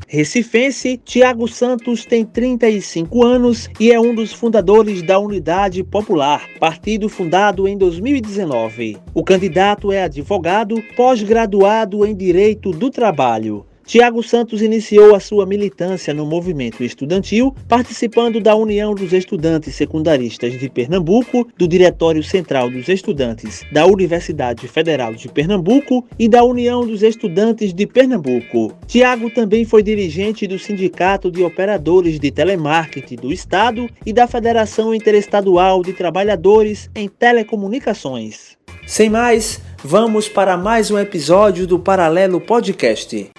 Recifense, 0.09 0.97
Tiago 1.05 1.47
Santos 1.47 2.07
tem 2.07 2.25
35 2.25 3.23
anos 3.23 3.69
e 3.79 3.93
é 3.93 4.01
um 4.01 4.15
dos 4.15 4.33
fundadores 4.33 5.03
da 5.03 5.19
Unidade 5.19 5.85
Popular, 5.85 6.49
partido 6.59 7.07
fundado 7.11 7.69
em 7.69 7.77
2019. 7.77 8.97
O 9.13 9.23
candidato 9.23 9.93
é 9.93 10.05
advogado, 10.05 10.83
pós-graduado 10.97 12.07
em 12.07 12.17
Direito 12.17 12.71
do 12.71 12.91
Trabalho. 12.91 13.67
Tiago 13.87 14.21
Santos 14.21 14.63
iniciou 14.63 15.15
a 15.15 15.21
sua 15.21 15.47
militância 15.47 16.13
no 16.13 16.27
movimento 16.27 16.83
estudantil, 16.83 17.55
participando 17.69 18.41
da 18.41 18.57
União 18.57 18.93
dos 18.93 19.13
Estudantes 19.13 19.77
Secundaristas 19.77 20.59
de 20.59 20.69
Pernambuco, 20.69 21.47
do 21.57 21.69
Diretório 21.69 22.21
Central 22.21 22.69
dos 22.69 22.89
Estudantes 22.89 23.65
da 23.71 23.87
Universidade 23.87 24.67
Federal 24.67 25.15
de 25.15 25.29
Pernambuco 25.29 26.05
e 26.19 26.29
da 26.29 26.43
União 26.43 26.85
dos 26.85 27.05
Estudantes 27.05 27.73
de 27.73 27.87
Pernambuco. 27.87 28.73
Tiago 28.89 29.31
também 29.31 29.65
foi 29.65 29.85
dirigente 29.85 30.49
do 30.49 30.59
Sindicato 30.59 31.31
de 31.31 31.45
Operadores 31.45 32.19
de 32.19 32.33
Telemarketing 32.33 33.15
do 33.15 33.33
Estado 33.33 33.89
e 34.05 34.13
da 34.13 34.27
Federação 34.27 34.93
Interestadual 34.93 35.85
de 35.85 35.93
Trabalhadores 35.93 36.91
em 36.93 37.07
Telecomunicações. 37.07 38.57
Sem 38.85 39.09
mais, 39.09 39.61
vamos 39.83 40.29
para 40.29 40.57
mais 40.57 40.91
um 40.91 40.99
episódio 40.99 41.69
do 41.69 41.79
Paralelo 41.79 42.41
Podcast. 42.41 43.31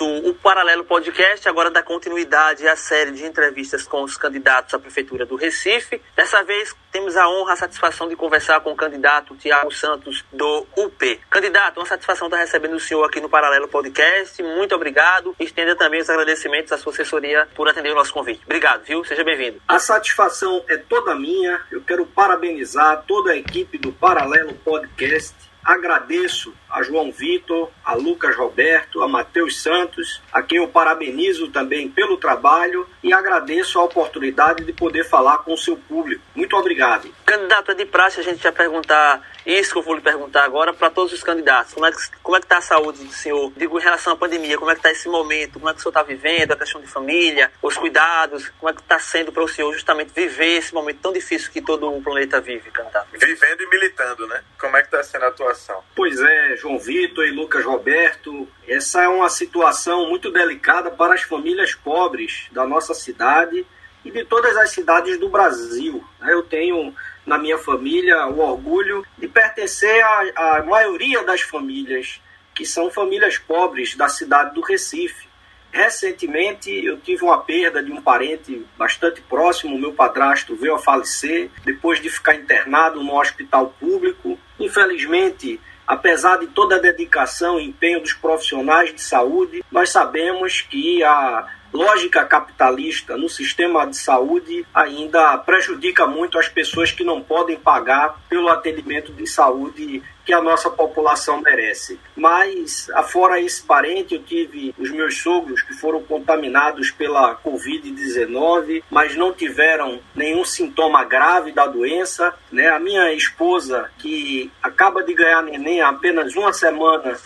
O 0.00 0.32
Paralelo 0.34 0.84
Podcast 0.84 1.48
agora 1.48 1.70
dá 1.70 1.82
continuidade 1.82 2.68
à 2.68 2.76
série 2.76 3.10
de 3.10 3.24
entrevistas 3.24 3.82
com 3.82 4.04
os 4.04 4.16
candidatos 4.16 4.72
à 4.72 4.78
Prefeitura 4.78 5.26
do 5.26 5.34
Recife. 5.34 6.00
Dessa 6.14 6.42
vez 6.44 6.72
temos 6.92 7.16
a 7.16 7.28
honra, 7.28 7.54
a 7.54 7.56
satisfação 7.56 8.08
de 8.08 8.14
conversar 8.14 8.60
com 8.60 8.72
o 8.72 8.76
candidato 8.76 9.34
Tiago 9.36 9.72
Santos 9.72 10.24
do 10.32 10.66
UP. 10.76 11.20
Candidato, 11.28 11.80
uma 11.80 11.86
satisfação 11.86 12.28
estar 12.28 12.38
recebendo 12.38 12.76
o 12.76 12.80
senhor 12.80 13.04
aqui 13.04 13.20
no 13.20 13.28
Paralelo 13.28 13.66
Podcast. 13.66 14.40
Muito 14.40 14.74
obrigado. 14.74 15.34
Estenda 15.40 15.74
também 15.74 16.00
os 16.00 16.08
agradecimentos 16.08 16.70
à 16.70 16.78
sua 16.78 16.92
assessoria 16.92 17.48
por 17.56 17.68
atender 17.68 17.90
o 17.90 17.96
nosso 17.96 18.12
convite. 18.12 18.42
Obrigado, 18.44 18.84
viu? 18.84 19.04
Seja 19.04 19.24
bem-vindo. 19.24 19.60
A 19.66 19.80
satisfação 19.80 20.64
é 20.68 20.76
toda 20.76 21.14
minha. 21.16 21.60
Eu 21.72 21.82
quero 21.82 22.06
parabenizar 22.06 23.02
toda 23.06 23.32
a 23.32 23.36
equipe 23.36 23.78
do 23.78 23.92
Paralelo 23.92 24.54
Podcast 24.54 25.47
Agradeço 25.68 26.54
a 26.70 26.82
João 26.82 27.12
Vitor, 27.12 27.68
a 27.84 27.94
Lucas 27.94 28.34
Roberto, 28.34 29.02
a 29.02 29.06
Matheus 29.06 29.60
Santos, 29.60 30.22
a 30.32 30.40
quem 30.40 30.56
eu 30.56 30.68
parabenizo 30.68 31.48
também 31.48 31.90
pelo 31.90 32.16
trabalho 32.16 32.88
e 33.02 33.12
agradeço 33.12 33.78
a 33.78 33.84
oportunidade 33.84 34.64
de 34.64 34.72
poder 34.72 35.04
falar 35.04 35.38
com 35.44 35.52
o 35.52 35.58
seu 35.58 35.76
público. 35.76 36.22
Muito 36.34 36.56
obrigado. 36.56 37.10
Candidato, 37.26 37.72
é 37.72 37.74
de 37.74 37.84
praxe 37.84 38.18
a 38.18 38.22
gente 38.22 38.42
já 38.42 38.50
perguntar 38.50 39.20
isso 39.52 39.72
que 39.72 39.78
eu 39.78 39.82
vou 39.82 39.94
lhe 39.94 40.00
perguntar 40.00 40.44
agora 40.44 40.74
para 40.74 40.90
todos 40.90 41.12
os 41.12 41.22
candidatos. 41.22 41.72
Como 41.72 41.86
é 41.86 41.92
que 41.92 41.98
como 42.22 42.36
é 42.36 42.40
que 42.40 42.46
está 42.46 42.58
a 42.58 42.62
saúde 42.62 43.04
do 43.04 43.12
senhor? 43.12 43.52
Digo 43.56 43.78
em 43.78 43.82
relação 43.82 44.12
à 44.12 44.16
pandemia, 44.16 44.58
como 44.58 44.70
é 44.70 44.74
que 44.74 44.80
está 44.80 44.90
esse 44.90 45.08
momento? 45.08 45.54
Como 45.54 45.68
é 45.68 45.72
que 45.72 45.78
o 45.78 45.82
senhor 45.82 45.90
está 45.90 46.02
vivendo? 46.02 46.52
A 46.52 46.56
questão 46.56 46.80
de 46.80 46.86
família, 46.86 47.50
os 47.62 47.76
cuidados, 47.76 48.50
como 48.58 48.70
é 48.70 48.74
que 48.74 48.82
está 48.82 48.98
sendo 48.98 49.32
para 49.32 49.42
o 49.42 49.48
senhor 49.48 49.72
justamente 49.72 50.12
viver 50.14 50.58
esse 50.58 50.74
momento 50.74 50.98
tão 51.00 51.12
difícil 51.12 51.50
que 51.50 51.62
todo 51.62 51.90
o 51.90 52.02
planeta 52.02 52.40
vive, 52.40 52.70
candidato? 52.70 53.08
Vivendo 53.12 53.62
e 53.62 53.66
militando, 53.68 54.26
né? 54.26 54.42
Como 54.60 54.76
é 54.76 54.80
que 54.80 54.88
está 54.88 55.02
sendo 55.02 55.24
a 55.24 55.28
atuação? 55.28 55.82
Pois 55.96 56.20
é, 56.20 56.56
João 56.56 56.78
Vitor 56.78 57.24
e 57.24 57.30
Lucas 57.30 57.64
Roberto, 57.64 58.46
essa 58.66 59.02
é 59.02 59.08
uma 59.08 59.30
situação 59.30 60.08
muito 60.08 60.30
delicada 60.30 60.90
para 60.90 61.14
as 61.14 61.22
famílias 61.22 61.74
pobres 61.74 62.48
da 62.52 62.66
nossa 62.66 62.92
cidade 62.92 63.66
e 64.04 64.10
de 64.10 64.24
todas 64.24 64.56
as 64.56 64.70
cidades 64.70 65.18
do 65.18 65.28
Brasil. 65.28 66.04
Eu 66.22 66.42
tenho 66.42 66.94
na 67.28 67.38
minha 67.38 67.58
família 67.58 68.26
o 68.26 68.40
orgulho 68.40 69.04
de 69.18 69.28
pertencer 69.28 70.02
à, 70.34 70.64
maioria 70.66 71.22
das 71.22 71.42
famílias 71.42 72.20
que 72.54 72.64
são 72.64 72.90
famílias 72.90 73.38
pobres 73.38 73.94
da 73.94 74.08
cidade 74.08 74.54
do 74.54 74.62
Recife. 74.62 75.28
Recentemente 75.70 76.70
eu 76.70 76.98
tive 76.98 77.22
uma 77.22 77.38
perda 77.38 77.82
de 77.82 77.92
um 77.92 78.00
parente 78.00 78.66
bastante 78.76 79.20
próximo, 79.20 79.78
meu 79.78 79.92
padrasto 79.92 80.56
veio 80.56 80.74
a 80.74 80.78
falecer 80.78 81.50
depois 81.64 82.00
de 82.00 82.08
ficar 82.08 82.34
internado 82.34 83.02
no 83.04 83.20
hospital 83.20 83.74
público. 83.78 84.38
Infelizmente, 84.58 85.60
apesar 85.86 86.38
de 86.38 86.46
toda 86.48 86.76
a 86.76 86.80
dedicação 86.80 87.60
e 87.60 87.66
empenho 87.66 88.00
dos 88.00 88.14
profissionais 88.14 88.92
de 88.92 89.00
saúde, 89.02 89.62
nós 89.70 89.90
sabemos 89.90 90.62
que 90.62 91.04
a 91.04 91.46
lógica 91.72 92.24
capitalista 92.24 93.16
no 93.16 93.28
sistema 93.28 93.86
de 93.86 93.96
saúde 93.96 94.66
ainda 94.74 95.36
prejudica 95.38 96.06
muito 96.06 96.38
as 96.38 96.48
pessoas 96.48 96.92
que 96.92 97.04
não 97.04 97.20
podem 97.20 97.56
pagar 97.56 98.20
pelo 98.28 98.48
atendimento 98.48 99.12
de 99.12 99.26
saúde 99.26 100.02
que 100.28 100.32
a 100.34 100.42
nossa 100.42 100.68
população 100.68 101.40
merece. 101.40 101.98
Mas, 102.14 102.90
afora 102.90 103.40
esse 103.40 103.62
parente, 103.62 104.14
eu 104.14 104.22
tive 104.22 104.74
os 104.76 104.90
meus 104.90 105.16
sogros 105.16 105.62
que 105.62 105.72
foram 105.72 106.02
contaminados 106.02 106.90
pela 106.90 107.34
Covid-19, 107.36 108.82
mas 108.90 109.16
não 109.16 109.32
tiveram 109.32 109.98
nenhum 110.14 110.44
sintoma 110.44 111.02
grave 111.02 111.52
da 111.52 111.66
doença. 111.66 112.34
Né? 112.52 112.68
A 112.68 112.78
minha 112.78 113.10
esposa, 113.14 113.90
que 113.96 114.52
acaba 114.62 115.02
de 115.02 115.14
ganhar 115.14 115.42
neném 115.42 115.80
há 115.80 115.88
apenas 115.88 116.36
uma 116.36 116.52
semana, 116.52 117.16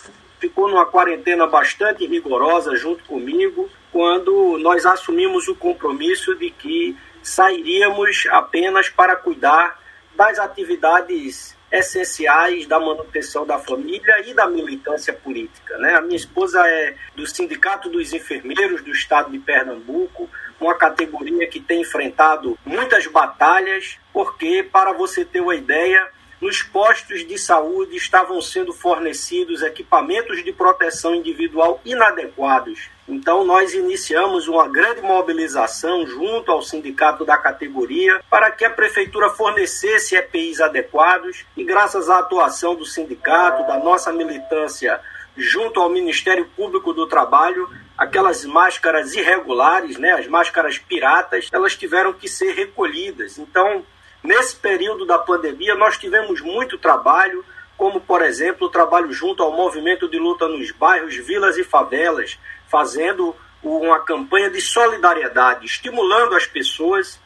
ficou 0.42 0.66
numa 0.68 0.84
quarentena 0.84 1.46
bastante 1.46 2.04
rigorosa 2.04 2.74
junto 2.74 3.04
comigo, 3.04 3.70
quando 3.92 4.58
nós 4.58 4.84
assumimos 4.84 5.46
o 5.46 5.54
compromisso 5.54 6.34
de 6.34 6.50
que 6.50 6.96
sairíamos 7.22 8.26
apenas 8.28 8.88
para 8.88 9.14
cuidar 9.14 9.80
das 10.16 10.40
atividades 10.40 11.56
essenciais 11.70 12.66
da 12.66 12.80
manutenção 12.80 13.46
da 13.46 13.56
família 13.58 14.28
e 14.28 14.34
da 14.34 14.46
militância 14.46 15.12
política. 15.12 15.78
Né? 15.78 15.94
A 15.94 16.00
minha 16.00 16.16
esposa 16.16 16.60
é 16.66 16.96
do 17.14 17.24
Sindicato 17.24 17.88
dos 17.88 18.12
Enfermeiros 18.12 18.82
do 18.82 18.90
Estado 18.90 19.30
de 19.30 19.38
Pernambuco, 19.38 20.28
uma 20.60 20.74
categoria 20.74 21.46
que 21.46 21.60
tem 21.60 21.82
enfrentado 21.82 22.58
muitas 22.66 23.06
batalhas, 23.06 23.96
porque, 24.12 24.68
para 24.72 24.92
você 24.92 25.24
ter 25.24 25.40
uma 25.40 25.54
ideia, 25.54 26.08
nos 26.42 26.60
postos 26.60 27.24
de 27.24 27.38
saúde 27.38 27.94
estavam 27.94 28.42
sendo 28.42 28.72
fornecidos 28.72 29.62
equipamentos 29.62 30.42
de 30.42 30.52
proteção 30.52 31.14
individual 31.14 31.80
inadequados. 31.84 32.90
Então, 33.08 33.44
nós 33.44 33.74
iniciamos 33.74 34.48
uma 34.48 34.66
grande 34.66 35.02
mobilização 35.02 36.04
junto 36.04 36.50
ao 36.50 36.60
sindicato 36.60 37.24
da 37.24 37.38
categoria 37.38 38.20
para 38.28 38.50
que 38.50 38.64
a 38.64 38.70
prefeitura 38.70 39.30
fornecesse 39.30 40.16
EPIs 40.16 40.60
adequados 40.60 41.44
e, 41.56 41.62
graças 41.62 42.10
à 42.10 42.18
atuação 42.18 42.74
do 42.74 42.84
sindicato, 42.84 43.64
da 43.68 43.78
nossa 43.78 44.12
militância 44.12 45.00
junto 45.36 45.78
ao 45.78 45.88
Ministério 45.88 46.50
Público 46.56 46.92
do 46.92 47.06
Trabalho, 47.06 47.70
aquelas 47.96 48.44
máscaras 48.44 49.14
irregulares, 49.14 49.96
né, 49.96 50.10
as 50.10 50.26
máscaras 50.26 50.76
piratas, 50.76 51.48
elas 51.52 51.76
tiveram 51.76 52.12
que 52.12 52.28
ser 52.28 52.52
recolhidas. 52.52 53.38
Então, 53.38 53.84
Nesse 54.22 54.54
período 54.54 55.04
da 55.04 55.18
pandemia, 55.18 55.74
nós 55.74 55.98
tivemos 55.98 56.40
muito 56.40 56.78
trabalho, 56.78 57.44
como, 57.76 58.00
por 58.00 58.22
exemplo, 58.22 58.68
o 58.68 58.70
trabalho 58.70 59.12
junto 59.12 59.42
ao 59.42 59.52
movimento 59.52 60.08
de 60.08 60.18
luta 60.18 60.46
nos 60.46 60.70
bairros, 60.70 61.16
vilas 61.16 61.58
e 61.58 61.64
favelas, 61.64 62.38
fazendo 62.68 63.34
uma 63.62 64.00
campanha 64.00 64.48
de 64.50 64.60
solidariedade, 64.60 65.66
estimulando 65.66 66.36
as 66.36 66.46
pessoas 66.46 67.20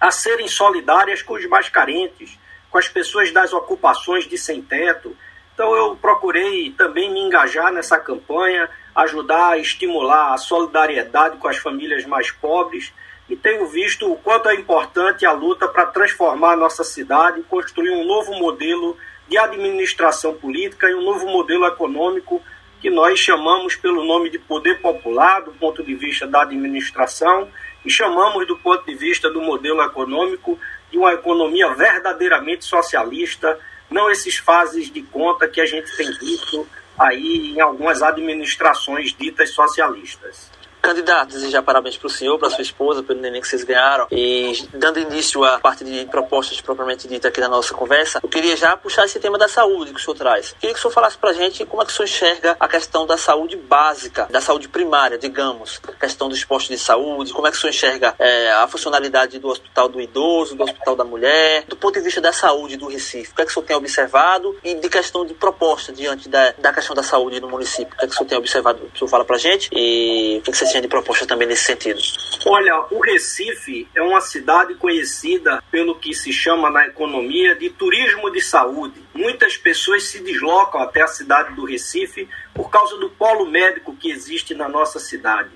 a 0.00 0.10
serem 0.10 0.48
solidárias 0.48 1.20
com 1.20 1.34
os 1.34 1.46
mais 1.46 1.68
carentes, 1.68 2.38
com 2.70 2.78
as 2.78 2.88
pessoas 2.88 3.30
das 3.32 3.52
ocupações 3.52 4.26
de 4.26 4.38
sem-teto. 4.38 5.14
Então, 5.52 5.74
eu 5.76 5.94
procurei 5.96 6.70
também 6.70 7.12
me 7.12 7.20
engajar 7.20 7.70
nessa 7.70 7.98
campanha, 7.98 8.70
ajudar 8.94 9.50
a 9.50 9.58
estimular 9.58 10.32
a 10.32 10.38
solidariedade 10.38 11.36
com 11.36 11.48
as 11.48 11.58
famílias 11.58 12.06
mais 12.06 12.30
pobres 12.30 12.92
e 13.30 13.36
tenho 13.36 13.64
visto 13.68 14.10
o 14.10 14.16
quanto 14.16 14.48
é 14.48 14.54
importante 14.56 15.24
a 15.24 15.30
luta 15.30 15.68
para 15.68 15.86
transformar 15.86 16.54
a 16.54 16.56
nossa 16.56 16.82
cidade 16.82 17.38
e 17.38 17.44
construir 17.44 17.90
um 17.90 18.04
novo 18.04 18.34
modelo 18.34 18.98
de 19.28 19.38
administração 19.38 20.34
política 20.34 20.90
e 20.90 20.94
um 20.96 21.02
novo 21.02 21.28
modelo 21.28 21.64
econômico 21.64 22.42
que 22.80 22.90
nós 22.90 23.20
chamamos 23.20 23.76
pelo 23.76 24.04
nome 24.04 24.30
de 24.30 24.38
poder 24.38 24.80
popular, 24.80 25.42
do 25.42 25.52
ponto 25.52 25.80
de 25.84 25.94
vista 25.94 26.26
da 26.26 26.42
administração, 26.42 27.48
e 27.84 27.90
chamamos 27.90 28.48
do 28.48 28.58
ponto 28.58 28.84
de 28.84 28.94
vista 28.96 29.30
do 29.30 29.40
modelo 29.40 29.80
econômico 29.80 30.58
de 30.90 30.98
uma 30.98 31.12
economia 31.12 31.72
verdadeiramente 31.72 32.64
socialista, 32.64 33.56
não 33.88 34.10
esses 34.10 34.38
fases 34.38 34.90
de 34.90 35.02
conta 35.02 35.46
que 35.46 35.60
a 35.60 35.66
gente 35.66 35.94
tem 35.96 36.10
visto 36.18 36.66
aí 36.98 37.52
em 37.54 37.60
algumas 37.60 38.02
administrações 38.02 39.14
ditas 39.14 39.50
socialistas. 39.50 40.50
Candidato, 40.80 41.30
desejar 41.30 41.62
parabéns 41.62 41.96
para 41.96 42.06
o 42.06 42.10
senhor, 42.10 42.38
para 42.38 42.50
sua 42.50 42.62
esposa, 42.62 43.02
pelo 43.02 43.20
neném 43.20 43.40
que 43.40 43.48
vocês 43.48 43.64
ganharam. 43.64 44.06
E 44.10 44.52
dando 44.74 44.98
início 44.98 45.44
à 45.44 45.58
parte 45.58 45.84
de 45.84 46.06
propostas 46.06 46.60
propriamente 46.60 47.06
dita 47.06 47.28
aqui 47.28 47.40
na 47.40 47.48
nossa 47.48 47.74
conversa, 47.74 48.20
eu 48.22 48.28
queria 48.28 48.56
já 48.56 48.76
puxar 48.76 49.04
esse 49.04 49.18
tema 49.20 49.36
da 49.36 49.48
saúde 49.48 49.92
que 49.92 50.00
o 50.00 50.02
senhor 50.02 50.16
traz. 50.16 50.54
Queria 50.58 50.74
que 50.74 50.78
o 50.78 50.82
senhor 50.82 50.92
falasse 50.92 51.18
para 51.18 51.30
a 51.30 51.32
gente 51.32 51.64
como 51.66 51.82
é 51.82 51.84
que 51.84 51.92
o 51.92 51.94
senhor 51.94 52.06
enxerga 52.06 52.56
a 52.58 52.68
questão 52.68 53.06
da 53.06 53.16
saúde 53.16 53.56
básica, 53.56 54.26
da 54.30 54.40
saúde 54.40 54.68
primária, 54.68 55.18
digamos, 55.18 55.80
a 55.86 55.92
questão 55.92 56.28
dos 56.28 56.44
postos 56.44 56.76
de 56.76 56.82
saúde, 56.82 57.32
como 57.32 57.46
é 57.46 57.50
que 57.50 57.56
o 57.56 57.60
senhor 57.60 57.70
enxerga 57.70 58.14
é, 58.18 58.50
a 58.52 58.66
funcionalidade 58.66 59.38
do 59.38 59.48
hospital 59.48 59.88
do 59.88 60.00
idoso, 60.00 60.54
do 60.54 60.64
hospital 60.64 60.96
da 60.96 61.04
mulher, 61.04 61.64
do 61.68 61.76
ponto 61.76 61.94
de 61.94 62.00
vista 62.00 62.20
da 62.20 62.32
saúde 62.32 62.76
do 62.76 62.86
Recife. 62.86 63.32
O 63.32 63.34
que 63.34 63.42
é 63.42 63.44
que 63.44 63.50
o 63.50 63.54
senhor 63.54 63.66
tem 63.66 63.76
observado 63.76 64.56
e 64.64 64.74
de 64.74 64.88
questão 64.88 65.24
de 65.24 65.34
proposta 65.34 65.92
diante 65.92 66.28
da, 66.28 66.54
da 66.58 66.72
questão 66.72 66.94
da 66.94 67.02
saúde 67.02 67.40
no 67.40 67.48
município? 67.48 67.94
O 67.94 67.98
que 67.98 68.04
é 68.04 68.08
que 68.08 68.14
o 68.14 68.16
senhor 68.16 68.28
tem 68.28 68.38
observado? 68.38 68.90
O 68.94 68.98
senhor 68.98 69.08
fala 69.08 69.24
para 69.24 69.36
a 69.36 69.38
gente 69.38 69.68
e 69.72 70.38
o 70.38 70.42
que, 70.42 70.50
é 70.50 70.52
que 70.52 70.58
você 70.58 70.69
tinha 70.70 70.82
de 70.82 70.88
proposta 70.88 71.26
também 71.26 71.48
nesse 71.48 71.64
sentido? 71.64 72.00
Olha, 72.46 72.86
o 72.90 73.00
Recife 73.00 73.88
é 73.94 74.00
uma 74.00 74.20
cidade 74.20 74.74
conhecida 74.74 75.62
pelo 75.70 75.94
que 75.94 76.14
se 76.14 76.32
chama 76.32 76.70
na 76.70 76.86
economia 76.86 77.54
de 77.54 77.70
turismo 77.70 78.30
de 78.30 78.40
saúde. 78.40 79.02
Muitas 79.12 79.56
pessoas 79.56 80.04
se 80.04 80.20
deslocam 80.20 80.80
até 80.80 81.02
a 81.02 81.06
cidade 81.06 81.54
do 81.54 81.64
Recife 81.64 82.28
por 82.54 82.70
causa 82.70 82.96
do 82.96 83.10
polo 83.10 83.46
médico 83.46 83.96
que 83.96 84.10
existe 84.10 84.54
na 84.54 84.68
nossa 84.68 84.98
cidade. 84.98 85.50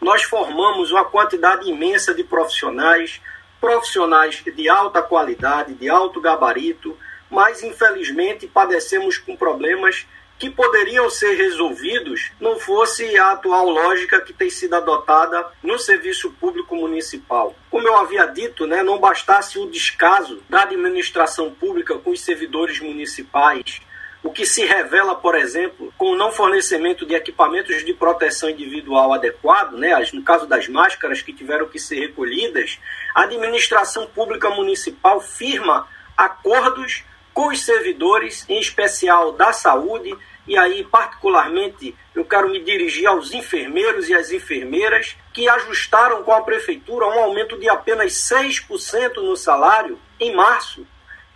Nós 0.00 0.22
formamos 0.22 0.92
uma 0.92 1.04
quantidade 1.04 1.68
imensa 1.68 2.14
de 2.14 2.22
profissionais, 2.22 3.20
profissionais 3.60 4.42
de 4.44 4.68
alta 4.68 5.02
qualidade, 5.02 5.74
de 5.74 5.88
alto 5.88 6.20
gabarito, 6.20 6.96
mas 7.28 7.62
infelizmente 7.62 8.46
padecemos 8.46 9.18
com 9.18 9.36
problemas 9.36 10.06
que 10.38 10.48
poderiam 10.48 11.10
ser 11.10 11.34
resolvidos 11.34 12.30
não 12.40 12.58
fosse 12.58 13.18
a 13.18 13.32
atual 13.32 13.68
lógica 13.68 14.20
que 14.20 14.32
tem 14.32 14.48
sido 14.48 14.74
adotada 14.74 15.46
no 15.62 15.78
serviço 15.78 16.30
público 16.32 16.76
municipal. 16.76 17.56
Como 17.70 17.86
eu 17.86 17.96
havia 17.96 18.24
dito, 18.26 18.66
né, 18.66 18.82
não 18.82 18.98
bastasse 18.98 19.58
o 19.58 19.68
descaso 19.68 20.40
da 20.48 20.62
administração 20.62 21.50
pública 21.50 21.98
com 21.98 22.10
os 22.10 22.20
servidores 22.20 22.78
municipais, 22.80 23.80
o 24.22 24.30
que 24.30 24.44
se 24.44 24.64
revela, 24.64 25.14
por 25.14 25.34
exemplo, 25.34 25.92
com 25.96 26.12
o 26.12 26.16
não 26.16 26.30
fornecimento 26.30 27.06
de 27.06 27.14
equipamentos 27.14 27.84
de 27.84 27.94
proteção 27.94 28.50
individual 28.50 29.12
adequado, 29.12 29.72
né, 29.72 29.90
no 30.12 30.22
caso 30.22 30.46
das 30.46 30.68
máscaras 30.68 31.22
que 31.22 31.32
tiveram 31.32 31.68
que 31.68 31.78
ser 31.78 32.00
recolhidas, 32.00 32.78
a 33.14 33.22
administração 33.22 34.06
pública 34.06 34.50
municipal 34.50 35.20
firma 35.20 35.88
acordos 36.16 37.04
com 37.38 37.50
os 37.50 37.64
servidores, 37.64 38.44
em 38.48 38.58
especial 38.58 39.30
da 39.30 39.52
saúde, 39.52 40.12
e 40.44 40.58
aí, 40.58 40.82
particularmente, 40.82 41.94
eu 42.12 42.24
quero 42.24 42.48
me 42.48 42.58
dirigir 42.64 43.06
aos 43.06 43.32
enfermeiros 43.32 44.08
e 44.08 44.14
às 44.16 44.32
enfermeiras 44.32 45.16
que 45.32 45.48
ajustaram 45.48 46.24
com 46.24 46.32
a 46.32 46.42
prefeitura 46.42 47.06
um 47.06 47.20
aumento 47.20 47.56
de 47.56 47.68
apenas 47.68 48.14
6% 48.14 49.18
no 49.18 49.36
salário 49.36 49.96
em 50.18 50.34
março. 50.34 50.84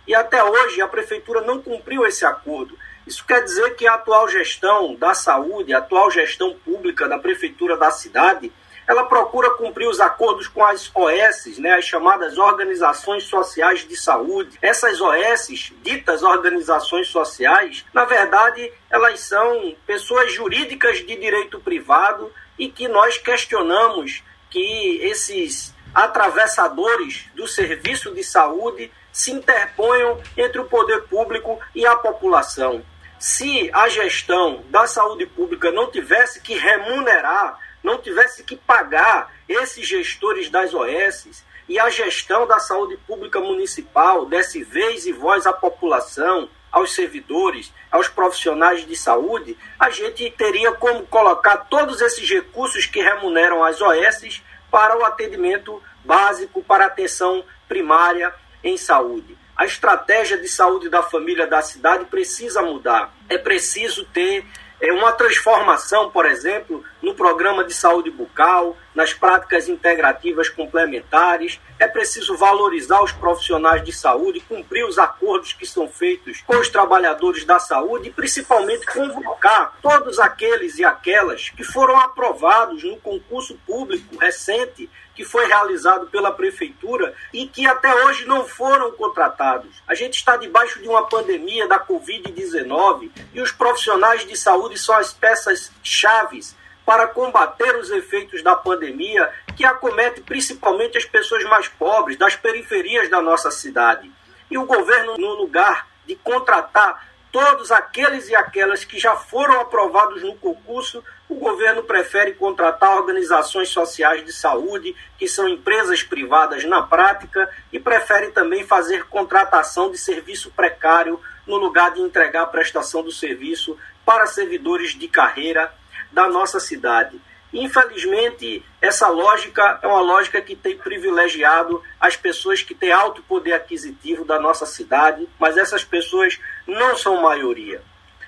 E 0.05 0.13
até 0.13 0.43
hoje 0.43 0.81
a 0.81 0.89
prefeitura 0.89 1.39
não 1.39 1.61
cumpriu 1.61 2.05
esse 2.05 2.25
acordo. 2.25 2.77
Isso 3.07 3.25
quer 3.25 3.41
dizer 3.41 3.77
que 3.77 3.87
a 3.87 3.93
atual 3.93 4.27
gestão 4.27 4.95
da 4.95 5.13
saúde, 5.13 5.73
a 5.73 5.77
atual 5.77 6.11
gestão 6.11 6.53
pública 6.65 7.07
da 7.07 7.17
prefeitura 7.17 7.77
da 7.77 7.91
cidade, 7.91 8.51
ela 8.87 9.05
procura 9.05 9.51
cumprir 9.51 9.87
os 9.87 9.99
acordos 9.99 10.47
com 10.47 10.63
as 10.63 10.91
OS, 10.93 11.57
né, 11.57 11.73
as 11.73 11.85
chamadas 11.85 12.37
Organizações 12.37 13.23
Sociais 13.23 13.87
de 13.87 13.95
Saúde. 13.95 14.57
Essas 14.61 14.99
OS, 14.99 15.73
ditas 15.81 16.23
organizações 16.23 17.07
sociais, 17.07 17.85
na 17.93 18.05
verdade, 18.05 18.71
elas 18.89 19.19
são 19.21 19.75
pessoas 19.85 20.31
jurídicas 20.31 20.97
de 20.97 21.15
direito 21.15 21.59
privado 21.59 22.31
e 22.57 22.69
que 22.69 22.87
nós 22.87 23.17
questionamos 23.17 24.23
que 24.49 24.99
esses 25.01 25.73
atravessadores 25.93 27.25
do 27.35 27.47
serviço 27.47 28.13
de 28.13 28.23
saúde 28.23 28.91
se 29.11 29.31
interponham 29.31 30.19
entre 30.35 30.59
o 30.59 30.65
poder 30.65 31.03
público 31.03 31.59
e 31.75 31.85
a 31.85 31.95
população. 31.95 32.83
Se 33.19 33.69
a 33.71 33.87
gestão 33.87 34.63
da 34.69 34.85
saúde 34.85 35.25
pública 35.25 35.71
não 35.71 35.89
tivesse 35.89 36.41
que 36.41 36.55
remunerar 36.55 37.57
não 37.83 37.97
tivesse 37.97 38.43
que 38.43 38.55
pagar 38.55 39.31
esses 39.47 39.87
gestores 39.87 40.49
das 40.49 40.73
OS 40.73 41.43
e 41.67 41.79
a 41.79 41.89
gestão 41.89 42.47
da 42.47 42.59
saúde 42.59 42.97
pública 43.07 43.39
municipal 43.39 44.25
desse 44.25 44.63
vez 44.63 45.05
e 45.05 45.11
voz 45.11 45.45
à 45.45 45.53
população, 45.53 46.49
aos 46.71 46.95
servidores, 46.95 47.71
aos 47.91 48.07
profissionais 48.07 48.85
de 48.85 48.95
saúde, 48.95 49.55
a 49.79 49.91
gente 49.91 50.29
teria 50.31 50.71
como 50.71 51.05
colocar 51.05 51.57
todos 51.57 52.01
esses 52.01 52.27
recursos 52.27 52.87
que 52.87 52.99
remuneram 52.99 53.63
as 53.63 53.79
OS 53.79 54.41
para 54.71 54.97
o 54.97 55.05
atendimento 55.05 55.81
básico, 56.03 56.63
para 56.63 56.85
a 56.85 56.87
atenção 56.87 57.45
primária 57.67 58.33
em 58.63 58.75
saúde. 58.75 59.37
A 59.55 59.65
estratégia 59.65 60.35
de 60.35 60.47
saúde 60.47 60.89
da 60.89 61.03
família 61.03 61.45
da 61.45 61.61
cidade 61.61 62.05
precisa 62.05 62.63
mudar. 62.63 63.13
É 63.29 63.37
preciso 63.37 64.03
ter 64.05 64.43
é 64.83 64.91
uma 64.91 65.13
transformação, 65.13 66.11
por 66.11 66.25
exemplo, 66.25 66.83
no 67.01 67.15
programa 67.15 67.63
de 67.63 67.73
saúde 67.73 68.11
bucal, 68.11 68.75
nas 68.93 69.13
práticas 69.13 69.69
integrativas 69.69 70.49
complementares. 70.49 71.57
É 71.79 71.87
preciso 71.87 72.35
valorizar 72.35 73.01
os 73.01 73.13
profissionais 73.13 73.81
de 73.81 73.93
saúde, 73.93 74.41
cumprir 74.41 74.85
os 74.85 74.99
acordos 74.99 75.53
que 75.53 75.65
são 75.65 75.87
feitos 75.87 76.41
com 76.41 76.57
os 76.57 76.67
trabalhadores 76.67 77.45
da 77.45 77.59
saúde 77.59 78.09
e, 78.09 78.11
principalmente, 78.11 78.85
convocar 78.85 79.77
todos 79.81 80.19
aqueles 80.19 80.77
e 80.77 80.83
aquelas 80.83 81.49
que 81.49 81.63
foram 81.63 81.97
aprovados 81.97 82.83
no 82.83 82.97
concurso 82.97 83.57
público 83.65 84.17
recente 84.17 84.89
que 85.15 85.23
foi 85.23 85.45
realizado 85.45 86.07
pela 86.07 86.31
prefeitura 86.31 87.13
e 87.31 87.47
que 87.47 87.67
até 87.67 87.93
hoje 88.05 88.25
não 88.25 88.45
foram 88.45 88.91
contratados. 88.91 89.81
A 89.87 89.93
gente 89.93 90.15
está 90.15 90.37
debaixo 90.37 90.81
de 90.81 90.87
uma 90.87 91.07
pandemia 91.07 91.67
da 91.67 91.79
Covid-19 91.79 93.11
e 93.33 93.41
os 93.41 93.51
profissionais 93.51 94.25
de 94.25 94.35
saúde 94.35 94.77
são 94.77 94.95
as 94.95 95.13
peças 95.13 95.71
chaves 95.83 96.55
para 96.85 97.07
combater 97.07 97.75
os 97.77 97.89
efeitos 97.91 98.43
da 98.43 98.55
pandemia 98.55 99.31
que 99.55 99.65
acomete 99.65 100.21
principalmente 100.21 100.97
as 100.97 101.05
pessoas 101.05 101.43
mais 101.45 101.67
pobres 101.67 102.17
das 102.17 102.35
periferias 102.35 103.09
da 103.09 103.21
nossa 103.21 103.51
cidade. 103.51 104.11
E 104.49 104.57
o 104.57 104.65
governo, 104.65 105.17
no 105.17 105.33
lugar 105.35 105.87
de 106.05 106.15
contratar 106.15 107.13
todos 107.31 107.71
aqueles 107.71 108.29
e 108.29 108.35
aquelas 108.35 108.83
que 108.83 108.99
já 108.99 109.15
foram 109.15 109.59
aprovados 109.61 110.21
no 110.21 110.35
concurso, 110.35 111.03
o 111.33 111.39
governo 111.39 111.81
prefere 111.81 112.33
contratar 112.33 112.95
organizações 112.95 113.69
sociais 113.69 114.23
de 114.23 114.31
saúde, 114.31 114.95
que 115.17 115.27
são 115.27 115.49
empresas 115.49 116.03
privadas 116.03 116.63
na 116.63 116.83
prática, 116.83 117.49
e 117.71 117.79
prefere 117.79 118.27
também 118.27 118.63
fazer 118.63 119.05
contratação 119.05 119.89
de 119.89 119.97
serviço 119.97 120.51
precário 120.51 121.19
no 121.47 121.57
lugar 121.57 121.91
de 121.91 122.01
entregar 122.01 122.43
a 122.43 122.47
prestação 122.47 123.01
do 123.01 123.11
serviço 123.11 123.75
para 124.05 124.27
servidores 124.27 124.91
de 124.91 125.07
carreira 125.07 125.73
da 126.11 126.27
nossa 126.29 126.59
cidade. 126.59 127.19
Infelizmente, 127.51 128.63
essa 128.79 129.07
lógica 129.09 129.79
é 129.81 129.87
uma 129.87 130.01
lógica 130.01 130.41
que 130.41 130.55
tem 130.55 130.77
privilegiado 130.77 131.81
as 131.99 132.15
pessoas 132.15 132.61
que 132.61 132.75
têm 132.75 132.91
alto 132.91 133.23
poder 133.23 133.53
aquisitivo 133.53 134.23
da 134.23 134.39
nossa 134.39 134.65
cidade, 134.65 135.27
mas 135.39 135.57
essas 135.57 135.83
pessoas 135.83 136.39
não 136.67 136.95
são 136.95 137.21
maioria. 137.21 137.81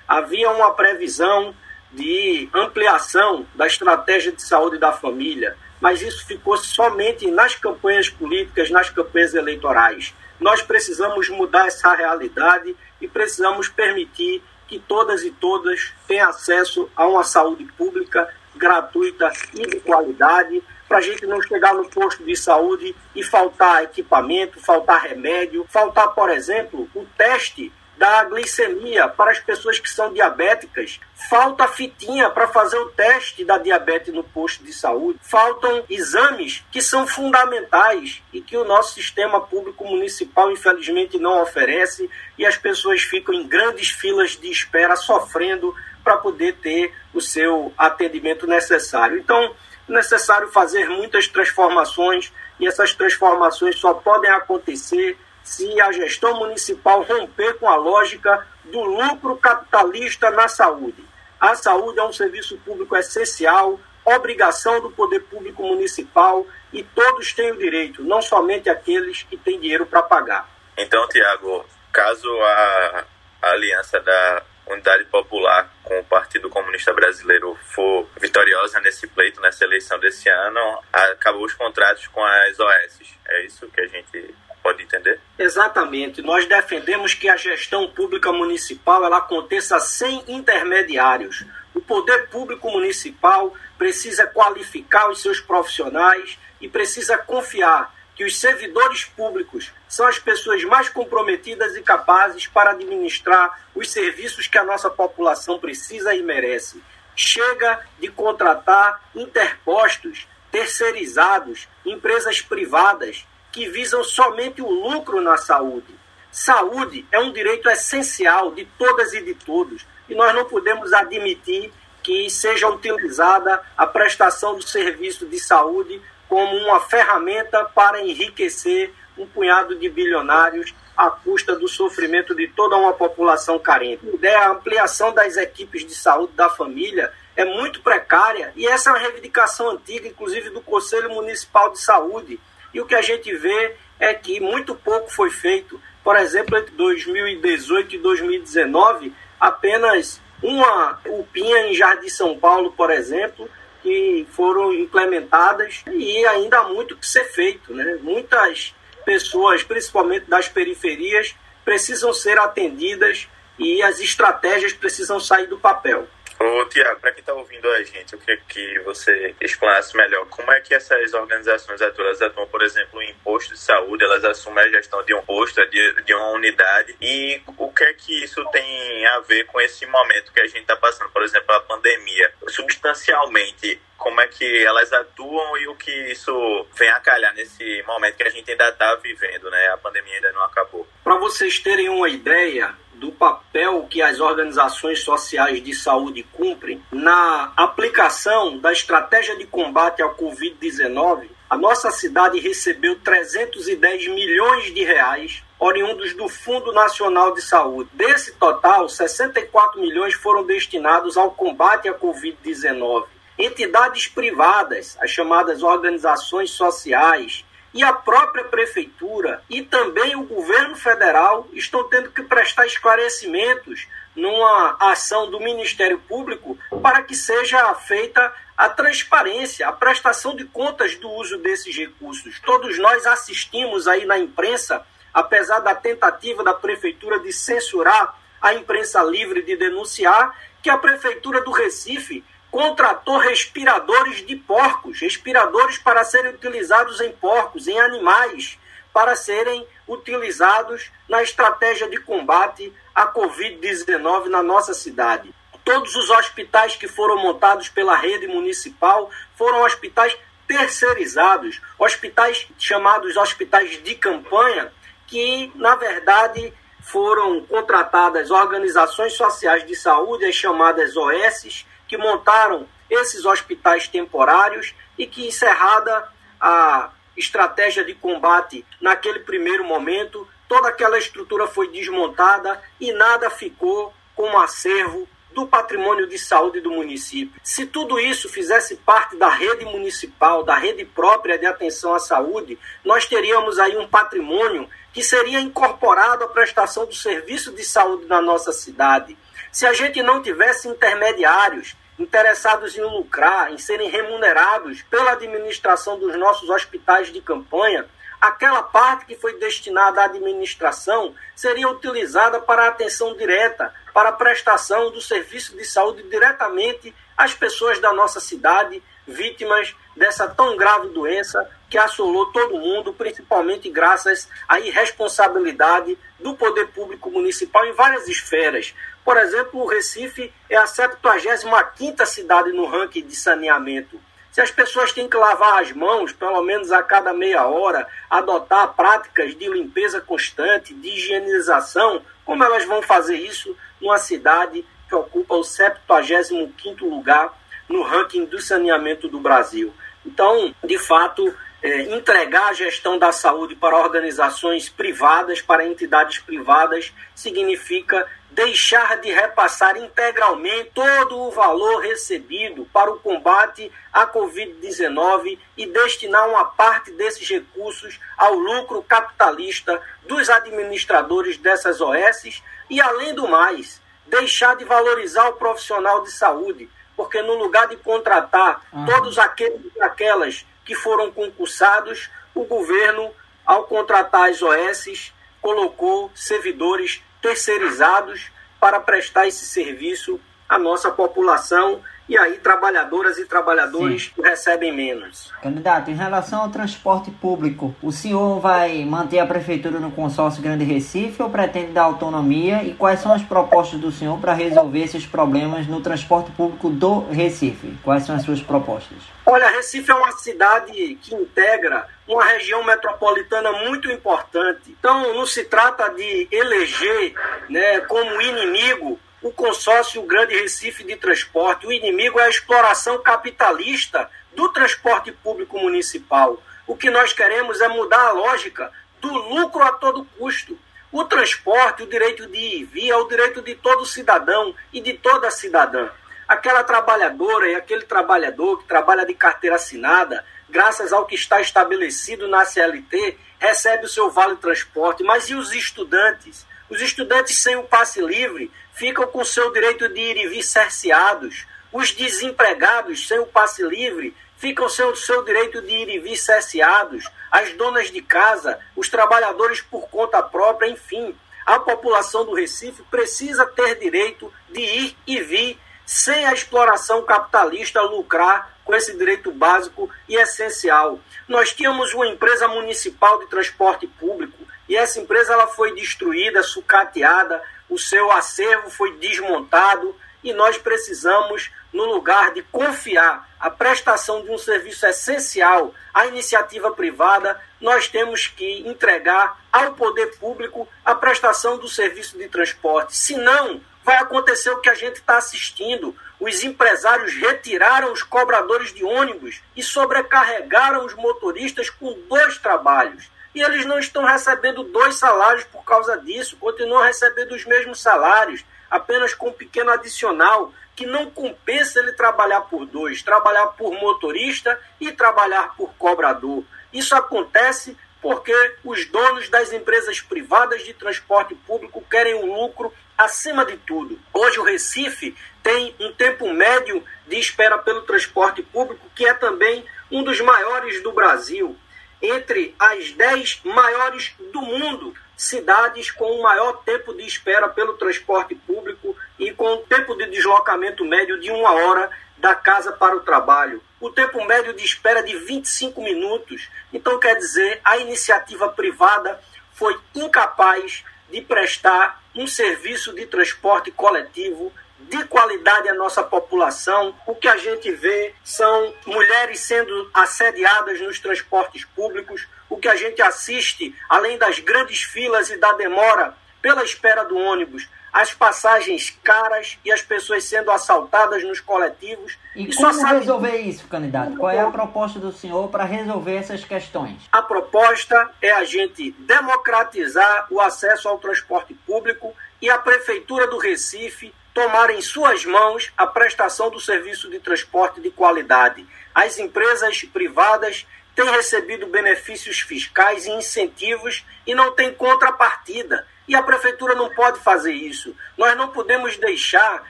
Havia 0.08 0.50
uma 0.50 0.72
previsão 0.74 1.54
de 1.96 2.48
ampliação 2.52 3.46
da 3.54 3.66
estratégia 3.66 4.30
de 4.30 4.42
saúde 4.42 4.78
da 4.78 4.92
família, 4.92 5.56
mas 5.80 6.02
isso 6.02 6.26
ficou 6.26 6.56
somente 6.56 7.30
nas 7.30 7.54
campanhas 7.54 8.08
políticas, 8.08 8.70
nas 8.70 8.90
campanhas 8.90 9.34
eleitorais. 9.34 10.14
Nós 10.38 10.60
precisamos 10.60 11.28
mudar 11.30 11.66
essa 11.66 11.94
realidade 11.94 12.76
e 13.00 13.08
precisamos 13.08 13.68
permitir 13.68 14.42
que 14.68 14.78
todas 14.78 15.22
e 15.22 15.30
todas 15.30 15.92
tenham 16.06 16.28
acesso 16.28 16.90
a 16.94 17.06
uma 17.06 17.24
saúde 17.24 17.64
pública 17.76 18.28
gratuita 18.54 19.32
e 19.54 19.66
de 19.66 19.80
qualidade, 19.80 20.62
para 20.88 20.98
a 20.98 21.00
gente 21.00 21.26
não 21.26 21.42
chegar 21.42 21.74
no 21.74 21.88
posto 21.88 22.24
de 22.24 22.36
saúde 22.36 22.94
e 23.14 23.22
faltar 23.22 23.84
equipamento, 23.84 24.60
faltar 24.60 25.02
remédio, 25.02 25.66
faltar, 25.68 26.14
por 26.14 26.30
exemplo, 26.30 26.88
o 26.94 27.04
teste 27.16 27.72
da 27.96 28.24
glicemia 28.24 29.08
para 29.08 29.30
as 29.30 29.38
pessoas 29.38 29.78
que 29.78 29.88
são 29.88 30.12
diabéticas. 30.12 31.00
Falta 31.28 31.64
a 31.64 31.68
fitinha 31.68 32.28
para 32.30 32.48
fazer 32.48 32.78
o 32.78 32.90
teste 32.90 33.44
da 33.44 33.58
diabetes 33.58 34.12
no 34.12 34.22
posto 34.22 34.62
de 34.62 34.72
saúde. 34.72 35.18
Faltam 35.22 35.84
exames 35.88 36.64
que 36.70 36.82
são 36.82 37.06
fundamentais 37.06 38.22
e 38.32 38.40
que 38.40 38.56
o 38.56 38.64
nosso 38.64 38.94
sistema 38.94 39.40
público 39.40 39.84
municipal, 39.84 40.50
infelizmente, 40.50 41.18
não 41.18 41.42
oferece 41.42 42.10
e 42.38 42.44
as 42.44 42.56
pessoas 42.56 43.02
ficam 43.02 43.34
em 43.34 43.46
grandes 43.46 43.90
filas 43.90 44.32
de 44.32 44.50
espera 44.50 44.94
sofrendo 44.94 45.74
para 46.04 46.18
poder 46.18 46.56
ter 46.56 46.94
o 47.12 47.20
seu 47.20 47.72
atendimento 47.76 48.46
necessário. 48.46 49.18
Então, 49.18 49.54
necessário 49.88 50.48
fazer 50.48 50.88
muitas 50.88 51.26
transformações 51.28 52.32
e 52.58 52.66
essas 52.66 52.92
transformações 52.92 53.78
só 53.78 53.94
podem 53.94 54.30
acontecer 54.30 55.18
se 55.46 55.80
a 55.80 55.92
gestão 55.92 56.34
municipal 56.40 57.02
romper 57.02 57.54
com 57.54 57.68
a 57.68 57.76
lógica 57.76 58.44
do 58.64 58.82
lucro 58.82 59.36
capitalista 59.36 60.28
na 60.32 60.48
saúde. 60.48 61.04
A 61.40 61.54
saúde 61.54 62.00
é 62.00 62.02
um 62.02 62.12
serviço 62.12 62.58
público 62.58 62.96
essencial, 62.96 63.78
obrigação 64.04 64.80
do 64.80 64.90
poder 64.90 65.20
público 65.20 65.62
municipal 65.62 66.44
e 66.72 66.82
todos 66.82 67.32
têm 67.32 67.52
o 67.52 67.58
direito, 67.58 68.02
não 68.02 68.20
somente 68.20 68.68
aqueles 68.68 69.22
que 69.22 69.36
têm 69.36 69.60
dinheiro 69.60 69.86
para 69.86 70.02
pagar. 70.02 70.48
Então, 70.76 71.06
Tiago, 71.08 71.64
caso 71.92 72.28
a, 72.42 73.04
a 73.42 73.50
aliança 73.50 74.00
da 74.00 74.42
Unidade 74.66 75.04
Popular 75.04 75.70
com 75.84 76.00
o 76.00 76.04
Partido 76.06 76.50
Comunista 76.50 76.92
Brasileiro 76.92 77.56
for 77.62 78.08
vitoriosa 78.20 78.80
nesse 78.80 79.06
pleito, 79.06 79.40
nessa 79.40 79.64
eleição 79.64 79.96
desse 80.00 80.28
ano, 80.28 80.82
acabou 80.92 81.44
os 81.44 81.54
contratos 81.54 82.08
com 82.08 82.24
as 82.24 82.58
OS. 82.58 82.98
É 83.28 83.46
isso 83.46 83.68
que 83.68 83.80
a 83.80 83.86
gente 83.86 84.34
pode 84.66 84.82
entender? 84.82 85.20
Exatamente. 85.38 86.20
Nós 86.22 86.44
defendemos 86.44 87.14
que 87.14 87.28
a 87.28 87.36
gestão 87.36 87.88
pública 87.88 88.32
municipal 88.32 89.04
ela 89.04 89.18
aconteça 89.18 89.78
sem 89.78 90.24
intermediários. 90.26 91.44
O 91.72 91.80
poder 91.80 92.28
público 92.30 92.68
municipal 92.68 93.54
precisa 93.78 94.26
qualificar 94.26 95.08
os 95.08 95.22
seus 95.22 95.38
profissionais 95.38 96.36
e 96.60 96.68
precisa 96.68 97.16
confiar 97.16 97.94
que 98.16 98.24
os 98.24 98.40
servidores 98.40 99.04
públicos 99.04 99.72
são 99.86 100.04
as 100.04 100.18
pessoas 100.18 100.64
mais 100.64 100.88
comprometidas 100.88 101.76
e 101.76 101.82
capazes 101.82 102.48
para 102.48 102.70
administrar 102.72 103.68
os 103.72 103.92
serviços 103.92 104.48
que 104.48 104.58
a 104.58 104.64
nossa 104.64 104.90
população 104.90 105.60
precisa 105.60 106.12
e 106.12 106.24
merece. 106.24 106.82
Chega 107.14 107.86
de 108.00 108.08
contratar 108.08 109.00
interpostos, 109.14 110.26
terceirizados, 110.50 111.68
empresas 111.84 112.40
privadas 112.40 113.24
que 113.56 113.70
visam 113.70 114.04
somente 114.04 114.60
o 114.60 114.68
lucro 114.68 115.18
na 115.18 115.38
saúde. 115.38 115.98
Saúde 116.30 117.06
é 117.10 117.18
um 117.18 117.32
direito 117.32 117.70
essencial 117.70 118.52
de 118.52 118.66
todas 118.78 119.14
e 119.14 119.22
de 119.22 119.34
todos, 119.34 119.86
e 120.06 120.14
nós 120.14 120.34
não 120.34 120.44
podemos 120.44 120.92
admitir 120.92 121.72
que 122.02 122.28
seja 122.28 122.68
utilizada 122.68 123.62
a 123.74 123.86
prestação 123.86 124.56
do 124.56 124.62
serviço 124.62 125.24
de 125.24 125.40
saúde 125.40 126.02
como 126.28 126.54
uma 126.54 126.80
ferramenta 126.80 127.64
para 127.64 128.02
enriquecer 128.02 128.92
um 129.16 129.26
punhado 129.26 129.74
de 129.74 129.88
bilionários 129.88 130.74
à 130.94 131.08
custa 131.08 131.56
do 131.56 131.66
sofrimento 131.66 132.34
de 132.34 132.48
toda 132.48 132.76
uma 132.76 132.92
população 132.92 133.58
carente. 133.58 134.06
A 134.26 134.50
ampliação 134.50 135.14
das 135.14 135.38
equipes 135.38 135.86
de 135.86 135.94
saúde 135.94 136.34
da 136.34 136.50
família 136.50 137.10
é 137.34 137.46
muito 137.46 137.80
precária 137.80 138.52
e 138.54 138.66
essa 138.66 138.90
é 138.90 138.92
uma 138.92 138.98
reivindicação 138.98 139.70
antiga, 139.70 140.06
inclusive 140.06 140.50
do 140.50 140.60
Conselho 140.60 141.08
Municipal 141.08 141.72
de 141.72 141.80
Saúde, 141.80 142.38
e 142.76 142.80
o 142.80 142.84
que 142.84 142.94
a 142.94 143.00
gente 143.00 143.34
vê 143.34 143.74
é 143.98 144.12
que 144.12 144.38
muito 144.38 144.74
pouco 144.74 145.10
foi 145.10 145.30
feito. 145.30 145.80
Por 146.04 146.14
exemplo, 146.14 146.58
entre 146.58 146.74
2018 146.74 147.94
e 147.94 147.98
2019, 147.98 149.14
apenas 149.40 150.20
uma 150.42 151.00
UPinha 151.06 151.68
em 151.68 151.74
Jardim 151.74 152.10
São 152.10 152.38
Paulo, 152.38 152.72
por 152.72 152.90
exemplo, 152.90 153.48
que 153.82 154.26
foram 154.30 154.74
implementadas 154.74 155.84
e 155.90 156.26
ainda 156.26 156.58
há 156.58 156.68
muito 156.68 156.98
que 156.98 157.06
ser 157.06 157.24
feito. 157.24 157.72
Né? 157.72 157.98
Muitas 158.02 158.74
pessoas, 159.06 159.62
principalmente 159.62 160.28
das 160.28 160.46
periferias, 160.46 161.34
precisam 161.64 162.12
ser 162.12 162.38
atendidas 162.38 163.26
e 163.58 163.82
as 163.82 164.00
estratégias 164.00 164.74
precisam 164.74 165.18
sair 165.18 165.46
do 165.46 165.58
papel. 165.58 166.06
Ô, 166.38 166.64
Tiago, 166.66 167.00
para 167.00 167.12
quem 167.12 167.20
está 167.20 167.32
ouvindo 167.32 167.68
a 167.70 167.82
gente, 167.82 168.12
eu 168.12 168.18
queria 168.18 168.36
que 168.48 168.78
você 168.80 169.34
explanasse 169.40 169.96
melhor 169.96 170.26
como 170.26 170.52
é 170.52 170.60
que 170.60 170.74
essas 170.74 171.14
organizações 171.14 171.80
atuam. 171.80 172.10
atuam, 172.10 172.46
por 172.48 172.62
exemplo, 172.62 173.02
em 173.02 173.14
posto 173.24 173.54
de 173.54 173.58
saúde, 173.58 174.04
elas 174.04 174.24
assumem 174.24 174.64
a 174.64 174.68
gestão 174.68 175.02
de 175.02 175.14
um 175.14 175.22
posto, 175.22 175.64
de, 175.70 176.02
de 176.02 176.14
uma 176.14 176.30
unidade, 176.32 176.94
e 177.00 177.40
o 177.56 177.72
que 177.72 177.84
é 177.84 177.92
que 177.94 178.24
isso 178.24 178.44
tem 178.50 179.06
a 179.06 179.20
ver 179.20 179.44
com 179.46 179.60
esse 179.60 179.86
momento 179.86 180.32
que 180.32 180.40
a 180.40 180.46
gente 180.46 180.60
está 180.60 180.76
passando, 180.76 181.10
por 181.10 181.22
exemplo, 181.22 181.54
a 181.54 181.60
pandemia? 181.60 182.32
Substancialmente, 182.48 183.80
como 183.96 184.20
é 184.20 184.28
que 184.28 184.64
elas 184.64 184.92
atuam 184.92 185.56
e 185.58 185.68
o 185.68 185.74
que 185.74 185.90
isso 186.12 186.66
vem 186.76 186.90
a 186.90 187.00
calhar 187.00 187.34
nesse 187.34 187.82
momento 187.86 188.16
que 188.16 188.22
a 188.22 188.30
gente 188.30 188.50
ainda 188.50 188.68
está 188.68 188.94
vivendo, 188.96 189.50
né? 189.50 189.68
A 189.68 189.78
pandemia 189.78 190.14
ainda 190.14 190.32
não 190.32 190.42
acabou. 190.44 190.86
Para 191.02 191.16
vocês 191.16 191.58
terem 191.58 191.88
uma 191.88 192.08
ideia, 192.08 192.74
do 192.96 193.12
papel 193.12 193.86
que 193.88 194.02
as 194.02 194.20
organizações 194.20 195.00
sociais 195.00 195.62
de 195.62 195.74
saúde 195.74 196.22
cumprem 196.32 196.82
na 196.90 197.52
aplicação 197.56 198.58
da 198.58 198.72
estratégia 198.72 199.36
de 199.36 199.46
combate 199.46 200.02
ao 200.02 200.14
Covid-19, 200.14 201.28
a 201.48 201.56
nossa 201.56 201.90
cidade 201.90 202.40
recebeu 202.40 202.98
310 203.00 204.08
milhões 204.08 204.74
de 204.74 204.82
reais 204.82 205.44
oriundos 205.58 206.14
do 206.14 206.28
Fundo 206.28 206.72
Nacional 206.72 207.32
de 207.34 207.40
Saúde. 207.40 207.88
Desse 207.92 208.34
total, 208.34 208.88
64 208.88 209.80
milhões 209.80 210.14
foram 210.14 210.44
destinados 210.44 211.16
ao 211.16 211.30
combate 211.30 211.88
à 211.88 211.94
Covid-19. 211.94 213.04
Entidades 213.38 214.06
privadas, 214.06 214.96
as 215.00 215.10
chamadas 215.10 215.62
organizações 215.62 216.50
sociais, 216.50 217.44
e 217.76 217.84
a 217.84 217.92
própria 217.92 218.44
prefeitura 218.44 219.42
e 219.50 219.60
também 219.60 220.16
o 220.16 220.22
governo 220.22 220.74
federal 220.74 221.46
estão 221.52 221.86
tendo 221.90 222.10
que 222.10 222.22
prestar 222.22 222.66
esclarecimentos 222.66 223.86
numa 224.14 224.78
ação 224.80 225.30
do 225.30 225.38
Ministério 225.38 225.98
Público 225.98 226.58
para 226.82 227.02
que 227.02 227.14
seja 227.14 227.74
feita 227.74 228.32
a 228.56 228.70
transparência, 228.70 229.68
a 229.68 229.72
prestação 229.72 230.34
de 230.34 230.46
contas 230.46 230.96
do 230.96 231.10
uso 231.10 231.36
desses 231.36 231.76
recursos. 231.76 232.40
Todos 232.40 232.78
nós 232.78 233.04
assistimos 233.04 233.86
aí 233.86 234.06
na 234.06 234.18
imprensa, 234.18 234.82
apesar 235.12 235.60
da 235.60 235.74
tentativa 235.74 236.42
da 236.42 236.54
prefeitura 236.54 237.20
de 237.20 237.30
censurar 237.30 238.18
a 238.40 238.54
imprensa 238.54 239.02
livre 239.02 239.42
de 239.42 239.54
denunciar, 239.54 240.34
que 240.62 240.70
a 240.70 240.78
prefeitura 240.78 241.42
do 241.42 241.50
Recife 241.50 242.24
contratou 242.56 243.18
respiradores 243.18 244.24
de 244.24 244.34
porcos, 244.34 244.98
respiradores 245.02 245.76
para 245.76 246.02
serem 246.04 246.32
utilizados 246.32 247.02
em 247.02 247.12
porcos, 247.12 247.68
em 247.68 247.78
animais, 247.78 248.58
para 248.94 249.14
serem 249.14 249.68
utilizados 249.86 250.90
na 251.06 251.22
estratégia 251.22 251.86
de 251.86 251.98
combate 251.98 252.72
à 252.94 253.12
Covid-19 253.12 254.28
na 254.28 254.42
nossa 254.42 254.72
cidade. 254.72 255.34
Todos 255.66 255.94
os 255.96 256.08
hospitais 256.08 256.76
que 256.76 256.88
foram 256.88 257.18
montados 257.18 257.68
pela 257.68 257.94
rede 257.94 258.26
municipal 258.26 259.10
foram 259.34 259.62
hospitais 259.62 260.16
terceirizados, 260.48 261.60
hospitais 261.78 262.48
chamados 262.58 263.18
hospitais 263.18 263.82
de 263.82 263.94
campanha, 263.96 264.72
que 265.06 265.52
na 265.56 265.76
verdade 265.76 266.54
foram 266.80 267.44
contratadas 267.44 268.30
organizações 268.30 269.12
sociais 269.12 269.66
de 269.66 269.76
saúde, 269.76 270.24
as 270.24 270.34
chamadas 270.34 270.96
OSs, 270.96 271.66
que 271.86 271.96
montaram 271.96 272.68
esses 272.88 273.24
hospitais 273.24 273.88
temporários 273.88 274.74
e 274.96 275.06
que, 275.06 275.26
encerrada 275.26 276.08
a 276.40 276.90
estratégia 277.16 277.84
de 277.84 277.94
combate 277.94 278.64
naquele 278.80 279.20
primeiro 279.20 279.64
momento, 279.64 280.28
toda 280.48 280.68
aquela 280.68 280.98
estrutura 280.98 281.46
foi 281.46 281.68
desmontada 281.68 282.62
e 282.80 282.92
nada 282.92 283.30
ficou 283.30 283.92
como 284.14 284.38
acervo 284.38 285.08
do 285.36 285.46
patrimônio 285.46 286.06
de 286.06 286.18
saúde 286.18 286.62
do 286.62 286.70
município. 286.70 287.38
Se 287.44 287.66
tudo 287.66 288.00
isso 288.00 288.26
fizesse 288.26 288.76
parte 288.76 289.16
da 289.16 289.28
rede 289.28 289.66
municipal, 289.66 290.42
da 290.42 290.56
rede 290.56 290.82
própria 290.86 291.38
de 291.38 291.44
atenção 291.44 291.94
à 291.94 291.98
saúde, 291.98 292.58
nós 292.82 293.04
teríamos 293.04 293.58
aí 293.58 293.76
um 293.76 293.86
patrimônio 293.86 294.66
que 294.94 295.02
seria 295.02 295.38
incorporado 295.38 296.24
à 296.24 296.28
prestação 296.28 296.86
do 296.86 296.94
serviço 296.94 297.52
de 297.52 297.62
saúde 297.62 298.06
na 298.06 298.22
nossa 298.22 298.50
cidade. 298.50 299.14
Se 299.50 299.66
a 299.66 299.72
gente 299.72 300.02
não 300.02 300.22
tivesse 300.22 300.68
intermediários 300.68 301.76
interessados 301.98 302.76
em 302.76 302.82
lucrar, 302.82 303.52
em 303.52 303.58
serem 303.58 303.88
remunerados 303.88 304.82
pela 304.82 305.12
administração 305.12 305.98
dos 305.98 306.16
nossos 306.16 306.48
hospitais 306.50 307.12
de 307.12 307.20
campanha, 307.20 307.86
aquela 308.20 308.62
parte 308.62 309.06
que 309.06 309.16
foi 309.16 309.38
destinada 309.38 310.00
à 310.00 310.04
administração 310.04 311.14
seria 311.34 311.68
utilizada 311.68 312.40
para 312.40 312.64
a 312.64 312.68
atenção 312.68 313.16
direta, 313.16 313.72
para 313.94 314.10
a 314.10 314.12
prestação 314.12 314.90
do 314.90 315.00
serviço 315.00 315.56
de 315.56 315.64
saúde 315.64 316.02
diretamente 316.04 316.94
às 317.16 317.32
pessoas 317.32 317.78
da 317.78 317.92
nossa 317.92 318.20
cidade, 318.20 318.82
vítimas 319.06 319.74
dessa 319.96 320.28
tão 320.28 320.56
grave 320.56 320.88
doença 320.88 321.48
que 321.70 321.78
assolou 321.78 322.26
todo 322.32 322.58
mundo, 322.58 322.92
principalmente 322.92 323.70
graças 323.70 324.28
à 324.48 324.60
irresponsabilidade 324.60 325.98
do 326.20 326.34
poder 326.34 326.68
público 326.68 327.10
municipal 327.10 327.64
em 327.64 327.72
várias 327.72 328.06
esferas. 328.08 328.74
Por 329.06 329.16
exemplo, 329.18 329.60
o 329.60 329.68
Recife 329.68 330.34
é 330.50 330.56
a 330.56 330.64
75ª 330.64 332.04
cidade 332.04 332.50
no 332.50 332.66
ranking 332.66 333.06
de 333.06 333.14
saneamento. 333.14 334.00
Se 334.32 334.40
as 334.40 334.50
pessoas 334.50 334.90
têm 334.90 335.08
que 335.08 335.16
lavar 335.16 335.62
as 335.62 335.70
mãos 335.70 336.12
pelo 336.12 336.42
menos 336.42 336.72
a 336.72 336.82
cada 336.82 337.12
meia 337.12 337.46
hora, 337.46 337.86
adotar 338.10 338.74
práticas 338.74 339.36
de 339.36 339.48
limpeza 339.48 340.00
constante, 340.00 340.74
de 340.74 340.88
higienização, 340.88 342.02
como 342.24 342.42
elas 342.42 342.64
vão 342.64 342.82
fazer 342.82 343.14
isso 343.16 343.56
numa 343.80 343.96
cidade 343.96 344.66
que 344.88 344.94
ocupa 344.96 345.36
o 345.36 345.42
75º 345.42 346.80
lugar 346.80 347.32
no 347.68 347.82
ranking 347.82 348.24
do 348.24 348.40
saneamento 348.40 349.06
do 349.06 349.20
Brasil? 349.20 349.72
Então, 350.04 350.52
de 350.64 350.78
fato, 350.78 351.32
é, 351.66 351.82
entregar 351.94 352.48
a 352.48 352.52
gestão 352.52 352.98
da 352.98 353.10
saúde 353.10 353.56
para 353.56 353.76
organizações 353.76 354.68
privadas, 354.68 355.40
para 355.40 355.66
entidades 355.66 356.18
privadas, 356.20 356.94
significa 357.14 358.06
deixar 358.30 359.00
de 359.00 359.10
repassar 359.10 359.76
integralmente 359.76 360.70
todo 360.74 361.18
o 361.18 361.30
valor 361.30 361.80
recebido 361.80 362.66
para 362.72 362.92
o 362.92 362.98
combate 363.00 363.72
à 363.92 364.06
Covid-19 364.06 365.38
e 365.56 365.66
destinar 365.66 366.28
uma 366.28 366.44
parte 366.44 366.92
desses 366.92 367.28
recursos 367.28 367.98
ao 368.16 368.34
lucro 368.34 368.82
capitalista 368.82 369.80
dos 370.06 370.28
administradores 370.28 371.36
dessas 371.38 371.80
OSs 371.80 372.42
e, 372.68 372.80
além 372.80 373.14
do 373.14 373.26
mais, 373.26 373.80
deixar 374.06 374.54
de 374.56 374.64
valorizar 374.64 375.28
o 375.30 375.36
profissional 375.36 376.02
de 376.02 376.12
saúde, 376.12 376.68
porque 376.94 377.20
no 377.22 377.34
lugar 377.34 377.68
de 377.68 377.76
contratar 377.76 378.62
uhum. 378.72 378.84
todos 378.84 379.18
aqueles 379.18 379.74
e 379.74 379.82
aquelas 379.82 380.46
que 380.66 380.74
foram 380.74 381.10
concursados, 381.10 382.10
o 382.34 382.44
governo, 382.44 383.14
ao 383.46 383.64
contratar 383.64 384.28
as 384.28 384.42
OSs, 384.42 385.14
colocou 385.40 386.10
servidores 386.14 387.02
terceirizados 387.22 388.30
para 388.60 388.80
prestar 388.80 389.28
esse 389.28 389.46
serviço 389.46 390.20
à 390.48 390.58
nossa 390.58 390.90
população 390.90 391.80
e 392.08 392.16
aí 392.16 392.38
trabalhadoras 392.38 393.18
e 393.18 393.24
trabalhadores 393.24 394.12
Sim. 394.14 394.22
recebem 394.22 394.72
menos. 394.72 395.32
Candidato, 395.42 395.90
em 395.90 395.94
relação 395.94 396.42
ao 396.42 396.50
transporte 396.50 397.10
público, 397.10 397.74
o 397.82 397.90
senhor 397.90 398.38
vai 398.40 398.84
manter 398.84 399.18
a 399.18 399.26
prefeitura 399.26 399.80
no 399.80 399.90
consórcio 399.90 400.42
Grande 400.42 400.64
Recife 400.64 401.22
ou 401.22 401.30
pretende 401.30 401.72
dar 401.72 401.82
autonomia? 401.82 402.62
E 402.62 402.74
quais 402.74 403.00
são 403.00 403.12
as 403.12 403.22
propostas 403.22 403.80
do 403.80 403.90
senhor 403.90 404.18
para 404.20 404.32
resolver 404.32 404.82
esses 404.82 405.04
problemas 405.04 405.66
no 405.66 405.80
transporte 405.80 406.30
público 406.30 406.70
do 406.70 407.00
Recife? 407.08 407.76
Quais 407.82 408.04
são 408.04 408.14
as 408.14 408.22
suas 408.22 408.40
propostas? 408.40 408.98
Olha, 409.24 409.48
Recife 409.48 409.90
é 409.90 409.94
uma 409.94 410.12
cidade 410.12 410.72
que 411.02 411.14
integra 411.14 411.88
uma 412.06 412.24
região 412.24 412.62
metropolitana 412.62 413.50
muito 413.50 413.90
importante. 413.90 414.76
Então, 414.78 415.12
não 415.14 415.26
se 415.26 415.44
trata 415.44 415.88
de 415.88 416.28
eleger 416.30 417.14
né, 417.48 417.80
como 417.80 418.22
inimigo 418.22 418.96
o 419.26 419.32
consórcio 419.32 420.02
Grande 420.02 420.40
Recife 420.40 420.84
de 420.84 420.94
Transporte. 420.94 421.66
O 421.66 421.72
inimigo 421.72 422.20
é 422.20 422.26
a 422.26 422.30
exploração 422.30 423.02
capitalista 423.02 424.08
do 424.36 424.48
transporte 424.50 425.10
público 425.10 425.58
municipal. 425.58 426.40
O 426.64 426.76
que 426.76 426.90
nós 426.90 427.12
queremos 427.12 427.60
é 427.60 427.66
mudar 427.66 428.06
a 428.06 428.12
lógica 428.12 428.70
do 429.00 429.12
lucro 429.12 429.64
a 429.64 429.72
todo 429.72 430.06
custo. 430.16 430.56
O 430.92 431.02
transporte, 431.02 431.82
o 431.82 431.88
direito 431.88 432.24
de 432.28 432.38
ir 432.38 432.60
e 432.60 432.64
vir, 432.64 432.90
é 432.90 432.96
o 432.96 433.08
direito 433.08 433.42
de 433.42 433.56
todo 433.56 433.84
cidadão 433.84 434.54
e 434.72 434.80
de 434.80 434.92
toda 434.92 435.28
cidadã. 435.28 435.88
Aquela 436.28 436.62
trabalhadora 436.62 437.48
e 437.48 437.56
aquele 437.56 437.82
trabalhador 437.82 438.60
que 438.60 438.68
trabalha 438.68 439.04
de 439.04 439.14
carteira 439.14 439.56
assinada, 439.56 440.24
graças 440.48 440.92
ao 440.92 441.04
que 441.04 441.16
está 441.16 441.40
estabelecido 441.40 442.28
na 442.28 442.44
CLT, 442.44 443.18
recebe 443.40 443.86
o 443.86 443.88
seu 443.88 444.08
vale 444.08 444.36
transporte. 444.36 445.02
Mas 445.02 445.28
e 445.28 445.34
os 445.34 445.52
estudantes? 445.52 446.46
Os 446.68 446.80
estudantes 446.80 447.36
sem 447.38 447.56
o 447.56 447.62
passe 447.62 448.00
livre 448.00 448.50
ficam 448.76 449.06
com 449.06 449.24
seu 449.24 449.52
direito 449.52 449.88
de 449.88 450.00
ir 450.00 450.16
e 450.18 450.28
vir 450.28 450.42
cerceados. 450.42 451.46
Os 451.72 451.92
desempregados 451.92 453.08
sem 453.08 453.18
o 453.18 453.26
passe 453.26 453.62
livre 453.62 454.14
ficam 454.36 454.68
sem 454.68 454.84
o 454.84 454.94
seu 454.94 455.24
direito 455.24 455.62
de 455.62 455.72
ir 455.72 455.88
e 455.88 455.98
vir 455.98 456.16
cerceados. 456.16 457.10
As 457.30 457.52
donas 457.54 457.90
de 457.90 458.02
casa, 458.02 458.60
os 458.76 458.88
trabalhadores 458.88 459.60
por 459.60 459.88
conta 459.88 460.22
própria, 460.22 460.68
enfim. 460.68 461.16
A 461.44 461.58
população 461.58 462.24
do 462.24 462.34
Recife 462.34 462.82
precisa 462.90 463.46
ter 463.46 463.78
direito 463.78 464.32
de 464.50 464.60
ir 464.60 464.96
e 465.06 465.20
vir 465.20 465.58
sem 465.86 466.26
a 466.26 466.32
exploração 466.32 467.02
capitalista 467.04 467.80
lucrar 467.80 468.56
com 468.64 468.74
esse 468.74 468.96
direito 468.96 469.30
básico 469.30 469.88
e 470.08 470.16
essencial. 470.16 470.98
Nós 471.28 471.54
tínhamos 471.54 471.94
uma 471.94 472.06
empresa 472.06 472.48
municipal 472.48 473.20
de 473.20 473.26
transporte 473.28 473.86
público 473.86 474.36
e 474.68 474.76
essa 474.76 475.00
empresa 475.00 475.32
ela 475.32 475.46
foi 475.46 475.72
destruída, 475.74 476.42
sucateada, 476.42 477.40
o 477.68 477.78
seu 477.78 478.10
acervo 478.10 478.70
foi 478.70 478.96
desmontado 478.96 479.96
e 480.22 480.32
nós 480.32 480.58
precisamos, 480.58 481.50
no 481.72 481.84
lugar 481.84 482.32
de 482.32 482.42
confiar 482.42 483.28
a 483.38 483.50
prestação 483.50 484.22
de 484.22 484.30
um 484.30 484.38
serviço 484.38 484.86
essencial 484.86 485.72
à 485.92 486.06
iniciativa 486.06 486.70
privada, 486.72 487.40
nós 487.60 487.86
temos 487.86 488.26
que 488.26 488.66
entregar 488.66 489.40
ao 489.52 489.74
poder 489.74 490.16
público 490.18 490.68
a 490.84 490.94
prestação 490.94 491.58
do 491.58 491.68
serviço 491.68 492.18
de 492.18 492.28
transporte. 492.28 492.96
Senão, 492.96 493.60
vai 493.84 493.98
acontecer 493.98 494.50
o 494.50 494.60
que 494.60 494.68
a 494.68 494.74
gente 494.74 494.96
está 494.96 495.16
assistindo. 495.16 495.94
Os 496.18 496.42
empresários 496.42 497.14
retiraram 497.14 497.92
os 497.92 498.02
cobradores 498.02 498.72
de 498.72 498.84
ônibus 498.84 499.42
e 499.54 499.62
sobrecarregaram 499.62 500.84
os 500.84 500.94
motoristas 500.94 501.70
com 501.70 501.96
dois 502.08 502.38
trabalhos 502.38 503.08
e 503.36 503.42
eles 503.42 503.66
não 503.66 503.78
estão 503.78 504.02
recebendo 504.02 504.62
dois 504.62 504.94
salários 504.94 505.44
por 505.44 505.62
causa 505.62 505.98
disso, 505.98 506.38
continuam 506.38 506.82
recebendo 506.82 507.32
os 507.32 507.44
mesmos 507.44 507.82
salários, 507.82 508.42
apenas 508.70 509.12
com 509.12 509.28
um 509.28 509.32
pequeno 509.32 509.70
adicional 509.70 510.54
que 510.74 510.86
não 510.86 511.10
compensa 511.10 511.78
ele 511.78 511.92
trabalhar 511.92 512.40
por 512.42 512.64
dois, 512.64 513.02
trabalhar 513.02 513.48
por 513.48 513.74
motorista 513.74 514.58
e 514.80 514.90
trabalhar 514.90 515.54
por 515.54 515.74
cobrador. 515.74 516.44
Isso 516.72 516.96
acontece 516.96 517.76
porque 518.00 518.32
os 518.64 518.86
donos 518.86 519.28
das 519.28 519.52
empresas 519.52 520.00
privadas 520.00 520.64
de 520.64 520.72
transporte 520.72 521.34
público 521.34 521.84
querem 521.90 522.14
o 522.14 522.24
lucro 522.24 522.72
acima 522.96 523.44
de 523.44 523.58
tudo. 523.58 524.00
Hoje 524.14 524.40
o 524.40 524.44
Recife 524.44 525.14
tem 525.42 525.76
um 525.78 525.92
tempo 525.92 526.32
médio 526.32 526.82
de 527.06 527.18
espera 527.18 527.58
pelo 527.58 527.82
transporte 527.82 528.42
público 528.42 528.90
que 528.94 529.04
é 529.04 529.12
também 529.12 529.62
um 529.90 530.02
dos 530.02 530.22
maiores 530.22 530.82
do 530.82 530.92
Brasil 530.92 531.54
entre 532.00 532.54
as 532.58 532.92
10 532.92 533.42
maiores 533.44 534.14
do 534.32 534.40
mundo, 534.40 534.94
cidades 535.16 535.90
com 535.90 536.04
o 536.12 536.22
maior 536.22 536.62
tempo 536.64 536.92
de 536.94 537.06
espera 537.06 537.48
pelo 537.48 537.74
transporte 537.74 538.34
público 538.34 538.94
e 539.18 539.32
com 539.32 539.54
o 539.54 539.58
tempo 539.58 539.94
de 539.94 540.06
deslocamento 540.10 540.84
médio 540.84 541.18
de 541.20 541.30
uma 541.30 541.52
hora 541.52 541.90
da 542.18 542.34
casa 542.34 542.72
para 542.72 542.96
o 542.96 543.00
trabalho. 543.00 543.62
O 543.80 543.90
tempo 543.90 544.24
médio 544.24 544.54
de 544.54 544.64
espera 544.64 545.02
de 545.02 545.16
25 545.16 545.82
minutos. 545.82 546.48
Então, 546.72 546.98
quer 546.98 547.16
dizer, 547.16 547.60
a 547.64 547.78
iniciativa 547.78 548.48
privada 548.48 549.20
foi 549.52 549.78
incapaz 549.94 550.84
de 551.10 551.20
prestar 551.22 552.02
um 552.14 552.26
serviço 552.26 552.94
de 552.94 553.06
transporte 553.06 553.70
coletivo 553.70 554.52
de 554.88 555.04
qualidade 555.04 555.68
à 555.68 555.74
nossa 555.74 556.02
população. 556.02 556.94
O 557.06 557.14
que 557.14 557.28
a 557.28 557.36
gente 557.36 557.70
vê 557.72 558.14
são 558.24 558.74
mulheres 558.86 559.40
sendo 559.40 559.90
assediadas 559.92 560.80
nos 560.80 561.00
transportes 561.00 561.64
públicos. 561.64 562.26
O 562.48 562.56
que 562.56 562.68
a 562.68 562.76
gente 562.76 563.02
assiste, 563.02 563.74
além 563.88 564.18
das 564.18 564.38
grandes 564.38 564.82
filas 564.82 565.30
e 565.30 565.36
da 565.36 565.52
demora 565.52 566.14
pela 566.40 566.62
espera 566.62 567.04
do 567.04 567.16
ônibus, 567.16 567.68
as 567.92 568.12
passagens 568.12 568.90
caras 569.02 569.58
e 569.64 569.72
as 569.72 569.80
pessoas 569.80 570.22
sendo 570.24 570.50
assaltadas 570.50 571.24
nos 571.24 571.40
coletivos. 571.40 572.18
E, 572.34 572.42
e 572.42 572.54
como 572.54 572.74
sabe... 572.74 572.98
resolver 572.98 573.38
isso, 573.38 573.66
candidato? 573.68 574.16
Qual 574.16 574.30
é 574.30 574.38
a 574.38 574.50
proposta 574.50 574.98
do 574.98 575.10
senhor 575.10 575.48
para 575.48 575.64
resolver 575.64 576.14
essas 576.14 576.44
questões? 576.44 577.08
A 577.10 577.22
proposta 577.22 578.10
é 578.20 578.30
a 578.32 578.44
gente 578.44 578.90
democratizar 578.98 580.26
o 580.30 580.42
acesso 580.42 580.88
ao 580.88 580.98
transporte 580.98 581.54
público 581.66 582.14
e 582.42 582.50
a 582.50 582.58
Prefeitura 582.58 583.26
do 583.28 583.38
Recife 583.38 584.14
tomar 584.36 584.68
em 584.68 584.82
suas 584.82 585.24
mãos 585.24 585.72
a 585.78 585.86
prestação 585.86 586.50
do 586.50 586.60
serviço 586.60 587.08
de 587.08 587.18
transporte 587.18 587.80
de 587.80 587.90
qualidade. 587.90 588.66
As 588.94 589.18
empresas 589.18 589.82
privadas 589.84 590.66
têm 590.94 591.10
recebido 591.10 591.66
benefícios 591.66 592.40
fiscais 592.40 593.06
e 593.06 593.10
incentivos 593.12 594.04
e 594.26 594.34
não 594.34 594.52
têm 594.52 594.74
contrapartida. 594.74 595.88
E 596.06 596.14
a 596.14 596.22
prefeitura 596.22 596.74
não 596.74 596.90
pode 596.90 597.18
fazer 597.20 597.54
isso. 597.54 597.96
Nós 598.14 598.36
não 598.36 598.48
podemos 598.48 598.98
deixar 598.98 599.66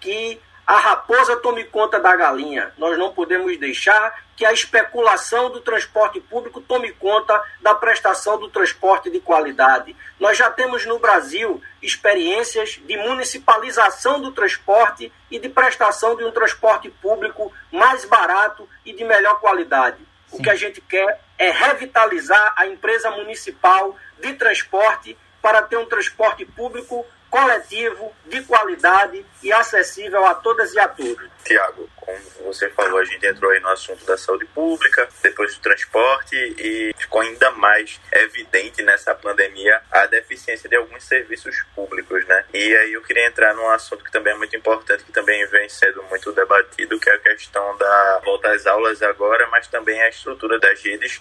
que 0.00 0.40
a 0.68 0.76
raposa 0.76 1.34
tome 1.34 1.64
conta 1.64 1.98
da 1.98 2.14
galinha. 2.14 2.74
Nós 2.76 2.98
não 2.98 3.10
podemos 3.10 3.56
deixar 3.56 4.22
que 4.36 4.44
a 4.44 4.52
especulação 4.52 5.48
do 5.48 5.62
transporte 5.62 6.20
público 6.20 6.60
tome 6.60 6.92
conta 6.92 7.42
da 7.62 7.74
prestação 7.74 8.38
do 8.38 8.50
transporte 8.50 9.10
de 9.10 9.18
qualidade. 9.18 9.96
Nós 10.20 10.36
já 10.36 10.50
temos 10.50 10.84
no 10.84 10.98
Brasil 10.98 11.62
experiências 11.80 12.78
de 12.84 12.98
municipalização 12.98 14.20
do 14.20 14.30
transporte 14.30 15.10
e 15.30 15.38
de 15.38 15.48
prestação 15.48 16.14
de 16.14 16.24
um 16.24 16.32
transporte 16.32 16.90
público 16.90 17.50
mais 17.72 18.04
barato 18.04 18.68
e 18.84 18.92
de 18.92 19.04
melhor 19.04 19.40
qualidade. 19.40 19.96
Sim. 20.26 20.36
O 20.36 20.42
que 20.42 20.50
a 20.50 20.54
gente 20.54 20.82
quer 20.82 21.18
é 21.38 21.50
revitalizar 21.50 22.52
a 22.58 22.66
empresa 22.66 23.10
municipal 23.12 23.96
de 24.20 24.34
transporte 24.34 25.16
para 25.40 25.62
ter 25.62 25.78
um 25.78 25.86
transporte 25.86 26.44
público 26.44 27.06
coletivo, 27.30 28.12
de 28.26 28.42
qualidade 28.42 29.24
e 29.42 29.52
acessível 29.52 30.24
a 30.26 30.34
todas 30.34 30.72
e 30.72 30.78
a 30.78 30.88
todos. 30.88 31.28
Tiago, 31.44 31.88
como 31.96 32.18
você 32.44 32.68
falou, 32.70 32.98
a 32.98 33.04
gente 33.04 33.26
entrou 33.26 33.50
aí 33.50 33.60
no 33.60 33.68
assunto 33.68 34.04
da 34.04 34.16
saúde 34.16 34.44
pública, 34.46 35.08
depois 35.22 35.54
do 35.54 35.60
transporte 35.60 36.34
e 36.36 36.94
ficou 36.98 37.20
ainda 37.20 37.50
mais 37.52 38.00
evidente 38.12 38.82
nessa 38.82 39.14
pandemia 39.14 39.80
a 39.90 40.06
deficiência 40.06 40.68
de 40.68 40.76
alguns 40.76 41.04
serviços 41.04 41.62
públicos, 41.74 42.26
né? 42.26 42.44
E 42.52 42.76
aí 42.76 42.92
eu 42.92 43.02
queria 43.02 43.26
entrar 43.26 43.54
num 43.54 43.68
assunto 43.70 44.04
que 44.04 44.12
também 44.12 44.32
é 44.32 44.36
muito 44.36 44.56
importante, 44.56 45.04
que 45.04 45.12
também 45.12 45.46
vem 45.46 45.68
sendo 45.68 46.02
muito 46.04 46.32
debatido, 46.32 46.98
que 46.98 47.10
é 47.10 47.14
a 47.14 47.18
questão 47.18 47.76
da 47.76 48.20
volta 48.24 48.50
às 48.50 48.66
aulas 48.66 49.02
agora, 49.02 49.46
mas 49.48 49.68
também 49.68 50.00
a 50.02 50.08
estrutura 50.08 50.58
das 50.58 50.82
redes 50.82 51.20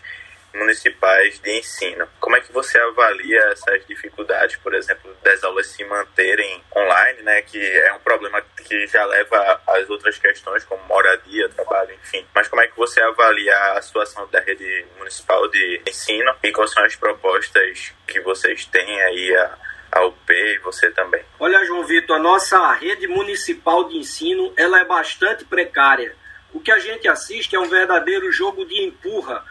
municipais 0.58 1.40
de 1.40 1.60
ensino. 1.60 2.08
Como 2.20 2.36
é 2.36 2.42
que 2.42 2.52
você 2.52 2.78
avalia 2.80 3.40
essas 3.52 3.86
dificuldades, 3.86 4.58
por 4.58 4.74
exemplo, 4.74 5.16
das 5.24 5.44
aulas 5.44 5.68
se 5.68 5.84
manterem 5.86 6.64
online, 6.76 7.22
né, 7.22 7.42
que 7.42 7.60
é 7.60 7.94
um 7.94 8.00
problema 8.00 8.42
que 8.66 8.88
já 8.88 9.06
leva 9.06 9.62
às 9.68 9.90
outras 9.90 10.18
questões 10.18 10.64
como 10.66 10.84
moradia, 10.84 11.50
trabalho, 11.50 11.94
enfim. 12.04 12.26
Mas 12.34 12.48
como 12.48 12.62
é 12.62 12.68
que 12.68 12.78
você 12.78 13.02
avalia 13.02 13.56
a 13.74 13.82
situação 13.82 14.28
da 14.30 14.40
rede 14.40 14.86
municipal 14.98 15.48
de 15.50 15.82
ensino 15.88 16.36
e 16.44 16.52
quais 16.52 16.72
são 16.72 16.84
as 16.84 16.96
propostas 16.96 17.94
que 18.08 18.20
vocês 18.22 18.66
têm 18.66 19.02
aí 19.02 19.36
a 19.36 19.68
a 19.92 20.06
UP 20.06 20.30
e 20.30 20.60
você 20.60 20.92
também. 20.92 21.24
Olha, 21.40 21.66
João 21.66 21.86
Vitor, 21.86 22.18
a 22.18 22.20
nossa 22.20 22.74
rede 22.74 23.08
municipal 23.08 23.88
de 23.88 23.98
ensino 23.98 24.54
ela 24.56 24.80
é 24.80 24.86
bastante 24.86 25.46
precária. 25.46 26.16
O 26.54 26.60
que 26.60 26.72
a 26.72 26.80
gente 26.80 27.08
assiste 27.08 27.56
é 27.56 27.60
um 27.60 27.70
verdadeiro 27.70 28.32
jogo 28.32 28.66
de 28.66 28.84
empurra 28.84 29.44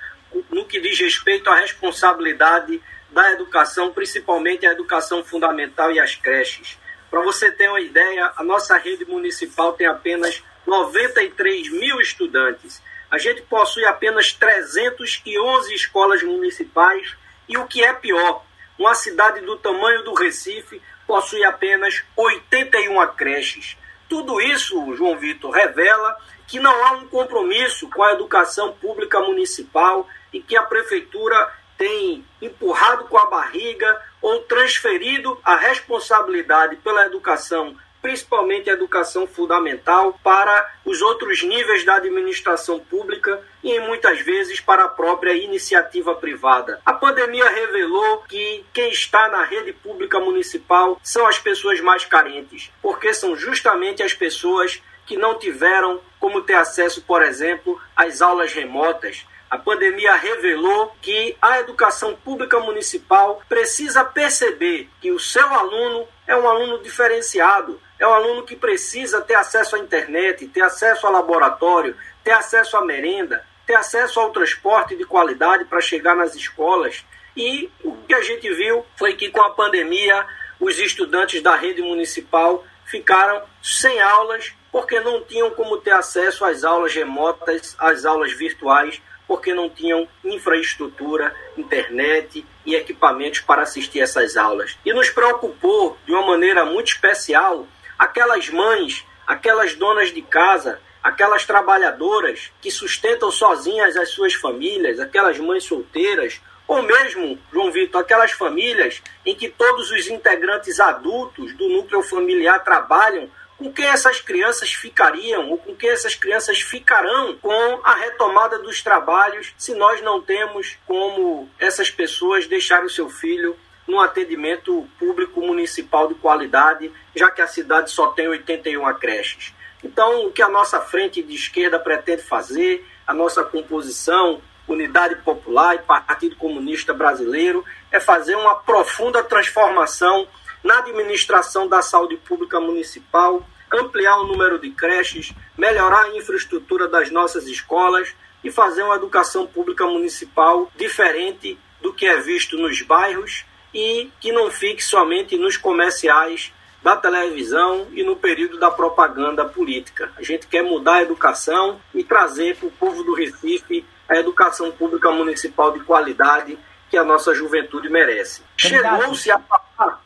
no 0.51 0.64
que 0.64 0.81
diz 0.81 0.99
respeito 0.99 1.49
à 1.49 1.57
responsabilidade 1.57 2.81
da 3.11 3.33
educação, 3.33 3.92
principalmente 3.92 4.66
a 4.66 4.72
educação 4.72 5.25
fundamental 5.25 5.92
e 5.92 6.01
as 6.01 6.14
creches. 6.14 6.79
Para 7.11 7.22
você 7.22 7.51
ter 7.51 7.68
uma 7.68 7.81
ideia, 7.81 8.33
a 8.37 8.42
nossa 8.42 8.77
rede 8.77 9.05
municipal 9.05 9.72
tem 9.72 9.87
apenas 9.87 10.42
93 10.66 11.70
mil 11.70 12.01
estudantes. 12.01 12.83
A 13.11 13.18
gente 13.18 13.42
possui 13.42 13.85
apenas 13.85 14.33
311 14.33 15.75
escolas 15.75 16.22
municipais 16.22 17.16
e 17.49 17.57
o 17.57 17.66
que 17.66 17.85
é 17.85 17.92
pior, 17.92 18.44
uma 18.79 18.94
cidade 18.94 19.40
do 19.40 19.57
tamanho 19.57 20.03
do 20.03 20.12
Recife 20.12 20.83
possui 21.07 21.42
apenas 21.44 22.03
81 22.14 23.07
creches. 23.14 23.77
Tudo 24.09 24.40
isso, 24.40 24.95
João 24.95 25.16
Vitor, 25.19 25.51
revela 25.51 26.16
que 26.47 26.61
não 26.61 26.87
há 26.87 26.92
um 26.92 27.09
compromisso 27.09 27.88
com 27.90 28.03
a 28.03 28.12
educação 28.12 28.73
pública 28.73 29.21
municipal 29.21 30.07
e 30.33 30.40
que 30.40 30.57
a 30.57 30.62
prefeitura 30.62 31.53
tem 31.77 32.25
empurrado 32.40 33.05
com 33.05 33.19
a 33.19 33.27
barriga 33.27 34.01
ou 34.23 34.40
transferido 34.40 35.38
a 35.45 35.57
responsabilidade 35.57 36.77
pela 36.77 37.07
educação, 37.07 37.77
principalmente 38.07 38.71
a 38.71 38.75
educação 38.75 39.27
fundamental, 39.27 40.16
para 40.23 40.75
os 40.85 41.03
outros 41.03 41.42
níveis 41.42 41.85
da 41.85 41.97
administração 41.97 42.79
pública 42.79 43.42
e 43.64 43.81
muitas 43.81 44.21
vezes 44.21 44.61
para 44.61 44.85
a 44.85 44.88
própria 44.88 45.33
iniciativa 45.33 46.14
privada. 46.14 46.81
A 46.87 46.92
pandemia 46.92 47.49
revelou 47.49 48.19
que 48.29 48.64
quem 48.73 48.90
está 48.90 49.29
na 49.29 49.42
rede 49.42 49.73
pública 49.73 50.21
municipal 50.21 51.01
são 51.03 51.27
as 51.27 51.40
pessoas 51.40 51.81
mais 51.81 52.05
carentes, 52.05 52.71
porque 52.81 53.12
são 53.12 53.35
justamente 53.35 54.05
as 54.05 54.14
pessoas 54.14 54.81
que 55.05 55.16
não 55.16 55.37
tiveram 55.37 56.01
como 56.21 56.42
ter 56.42 56.55
acesso, 56.55 57.03
por 57.03 57.25
exemplo, 57.25 57.81
às 57.97 58.23
aulas 58.23 58.53
remotas. 58.53 59.27
A 59.51 59.59
pandemia 59.59 60.14
revelou 60.14 60.95
que 61.03 61.37
a 61.42 61.59
educação 61.59 62.14
pública 62.14 62.61
municipal 62.61 63.42
precisa 63.49 64.05
perceber 64.05 64.88
que 65.01 65.11
o 65.11 65.19
seu 65.19 65.47
aluno 65.53 66.07
é 66.25 66.37
um 66.37 66.49
aluno 66.49 66.83
diferenciado, 66.83 67.81
é 67.99 68.07
um 68.07 68.13
aluno 68.13 68.45
que 68.45 68.57
precisa 68.57 69.21
ter 69.23 69.35
acesso 69.35 69.77
à 69.77 69.79
internet, 69.79 70.47
ter 70.49 70.63
acesso 70.63 71.07
ao 71.07 71.13
laboratório, 71.13 71.97
ter 72.23 72.33
acesso 72.33 72.77
à 72.77 72.85
merenda, 72.85 73.45
ter 73.67 73.75
acesso 73.75 74.21
ao 74.21 74.31
transporte 74.31 74.97
de 74.97 75.05
qualidade 75.05 75.65
para 75.65 75.81
chegar 75.81 76.15
nas 76.15 76.35
escolas. 76.35 77.05
E 77.37 77.71
o 77.83 77.97
que 78.07 78.15
a 78.15 78.23
gente 78.23 78.49
viu 78.55 78.85
foi 78.97 79.15
que 79.15 79.31
com 79.31 79.41
a 79.43 79.51
pandemia 79.51 80.27
os 80.61 80.79
estudantes 80.79 81.43
da 81.43 81.55
rede 81.57 81.83
municipal 81.83 82.65
ficaram 82.85 83.43
sem 83.63 84.01
aulas 84.01 84.55
porque 84.71 85.01
não 85.01 85.23
tinham 85.23 85.51
como 85.51 85.79
ter 85.79 85.93
acesso 85.93 86.45
às 86.45 86.63
aulas 86.63 86.95
remotas, 86.95 87.75
às 87.79 88.05
aulas 88.05 88.33
virtuais, 88.33 89.01
porque 89.27 89.55
não 89.55 89.71
tinham 89.71 90.07
infraestrutura, 90.23 91.35
internet 91.57 92.45
e 92.65 92.75
equipamentos 92.75 93.41
para 93.41 93.63
assistir 93.63 94.01
essas 94.01 94.37
aulas. 94.37 94.79
E 94.85 94.93
nos 94.93 95.09
preocupou 95.09 95.97
de 96.05 96.13
uma 96.13 96.27
maneira 96.27 96.65
muito 96.65 96.89
especial 96.89 97.67
aquelas 97.99 98.49
mães, 98.49 99.05
aquelas 99.27 99.75
donas 99.75 100.13
de 100.13 100.23
casa, 100.23 100.81
aquelas 101.03 101.45
trabalhadoras 101.45 102.53
que 102.61 102.71
sustentam 102.71 103.31
sozinhas 103.31 103.97
as 103.97 104.11
suas 104.11 104.35
famílias, 104.35 104.99
aquelas 104.99 105.39
mães 105.39 105.65
solteiras, 105.65 106.41
ou 106.67 106.83
mesmo, 106.83 107.39
João 107.53 107.71
Vitor, 107.71 108.01
aquelas 108.01 108.33
famílias 108.33 109.01
em 109.25 109.35
que 109.35 109.49
todos 109.49 109.91
os 109.91 110.09
integrantes 110.09 110.81
adultos 110.81 111.55
do 111.55 111.69
núcleo 111.69 112.03
familiar 112.03 112.65
trabalham 112.65 113.31
com 113.57 113.73
quem 113.73 113.87
essas 113.87 114.21
crianças 114.21 114.73
ficariam 114.73 115.49
ou 115.49 115.59
com 115.59 115.75
quem 115.75 115.91
essas 115.91 116.15
crianças 116.15 116.61
ficarão 116.61 117.37
com 117.39 117.81
a 117.83 117.95
retomada 117.95 118.59
dos 118.59 118.83
trabalhos 118.83 119.55
se 119.57 119.75
nós 119.75 120.03
não 120.03 120.21
temos 120.21 120.77
como 120.87 121.49
essas 121.59 121.91
pessoas 121.91 122.47
deixarem 122.47 122.87
o 122.87 122.91
seu 122.91 123.09
filho 123.09 123.57
num 123.87 124.01
atendimento 124.01 124.87
público 124.99 125.40
municipal 125.40 126.09
de 126.09 126.14
qualidade, 126.14 126.92
já 127.14 127.31
que 127.31 127.40
a 127.40 127.46
cidade 127.46 127.90
só 127.90 128.09
tem 128.09 128.29
81 128.29 128.92
creches. 128.94 129.55
Então, 129.85 130.27
o 130.27 130.33
que 130.33 130.42
a 130.42 130.49
nossa 130.49 130.81
frente 130.81 131.22
de 131.22 131.35
esquerda 131.35 131.79
pretende 131.79 132.22
fazer, 132.22 132.85
a 133.07 133.14
nossa 133.14 133.44
composição, 133.44 134.40
Unidade 134.66 135.16
Popular 135.16 135.77
e 135.77 135.79
Partido 135.79 136.35
Comunista 136.35 136.92
Brasileiro, 136.92 137.64
é 137.92 138.01
fazer 138.01 138.35
uma 138.35 138.57
profunda 138.57 139.22
transformação 139.22 140.27
na 140.64 140.79
administração 140.79 141.68
da 141.68 141.81
saúde 141.83 142.16
pública 142.16 142.59
municipal, 142.59 143.46
ampliar 143.72 144.18
o 144.18 144.27
número 144.27 144.59
de 144.59 144.70
creches, 144.70 145.33
melhorar 145.57 146.07
a 146.07 146.16
infraestrutura 146.16 146.88
das 146.88 147.11
nossas 147.11 147.46
escolas 147.46 148.12
e 148.42 148.51
fazer 148.51 148.83
uma 148.83 148.96
educação 148.96 149.46
pública 149.46 149.87
municipal 149.87 150.70
diferente 150.77 151.57
do 151.81 151.92
que 151.92 152.07
é 152.07 152.20
visto 152.20 152.57
nos 152.57 152.83
bairros 152.83 153.44
e 153.77 154.11
que 154.19 154.33
não 154.33 154.51
fique 154.51 154.83
somente 154.83 155.37
nos 155.37 155.59
comerciais 155.59 156.51
da 156.83 156.97
televisão 156.97 157.89
e 157.93 158.03
no 158.03 158.17
período 158.17 158.59
da 158.59 158.71
propaganda 158.71 159.45
política. 159.45 160.11
A 160.17 160.23
gente 160.23 160.47
quer 160.47 160.62
mudar 160.62 160.95
a 160.95 161.03
educação 161.03 161.79
e 161.95 162.03
trazer 162.03 162.57
para 162.57 162.69
o 162.69 162.71
povo 162.71 163.03
do 163.03 163.12
Recife 163.12 163.85
a 164.09 164.17
educação 164.17 164.73
pública 164.73 165.11
municipal 165.11 165.73
de 165.73 165.81
qualidade 165.81 166.59
que 166.97 167.01
a 167.01 167.05
nossa 167.05 167.35
juventude 167.35 167.91
merece. 167.91 168.43
Chegou-se 168.57 169.31
a 169.31 169.39